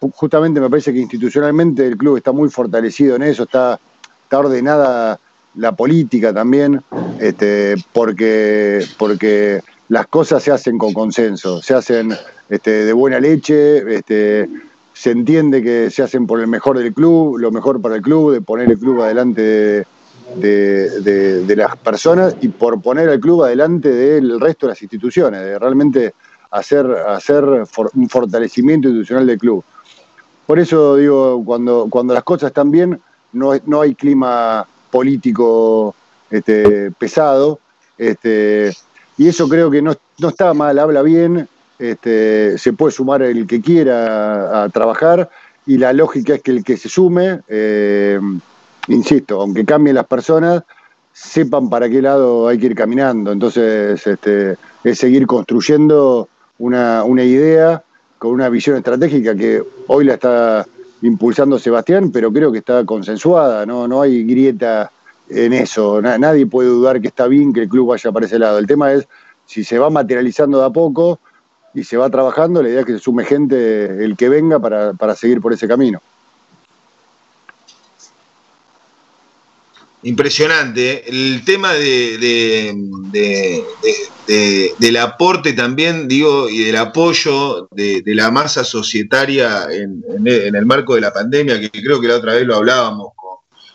Justamente 0.00 0.60
me 0.60 0.68
parece 0.68 0.92
que 0.92 0.98
institucionalmente 0.98 1.86
el 1.86 1.96
club 1.96 2.16
está 2.16 2.32
muy 2.32 2.48
fortalecido 2.48 3.16
en 3.16 3.22
eso, 3.22 3.44
está, 3.44 3.78
está 4.24 4.38
ordenada 4.38 5.18
la 5.54 5.72
política 5.72 6.32
también, 6.32 6.82
este, 7.20 7.76
porque, 7.92 8.84
porque 8.98 9.60
las 9.88 10.06
cosas 10.06 10.42
se 10.42 10.50
hacen 10.50 10.78
con 10.78 10.92
consenso, 10.92 11.60
se 11.62 11.74
hacen 11.74 12.12
este, 12.48 12.86
de 12.86 12.92
buena 12.92 13.20
leche, 13.20 13.94
este, 13.94 14.48
se 15.02 15.10
entiende 15.10 15.64
que 15.64 15.90
se 15.90 16.04
hacen 16.04 16.28
por 16.28 16.38
el 16.38 16.46
mejor 16.46 16.78
del 16.78 16.94
club, 16.94 17.36
lo 17.36 17.50
mejor 17.50 17.82
para 17.82 17.96
el 17.96 18.02
club, 18.02 18.34
de 18.34 18.40
poner 18.40 18.70
el 18.70 18.78
club 18.78 19.02
adelante 19.02 19.84
de, 20.36 21.54
las 21.56 21.76
personas 21.78 22.36
y 22.40 22.46
por 22.46 22.80
poner 22.80 23.08
al 23.08 23.18
club 23.18 23.42
adelante 23.42 23.88
del 23.88 24.38
resto 24.38 24.66
de 24.66 24.74
las 24.74 24.82
instituciones, 24.82 25.40
de 25.40 25.58
realmente 25.58 26.14
hacer, 26.52 26.86
hacer 27.08 27.44
un 27.94 28.08
fortalecimiento 28.08 28.86
institucional 28.86 29.26
del 29.26 29.38
club. 29.38 29.64
Por 30.46 30.60
eso 30.60 30.94
digo, 30.94 31.42
cuando, 31.44 31.88
cuando 31.90 32.14
las 32.14 32.22
cosas 32.22 32.50
están 32.50 32.70
bien, 32.70 33.00
no, 33.32 33.54
no 33.66 33.80
hay 33.80 33.96
clima 33.96 34.64
político 34.88 35.96
este, 36.30 36.92
pesado. 36.92 37.58
Este, 37.98 38.72
y 39.18 39.26
eso 39.26 39.48
creo 39.48 39.68
que 39.68 39.82
no, 39.82 39.96
está 40.28 40.54
mal, 40.54 40.78
habla 40.78 41.02
bien, 41.02 41.48
este, 41.82 42.58
se 42.58 42.72
puede 42.74 42.92
sumar 42.92 43.22
el 43.22 43.44
que 43.44 43.60
quiera 43.60 44.62
a, 44.62 44.68
trabajar 44.68 45.28
y 45.66 45.78
la 45.78 45.92
lógica 45.92 46.36
es 46.36 46.42
que 46.42 46.52
el 46.52 46.62
que 46.62 46.76
se 46.76 46.88
sume, 46.88 47.40
eh, 47.48 48.20
insisto, 48.86 49.40
aunque 49.40 49.64
cambien 49.64 49.96
las 49.96 50.06
personas, 50.06 50.62
sepan 51.12 51.68
para 51.68 51.88
qué 51.88 52.00
lado 52.00 52.46
hay 52.46 52.58
que 52.58 52.66
ir 52.66 52.74
caminando. 52.76 53.32
Entonces, 53.32 54.06
este, 54.06 54.56
es 54.84 54.98
seguir 54.98 55.26
construyendo 55.26 56.28
una, 56.58 57.02
una 57.02 57.24
idea 57.24 57.82
con 58.18 58.30
una 58.30 58.48
visión 58.48 58.76
estratégica 58.76 59.34
que 59.34 59.62
hoy 59.88 60.04
la 60.04 60.14
está 60.14 60.64
impulsando 61.02 61.58
Sebastián, 61.58 62.12
pero 62.12 62.32
creo 62.32 62.52
que 62.52 62.58
está 62.58 62.84
consensuada, 62.84 63.66
no, 63.66 63.88
no 63.88 64.02
hay 64.02 64.22
grieta 64.22 64.92
en 65.28 65.52
eso. 65.52 66.00
nadie 66.00 66.46
puede 66.46 66.68
dudar 66.68 67.00
que 67.00 67.08
está 67.08 67.26
bien 67.26 67.52
que 67.52 67.62
el 67.62 67.68
club 67.68 67.88
vaya 67.88 68.12
para 68.12 68.26
ese 68.26 68.38
lado. 68.38 68.58
El 68.58 68.68
tema 68.68 68.92
es 68.92 69.08
si 69.46 69.64
se 69.64 69.80
va 69.80 69.90
materializando 69.90 70.60
de 70.60 70.66
a 70.66 70.70
poco 70.70 71.18
y 71.74 71.84
se 71.84 71.96
va 71.96 72.10
trabajando, 72.10 72.62
la 72.62 72.68
idea 72.68 72.80
es 72.80 72.86
que 72.86 72.92
se 72.92 72.98
sume 72.98 73.24
gente, 73.24 74.04
el 74.04 74.16
que 74.16 74.28
venga, 74.28 74.58
para, 74.58 75.16
seguir 75.16 75.40
por 75.40 75.52
ese 75.52 75.68
camino. 75.68 76.00
impresionante. 80.04 81.08
El 81.08 81.44
tema 81.44 81.74
de, 81.74 82.84
del 84.78 84.96
aporte 84.96 85.52
también, 85.52 86.08
digo, 86.08 86.48
y 86.48 86.64
del 86.64 86.76
apoyo 86.76 87.68
de, 87.70 88.02
la 88.06 88.30
masa 88.32 88.64
societaria 88.64 89.68
en, 89.70 90.02
el 90.26 90.66
marco 90.66 90.96
de 90.96 91.02
la 91.02 91.12
pandemia, 91.12 91.60
que 91.60 91.70
creo 91.70 92.00
que 92.00 92.08
la 92.08 92.16
otra 92.16 92.34
vez 92.34 92.44
lo 92.44 92.56
hablábamos 92.56 93.12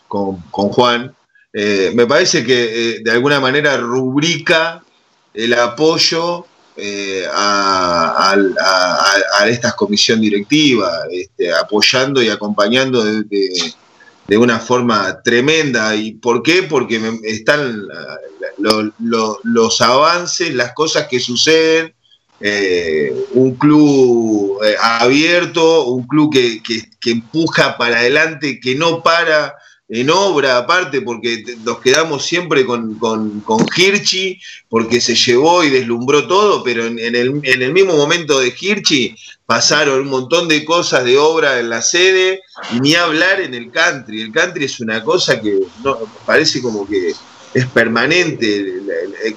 con, 0.10 0.42
Juan, 0.52 1.16
eh, 1.54 1.92
me 1.96 2.06
parece 2.06 2.44
que 2.44 2.96
eh, 2.96 3.00
de 3.04 3.12
alguna 3.12 3.40
manera 3.40 3.78
rubrica 3.78 4.84
el 5.34 5.54
apoyo 5.54 6.46
eh, 6.78 7.26
a, 7.34 8.36
esta 9.48 9.72
comisión 9.72 10.22
directiva, 10.22 10.92
este, 11.12 11.52
apoyando 11.54 12.22
y 12.22 12.30
acompañando 12.30 13.04
de, 13.04 13.74
una 14.38 14.60
forma 14.60 15.22
tremenda. 15.24 15.96
¿Y 15.96 16.14
por 16.14 16.44
qué? 16.44 16.64
Porque 16.64 17.20
están 17.24 17.88
los 18.58 19.82
avances, 19.82 20.54
las 20.54 20.74
cosas 20.74 21.08
que 21.08 21.20
suceden. 21.20 21.94
Eh, 22.40 23.16
un 23.34 23.56
club 23.56 24.60
eh, 24.64 24.76
abierto, 24.80 25.86
un 25.86 26.06
club 26.06 26.32
que, 26.32 26.62
que 26.62 27.12
empuja 27.12 27.76
para 27.80 27.98
adelante, 27.98 28.60
que 28.60 28.76
no 28.76 29.02
para, 29.02 29.56
en 29.90 30.10
obra 30.10 30.58
aparte, 30.58 31.02
porque 31.02 31.44
nos 31.64 31.80
quedamos 31.80 32.26
siempre 32.26 32.66
con, 32.66 32.96
con, 32.96 33.66
Hirschi, 33.76 34.40
porque 34.68 35.00
se 35.00 35.16
llevó 35.16 35.64
y 35.64 35.70
deslumbró 35.70 36.28
todo, 36.28 36.62
pero 36.64 36.86
en, 36.86 37.16
el, 37.16 37.72
mismo 37.72 37.96
momento 37.96 38.40
de 38.40 38.54
Hirschi 38.60 39.16
pasaron 39.46 40.02
un 40.02 40.10
montón 40.10 40.50
de 40.50 40.66
cosas 40.66 41.06
de 41.06 41.18
obra 41.18 41.60
en 41.60 41.70
la 41.70 41.82
sede, 41.82 42.42
y 42.74 42.82
ni 42.82 42.96
hablar 42.96 43.40
en 43.40 43.54
el 43.54 43.72
country. 43.72 44.22
El 44.22 44.34
country 44.34 44.66
es 44.66 44.80
una 44.82 45.02
cosa 45.04 45.40
que 45.40 45.58
no, 45.84 45.98
parece 46.26 46.62
como 46.62 46.86
que 46.86 47.14
es 47.54 47.66
permanente, 47.68 48.82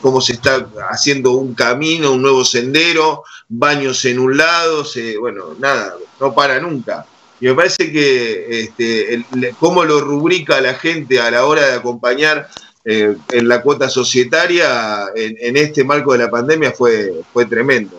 cómo 0.02 0.20
se 0.20 0.32
está 0.32 0.68
haciendo 0.90 1.32
un 1.32 1.54
camino, 1.54 2.12
un 2.12 2.22
nuevo 2.22 2.44
sendero, 2.44 3.22
baños 3.48 4.04
en 4.04 4.18
un 4.18 4.36
lado, 4.36 4.84
se, 4.84 5.16
bueno, 5.16 5.54
nada, 5.60 5.94
no 6.18 6.34
para 6.34 6.58
nunca. 6.58 7.06
Y 7.40 7.46
me 7.46 7.54
parece 7.54 7.90
que 7.90 8.60
este, 8.60 9.24
cómo 9.58 9.84
lo 9.84 10.00
rubrica 10.00 10.60
la 10.60 10.74
gente 10.74 11.20
a 11.20 11.30
la 11.30 11.46
hora 11.46 11.66
de 11.66 11.74
acompañar 11.74 12.48
eh, 12.84 13.16
en 13.30 13.48
la 13.48 13.62
cuota 13.62 13.88
societaria 13.88 15.06
en, 15.14 15.56
este 15.56 15.84
marco 15.84 16.12
de 16.12 16.18
la 16.18 16.30
pandemia 16.30 16.72
fue, 16.72 17.22
fue 17.32 17.46
tremendo, 17.46 17.96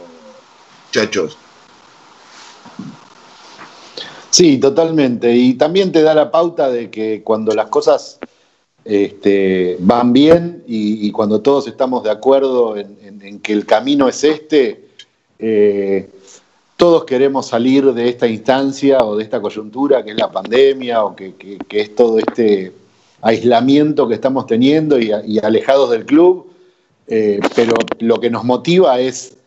muchachos. 0.87 1.37
Sí, 4.31 4.57
totalmente. 4.57 5.35
Y 5.35 5.55
también 5.55 5.91
te 5.91 6.01
da 6.01 6.13
la 6.15 6.31
pauta 6.31 6.71
de 6.71 6.89
que 6.89 7.21
cuando 7.21 7.53
las 7.53 7.67
cosas 7.67 8.17
este, 8.85 9.77
van 9.79 10.13
bien 10.13 10.63
y, 10.65 11.11
cuando 11.11 11.41
todos 11.41 11.67
estamos 11.67 12.03
de 12.03 12.11
acuerdo 12.11 12.75
en, 12.77 13.39
que 13.41 13.53
el 13.53 13.65
camino 13.65 14.07
es 14.07 14.23
este, 14.23 14.85
eh, 15.37 16.09
todos 16.81 17.05
queremos 17.05 17.45
salir 17.45 17.93
de 17.93 18.09
esta 18.09 18.25
instancia 18.25 18.97
o 19.05 19.15
de 19.15 19.21
esta 19.21 19.39
coyuntura 19.39 20.03
que 20.03 20.13
es 20.13 20.17
la 20.17 20.31
pandemia 20.31 21.05
o 21.05 21.15
que, 21.15 21.35
es 21.69 21.95
todo 21.95 22.17
este 22.17 22.71
aislamiento 23.21 24.07
que 24.07 24.15
estamos 24.15 24.47
teniendo 24.47 24.97
y, 24.99 25.11
alejados 25.43 25.91
del 25.91 26.07
club, 26.07 26.47
eh, 27.05 27.39
pero 27.55 27.75
lo 27.99 28.19
que 28.19 28.31
nos 28.31 28.43
motiva 28.43 28.99
es 28.99 29.37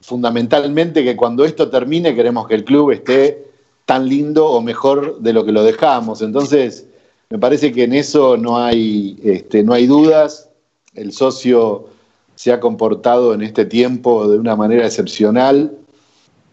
fundamentalmente 0.00 1.04
que 1.04 1.14
cuando 1.14 1.44
esto 1.44 1.68
termine 1.68 2.14
queremos 2.14 2.48
que 2.48 2.54
el 2.54 2.64
club 2.64 2.92
esté 2.92 3.44
tan 3.84 4.08
lindo 4.08 4.46
o 4.46 4.62
mejor 4.62 5.18
de 5.20 5.34
lo 5.34 5.44
que 5.44 5.52
lo 5.52 5.64
dejamos. 5.64 6.22
Entonces, 6.22 6.86
me 7.28 7.38
parece 7.38 7.70
que 7.70 7.84
en 7.84 7.92
eso 7.92 8.38
no 8.38 8.56
hay, 8.56 9.20
este, 9.22 9.62
no 9.62 9.74
hay 9.74 9.86
dudas. 9.86 10.48
El 10.94 11.12
socio 11.12 11.90
se 12.34 12.50
ha 12.50 12.60
comportado 12.60 13.34
en 13.34 13.42
este 13.42 13.66
tiempo 13.66 14.26
de 14.26 14.38
una 14.38 14.56
manera 14.56 14.86
excepcional 14.86 15.78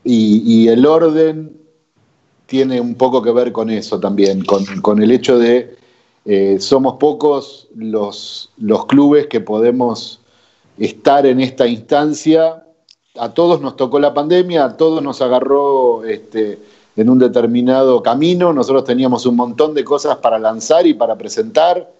y, 0.05 0.67
el 0.67 0.85
orden 0.85 1.57
tiene 2.45 2.79
un 2.79 2.93
poco 2.93 3.23
que 3.23 3.31
ver 3.31 3.51
con 3.51 3.71
eso 3.71 3.99
también, 3.99 4.45
con, 4.45 5.01
el 5.01 5.11
hecho 5.11 5.39
de 5.39 5.75
eh, 6.25 6.57
somos 6.59 6.97
pocos 6.97 7.67
los, 7.75 8.51
clubes 8.87 9.27
que 9.27 9.41
podemos 9.41 10.21
estar 10.77 11.25
en 11.25 11.41
esta 11.41 11.67
instancia. 11.67 12.63
A 13.17 13.33
todos 13.33 13.61
nos 13.61 13.75
tocó 13.77 13.99
la 13.99 14.13
pandemia, 14.13 14.65
a 14.65 14.77
todos 14.77 15.01
nos 15.01 15.21
agarró 15.21 16.03
este, 16.03 16.59
en 16.95 17.09
un 17.09 17.17
determinado 17.17 18.03
camino. 18.03 18.53
Nosotros 18.53 18.83
teníamos 18.83 19.25
un 19.25 19.35
montón 19.35 19.73
de 19.73 19.83
cosas 19.83 20.17
para 20.17 20.37
lanzar 20.37 20.85
y 20.85 20.93
para 20.93 21.17
presentar. 21.17 21.91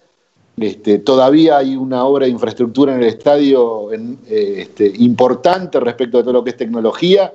Este, 0.58 0.98
todavía 0.98 1.58
hay 1.58 1.74
una 1.74 2.04
obra 2.04 2.26
de 2.26 2.32
infraestructura 2.32 2.94
en 2.94 3.02
el 3.02 3.08
estadio 3.08 3.92
eh, 3.92 4.54
este, 4.58 4.92
importante 4.98 5.80
respecto 5.80 6.18
a 6.18 6.22
todo 6.22 6.34
lo 6.34 6.44
que 6.44 6.50
es 6.50 6.56
tecnología 6.56 7.32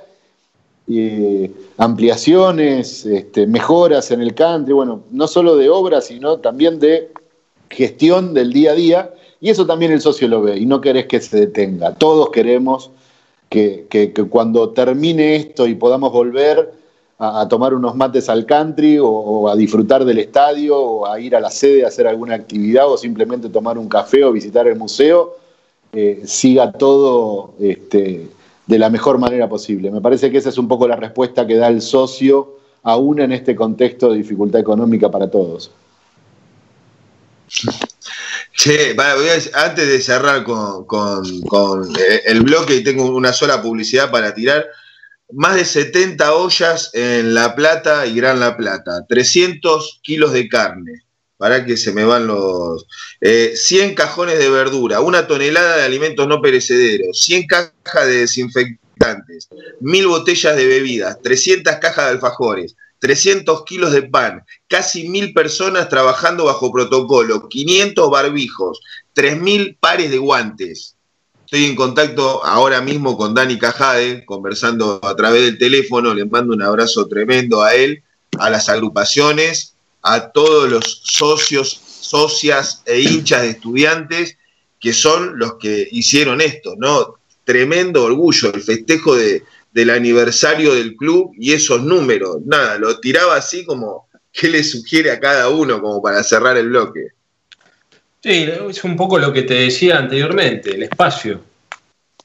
ampliaciones, 1.77 3.05
este, 3.05 3.47
mejoras 3.47 4.11
en 4.11 4.21
el 4.21 4.33
country, 4.33 4.73
bueno, 4.73 5.03
no 5.11 5.27
solo 5.27 5.55
de 5.55 5.69
obra, 5.69 6.01
sino 6.01 6.37
también 6.37 6.79
de 6.79 7.11
gestión 7.69 8.33
del 8.33 8.51
día 8.53 8.71
a 8.71 8.75
día, 8.75 9.13
y 9.39 9.49
eso 9.49 9.65
también 9.65 9.91
el 9.91 10.01
socio 10.01 10.27
lo 10.27 10.41
ve, 10.41 10.57
y 10.57 10.65
no 10.65 10.81
querés 10.81 11.07
que 11.07 11.19
se 11.21 11.39
detenga. 11.39 11.95
Todos 11.95 12.29
queremos 12.29 12.91
que, 13.49 14.13
cuando 14.29 14.69
termine 14.69 15.35
esto 15.35 15.67
y 15.67 15.75
podamos 15.75 16.11
volver 16.13 16.73
a, 17.19 17.47
tomar 17.47 17.73
unos 17.73 17.95
mates 17.95 18.29
al 18.29 18.45
country 18.45 18.97
o, 18.99 19.49
a 19.49 19.55
disfrutar 19.55 20.05
del 20.05 20.19
estadio 20.19 20.77
o 20.79 21.05
a 21.05 21.19
ir 21.19 21.35
a 21.35 21.39
la 21.39 21.51
sede 21.51 21.83
a 21.83 21.89
hacer 21.89 22.07
alguna 22.07 22.35
actividad 22.35 22.89
o 22.89 22.97
simplemente 22.97 23.49
tomar 23.49 23.77
un 23.77 23.89
café 23.89 24.23
o 24.23 24.31
visitar 24.31 24.67
el 24.67 24.77
museo, 24.77 25.35
eh, 25.93 26.21
siga 26.25 26.71
todo 26.71 27.53
este, 27.59 28.29
de 28.71 28.79
la 28.79 28.89
mejor 28.89 29.17
manera 29.17 29.49
posible. 29.49 29.91
Me 29.91 29.99
parece 29.99 30.31
que 30.31 30.37
esa 30.37 30.47
es 30.47 30.57
un 30.57 30.67
poco 30.67 30.87
la 30.87 30.95
respuesta 30.95 31.45
que 31.45 31.57
da 31.57 31.67
el 31.67 31.81
socio, 31.81 32.57
aún 32.83 33.19
en 33.19 33.33
este 33.33 33.53
contexto 33.53 34.09
de 34.09 34.17
dificultad 34.17 34.61
económica 34.61 35.11
para 35.11 35.29
todos. 35.29 35.71
Che, 38.53 38.95
antes 39.53 39.87
de 39.87 40.01
cerrar 40.01 40.43
con, 40.45 40.85
eh, 41.99 42.21
el 42.25 42.41
bloque 42.41 42.75
y 42.75 42.83
tengo 42.83 43.05
una 43.13 43.33
sola 43.33 43.61
publicidad 43.61 44.09
para 44.09 44.33
tirar, 44.33 44.65
más 45.33 45.55
de 45.55 45.65
70 45.65 46.33
ollas 46.33 46.91
en 46.93 47.33
La 47.33 47.53
Plata 47.55 48.05
y 48.05 48.15
Gran 48.15 48.39
La 48.39 48.55
Plata, 48.55 49.05
300 49.09 49.99
kilos 50.01 50.31
de 50.31 50.47
carne, 50.47 51.03
para 51.41 51.65
que 51.65 51.75
se 51.75 51.91
me 51.91 52.05
van 52.05 52.27
los... 52.27 52.85
100 53.19 53.89
eh, 53.89 53.95
cajones 53.95 54.37
de 54.37 54.47
verdura, 54.47 55.01
una 55.01 55.25
tonelada 55.25 55.77
de 55.77 55.83
alimentos 55.83 56.27
no 56.27 56.39
perecederos, 56.39 57.19
100 57.19 57.47
cajas 57.47 58.05
de 58.05 58.17
desinfectantes, 58.17 59.49
1000 59.79 60.07
botellas 60.07 60.55
de 60.55 60.67
bebidas, 60.67 61.17
300 61.23 61.77
cajas 61.77 62.05
de 62.05 62.11
alfajores, 62.11 62.75
300 62.99 63.63
kilos 63.63 63.91
de 63.91 64.03
pan, 64.03 64.43
casi 64.67 65.09
1000 65.09 65.33
personas 65.33 65.89
trabajando 65.89 66.45
bajo 66.45 66.71
protocolo, 66.71 67.49
500 67.49 68.11
barbijos, 68.11 68.79
3000 69.13 69.77
pares 69.79 70.11
de 70.11 70.19
guantes. 70.19 70.95
Estoy 71.45 71.65
en 71.65 71.75
contacto 71.75 72.45
ahora 72.45 72.81
mismo 72.81 73.17
con 73.17 73.33
Dani 73.33 73.57
Cajade, 73.57 74.25
conversando 74.25 74.99
a 75.03 75.15
través 75.15 75.41
del 75.41 75.57
teléfono, 75.57 76.13
le 76.13 76.25
mando 76.25 76.53
un 76.53 76.61
abrazo 76.61 77.07
tremendo 77.07 77.63
a 77.63 77.73
él, 77.73 78.03
a 78.37 78.51
las 78.51 78.69
agrupaciones 78.69 79.71
a 80.01 80.31
todos 80.31 80.69
los 80.69 81.01
socios, 81.03 81.69
socias 82.01 82.83
e 82.85 82.99
hinchas 83.01 83.43
de 83.43 83.49
estudiantes 83.49 84.37
que 84.79 84.93
son 84.93 85.37
los 85.37 85.55
que 85.55 85.87
hicieron 85.91 86.41
esto, 86.41 86.75
¿no? 86.77 87.19
Tremendo 87.43 88.03
orgullo, 88.03 88.51
el 88.53 88.61
festejo 88.61 89.15
de, 89.15 89.43
del 89.71 89.91
aniversario 89.91 90.73
del 90.73 90.95
club 90.95 91.31
y 91.37 91.53
esos 91.53 91.83
números, 91.83 92.37
nada, 92.45 92.77
lo 92.77 92.99
tiraba 92.99 93.35
así 93.35 93.63
como, 93.63 94.07
¿qué 94.31 94.49
le 94.49 94.63
sugiere 94.63 95.11
a 95.11 95.19
cada 95.19 95.49
uno 95.49 95.79
como 95.81 96.01
para 96.01 96.23
cerrar 96.23 96.57
el 96.57 96.69
bloque? 96.69 97.09
Sí, 98.23 98.47
es 98.69 98.83
un 98.83 98.95
poco 98.95 99.17
lo 99.17 99.31
que 99.31 99.43
te 99.43 99.53
decía 99.55 99.97
anteriormente, 99.97 100.75
el 100.75 100.83
espacio. 100.83 101.41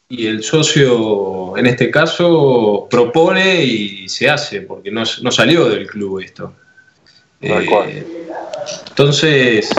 Y 0.08 0.26
el 0.26 0.42
socio, 0.42 1.56
en 1.56 1.66
este 1.66 1.90
caso, 1.90 2.86
propone 2.88 3.64
y 3.64 4.08
se 4.08 4.30
hace, 4.30 4.60
porque 4.60 4.90
no, 4.90 5.02
no 5.22 5.30
salió 5.32 5.68
del 5.68 5.86
club 5.86 6.20
esto. 6.20 6.54
Eh, 7.48 8.06
entonces, 8.88 9.70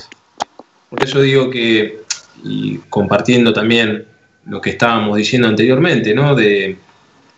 por 0.89 1.03
eso 1.03 1.21
digo 1.21 1.49
que, 1.49 1.99
y 2.43 2.77
compartiendo 2.89 3.53
también 3.53 4.05
lo 4.45 4.61
que 4.61 4.71
estábamos 4.71 5.17
diciendo 5.17 5.47
anteriormente, 5.47 6.13
¿no? 6.13 6.35
De, 6.35 6.77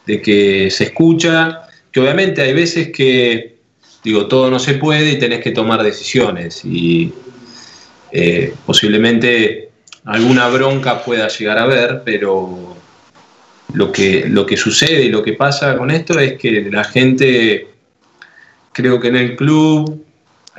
que 0.05 0.71
se 0.71 0.85
escucha, 0.85 1.67
que 1.91 1.99
obviamente 1.99 2.41
hay 2.41 2.51
veces 2.51 2.89
que, 2.91 3.57
digo, 4.03 4.27
todo 4.27 4.49
no 4.49 4.57
se 4.57 4.73
puede 4.73 5.11
y 5.11 5.19
tenés 5.19 5.39
que 5.39 5.51
tomar 5.51 5.83
decisiones 5.83 6.65
y 6.65 7.13
eh, 8.11 8.55
posiblemente 8.65 9.69
alguna 10.05 10.47
bronca 10.47 11.03
pueda 11.03 11.27
llegar 11.27 11.59
a 11.59 11.67
ver, 11.67 12.01
pero 12.03 12.75
lo 13.73 13.91
que, 13.91 14.25
lo 14.27 14.47
que 14.47 14.57
sucede 14.57 15.03
y 15.03 15.09
lo 15.09 15.21
que 15.21 15.33
pasa 15.33 15.77
con 15.77 15.91
esto 15.91 16.19
es 16.19 16.39
que 16.39 16.69
la 16.71 16.83
gente, 16.83 17.67
creo 18.71 18.99
que 18.99 19.09
en 19.09 19.15
el 19.15 19.35
club 19.35 20.03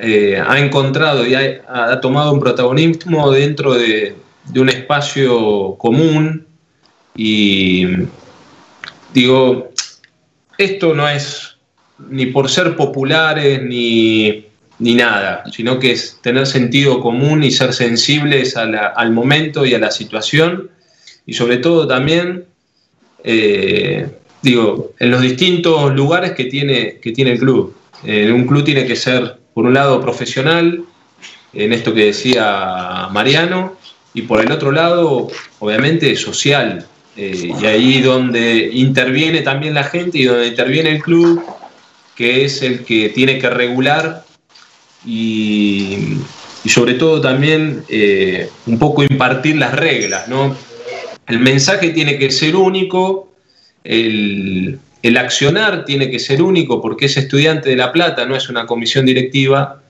eh, 0.03 0.41
ha 0.43 0.57
encontrado 0.57 1.27
y 1.27 1.35
ha, 1.35 2.01
tomado 2.01 2.33
un 2.33 2.39
protagonismo 2.39 3.29
dentro 3.29 3.75
de, 3.75 4.15
un 4.55 4.67
espacio 4.67 5.75
común 5.77 6.47
y 7.15 7.85
digo, 9.13 9.69
esto 10.57 10.95
no 10.95 11.07
es 11.07 11.55
ni 12.09 12.25
por 12.25 12.49
ser 12.49 12.75
populares 12.75 13.61
ni, 13.61 14.47
nada, 14.79 15.43
sino 15.51 15.77
que 15.77 15.91
es 15.91 16.17
tener 16.23 16.47
sentido 16.47 16.99
común 16.99 17.43
y 17.43 17.51
ser 17.51 17.71
sensibles 17.71 18.57
al 18.57 19.11
momento 19.11 19.67
y 19.67 19.75
a 19.75 19.79
la 19.79 19.91
situación 19.91 20.71
y 21.27 21.33
sobre 21.33 21.57
todo 21.57 21.85
también, 21.85 22.45
eh, 23.23 24.09
digo, 24.41 24.93
en 24.97 25.11
los 25.11 25.21
distintos 25.21 25.93
lugares 25.93 26.31
que 26.31 26.45
tiene, 26.45 26.97
que 26.99 27.11
tiene 27.11 27.33
el 27.33 27.39
club. 27.39 27.75
Eh, 28.03 28.31
un 28.31 28.47
club 28.47 28.63
tiene 28.63 28.87
que 28.87 28.95
ser 28.95 29.40
por 29.53 29.65
un 29.65 29.73
lado 29.73 30.01
profesional, 30.01 30.83
en 31.53 31.73
esto 31.73 31.93
que 31.93 32.05
decía 32.05 33.09
Mariano, 33.11 33.75
y 34.13 34.23
por 34.23 34.41
el 34.41 34.51
otro 34.51 34.71
lado, 34.71 35.29
obviamente, 35.59 36.15
social. 36.15 36.85
Eh, 37.17 37.51
y 37.61 37.65
ahí 37.65 38.01
donde 38.01 38.69
interviene 38.73 39.41
también 39.41 39.73
la 39.73 39.83
gente 39.83 40.17
y 40.17 40.23
donde 40.23 40.47
interviene 40.47 40.91
el 40.91 41.01
club, 41.01 41.43
que 42.15 42.45
es 42.45 42.61
el 42.61 42.85
que 42.85 43.09
tiene 43.09 43.37
que 43.39 43.49
regular 43.49 44.23
y, 45.05 46.17
sobre 46.65 46.93
todo 46.93 47.19
también 47.19 47.83
eh, 47.89 48.49
un 48.65 48.79
poco 48.79 49.03
impartir 49.03 49.57
las 49.57 49.73
reglas. 49.73 50.27
¿no? 50.27 50.55
El 51.27 51.39
mensaje 51.39 51.89
tiene 51.89 52.17
que 52.17 52.31
ser 52.31 52.55
único, 52.55 53.29
el, 53.83 54.79
el 55.01 55.17
accionar 55.17 55.85
tiene 55.85 56.09
que 56.09 56.19
ser 56.19 56.41
único 56.41 56.81
porque 56.81 57.05
es 57.05 57.17
estudiante 57.17 57.69
de 57.69 57.75
La 57.75 57.91
Plata, 57.91 58.25
no 58.25 58.35
es 58.35 58.49
una 58.49 58.65
comisión 58.65 59.05
directiva, 59.05 59.81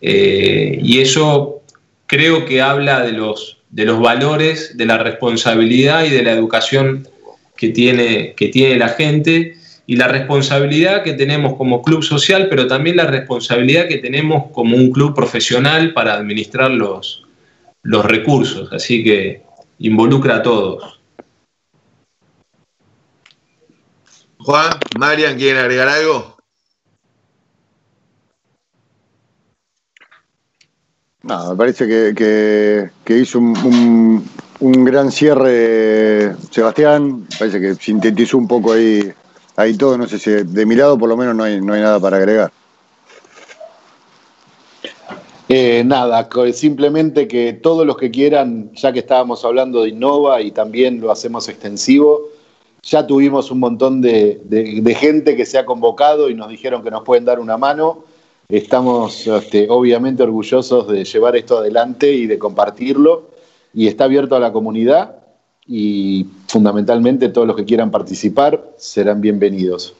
eh, 0.00 0.78
y 0.82 1.00
eso 1.00 1.62
creo 2.06 2.44
que 2.44 2.60
habla 2.60 3.00
de 3.00 3.12
los, 3.12 3.58
de 3.70 3.84
los 3.84 4.00
valores, 4.00 4.76
de 4.76 4.86
la 4.86 4.98
responsabilidad 4.98 6.04
y 6.04 6.10
de 6.10 6.22
la 6.22 6.32
educación 6.32 7.08
que 7.56 7.70
tiene, 7.70 8.34
que 8.36 8.48
tiene 8.48 8.76
la 8.76 8.88
gente 8.88 9.56
y 9.86 9.96
la 9.96 10.08
responsabilidad 10.08 11.02
que 11.02 11.12
tenemos 11.12 11.56
como 11.56 11.82
club 11.82 12.02
social, 12.02 12.48
pero 12.48 12.66
también 12.66 12.96
la 12.96 13.06
responsabilidad 13.06 13.86
que 13.86 13.98
tenemos 13.98 14.50
como 14.52 14.76
un 14.76 14.90
club 14.90 15.14
profesional 15.14 15.92
para 15.92 16.14
administrar 16.14 16.70
los, 16.70 17.24
los 17.82 18.04
recursos. 18.04 18.72
Así 18.72 19.04
que 19.04 19.42
involucra 19.78 20.36
a 20.36 20.42
todos. 20.42 20.93
Juan, 24.44 24.78
Marian, 24.98 25.38
¿quieren 25.38 25.62
agregar 25.62 25.88
algo? 25.88 26.36
No, 31.22 31.50
me 31.50 31.56
parece 31.56 31.86
que, 32.14 32.90
hizo 33.08 33.38
un, 33.38 34.28
gran 34.60 35.10
cierre 35.10 36.36
Sebastián, 36.50 37.20
me 37.20 37.38
parece 37.38 37.58
que 37.58 37.74
sintetizó 37.76 38.36
un 38.36 38.46
poco 38.46 38.74
ahí, 38.74 39.10
ahí 39.56 39.78
todo, 39.78 39.96
no 39.96 40.06
sé 40.06 40.18
si 40.18 40.30
de 40.30 40.66
mi 40.66 40.74
lado 40.74 40.98
por 40.98 41.08
lo 41.08 41.16
menos 41.16 41.34
no 41.34 41.44
hay, 41.44 41.62
no 41.62 41.72
hay 41.72 41.80
nada 41.80 41.98
para 41.98 42.18
agregar. 42.18 42.52
Eh, 45.48 45.82
nada, 45.86 46.28
simplemente 46.52 47.26
que 47.26 47.54
todos 47.54 47.86
los 47.86 47.96
que 47.96 48.10
quieran, 48.10 48.70
ya 48.74 48.92
que 48.92 48.98
estábamos 48.98 49.42
hablando 49.42 49.82
de 49.82 49.88
Innova 49.88 50.42
y 50.42 50.50
también 50.50 51.00
lo 51.00 51.10
hacemos 51.10 51.48
extensivo, 51.48 52.33
ya 52.84 53.06
tuvimos 53.06 53.50
un 53.50 53.60
montón 53.60 54.00
de, 54.00 54.40
gente 54.98 55.36
que 55.36 55.46
se 55.46 55.58
ha 55.58 55.64
convocado 55.64 56.28
y 56.28 56.34
nos 56.34 56.48
dijeron 56.48 56.82
que 56.82 56.90
nos 56.90 57.02
pueden 57.02 57.24
dar 57.24 57.40
una 57.40 57.56
mano. 57.56 58.04
Estamos 58.48 59.26
este, 59.26 59.66
obviamente 59.70 60.22
orgullosos 60.22 60.88
de 60.88 61.04
llevar 61.04 61.34
esto 61.34 61.58
adelante 61.58 62.12
y 62.12 62.26
de 62.26 62.38
compartirlo. 62.38 63.30
Y 63.72 63.88
está 63.88 64.04
abierto 64.04 64.36
a 64.36 64.40
la 64.40 64.52
comunidad 64.52 65.16
y 65.66 66.26
fundamentalmente 66.46 67.30
todos 67.30 67.46
los 67.46 67.56
que 67.56 67.64
quieran 67.64 67.90
participar 67.90 68.72
serán 68.76 69.20
bienvenidos. 69.20 69.94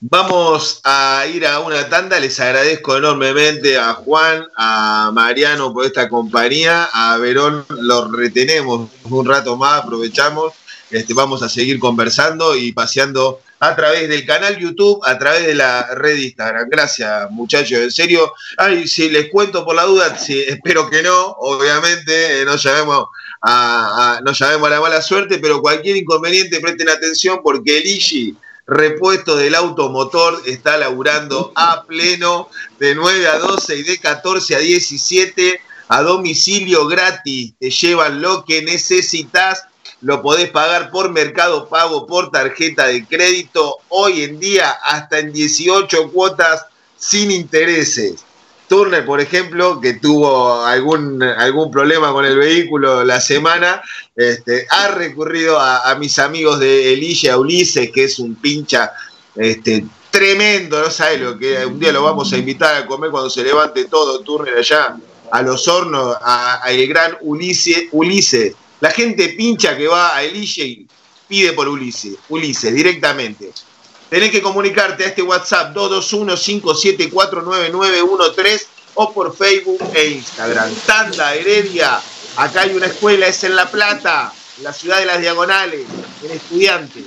Vamos 0.00 0.80
a 0.84 1.26
ir 1.26 1.44
a 1.44 1.58
una 1.58 1.88
tanda. 1.88 2.20
Les 2.20 2.38
agradezco 2.38 2.96
enormemente 2.96 3.76
a 3.76 3.94
Juan, 3.94 4.46
a 4.56 5.10
Mariano 5.12 5.72
por 5.72 5.86
esta 5.86 6.08
compañía, 6.08 6.88
a 6.92 7.16
Verón 7.16 7.66
lo 7.68 8.08
retenemos 8.08 8.88
un 9.10 9.26
rato 9.26 9.56
más, 9.56 9.82
aprovechamos. 9.82 10.52
Este, 10.88 11.14
vamos 11.14 11.42
a 11.42 11.48
seguir 11.48 11.80
conversando 11.80 12.56
y 12.56 12.70
paseando 12.70 13.40
a 13.58 13.74
través 13.74 14.08
del 14.08 14.24
canal 14.24 14.56
YouTube, 14.56 15.00
a 15.04 15.18
través 15.18 15.44
de 15.48 15.56
la 15.56 15.92
red 15.96 16.16
Instagram. 16.16 16.68
Gracias, 16.70 17.28
muchachos, 17.32 17.80
en 17.80 17.90
serio. 17.90 18.32
Ay, 18.56 18.86
si 18.86 19.10
les 19.10 19.28
cuento 19.28 19.64
por 19.64 19.74
la 19.74 19.82
duda, 19.82 20.16
espero 20.16 20.88
que 20.88 21.02
no, 21.02 21.26
obviamente, 21.40 22.42
eh, 22.42 22.44
no 22.44 22.54
llamemos 22.54 23.08
a, 23.42 24.20
no 24.24 24.32
llamemos 24.32 24.66
a 24.68 24.70
la 24.70 24.80
mala 24.80 25.02
suerte, 25.02 25.40
pero 25.40 25.60
cualquier 25.60 25.96
inconveniente 25.96 26.60
presten 26.60 26.88
atención 26.88 27.40
porque 27.42 27.78
el 27.78 27.86
IGI 27.86 28.36
repuesto 28.68 29.34
del 29.34 29.54
automotor 29.54 30.42
está 30.46 30.76
laburando 30.76 31.52
a 31.56 31.84
pleno 31.84 32.50
de 32.78 32.94
9 32.94 33.26
a 33.26 33.38
12 33.38 33.76
y 33.76 33.82
de 33.82 33.98
14 33.98 34.54
a 34.54 34.58
17 34.58 35.60
a 35.88 36.02
domicilio 36.02 36.86
gratis. 36.86 37.54
Te 37.58 37.70
llevan 37.70 38.20
lo 38.20 38.44
que 38.44 38.62
necesitas. 38.62 39.64
Lo 40.02 40.22
podés 40.22 40.50
pagar 40.50 40.90
por 40.90 41.10
mercado 41.10 41.68
pago, 41.68 42.06
por 42.06 42.30
tarjeta 42.30 42.86
de 42.86 43.04
crédito. 43.06 43.78
Hoy 43.88 44.22
en 44.22 44.38
día 44.38 44.70
hasta 44.70 45.18
en 45.18 45.32
18 45.32 46.12
cuotas 46.12 46.66
sin 46.96 47.30
intereses. 47.30 48.24
Turner, 48.68 49.04
por 49.04 49.20
ejemplo, 49.20 49.80
que 49.80 49.94
tuvo 49.94 50.62
algún, 50.64 51.22
algún 51.22 51.70
problema 51.70 52.12
con 52.12 52.24
el 52.24 52.36
vehículo 52.36 53.02
la 53.02 53.20
semana, 53.20 53.82
este, 54.14 54.66
ha 54.70 54.88
recurrido 54.88 55.58
a, 55.58 55.94
mis 55.96 56.18
amigos 56.18 56.60
de 56.60 56.92
Elige, 56.92 57.34
Ulises, 57.34 57.90
que 57.90 58.04
es 58.04 58.18
un 58.18 58.34
pincha 58.34 58.92
este, 59.34 59.84
tremendo, 60.10 60.80
no 60.80 60.90
sabe 60.90 61.18
lo 61.18 61.38
que 61.38 61.64
un 61.64 61.78
día 61.78 61.92
lo 61.92 62.02
vamos 62.02 62.32
a 62.32 62.36
invitar 62.36 62.74
a 62.76 62.86
comer 62.86 63.10
cuando 63.10 63.30
se 63.30 63.42
levante 63.42 63.86
todo 63.86 64.20
Turner 64.20 64.58
allá 64.58 64.96
a 65.30 65.42
los 65.42 65.66
hornos, 65.68 66.16
a, 66.20 66.60
el 66.68 66.86
gran 66.88 67.16
Ulises, 67.20 67.88
Ulises. 67.92 68.54
La 68.80 68.90
gente 68.90 69.30
pincha 69.30 69.76
que 69.76 69.88
va 69.88 70.16
a 70.16 70.22
Elige 70.22 70.64
y 70.64 70.86
pide 71.26 71.52
por 71.52 71.68
Ulises, 71.68 72.16
Ulises, 72.28 72.74
directamente. 72.74 73.50
Tenés 74.08 74.30
que 74.30 74.40
comunicarte 74.40 75.04
a 75.04 75.08
este 75.08 75.22
WhatsApp 75.22 75.76
221-5749913 75.76 78.66
o 78.94 79.12
por 79.12 79.36
Facebook 79.36 79.80
e 79.94 80.12
Instagram. 80.12 80.74
Tanda 80.86 81.34
Heredia, 81.34 82.00
acá 82.36 82.62
hay 82.62 82.74
una 82.74 82.86
escuela, 82.86 83.26
es 83.26 83.44
en 83.44 83.54
La 83.54 83.70
Plata, 83.70 84.32
la 84.62 84.72
ciudad 84.72 85.00
de 85.00 85.06
las 85.06 85.20
Diagonales, 85.20 85.86
en 86.22 86.30
Estudiantes. 86.30 87.04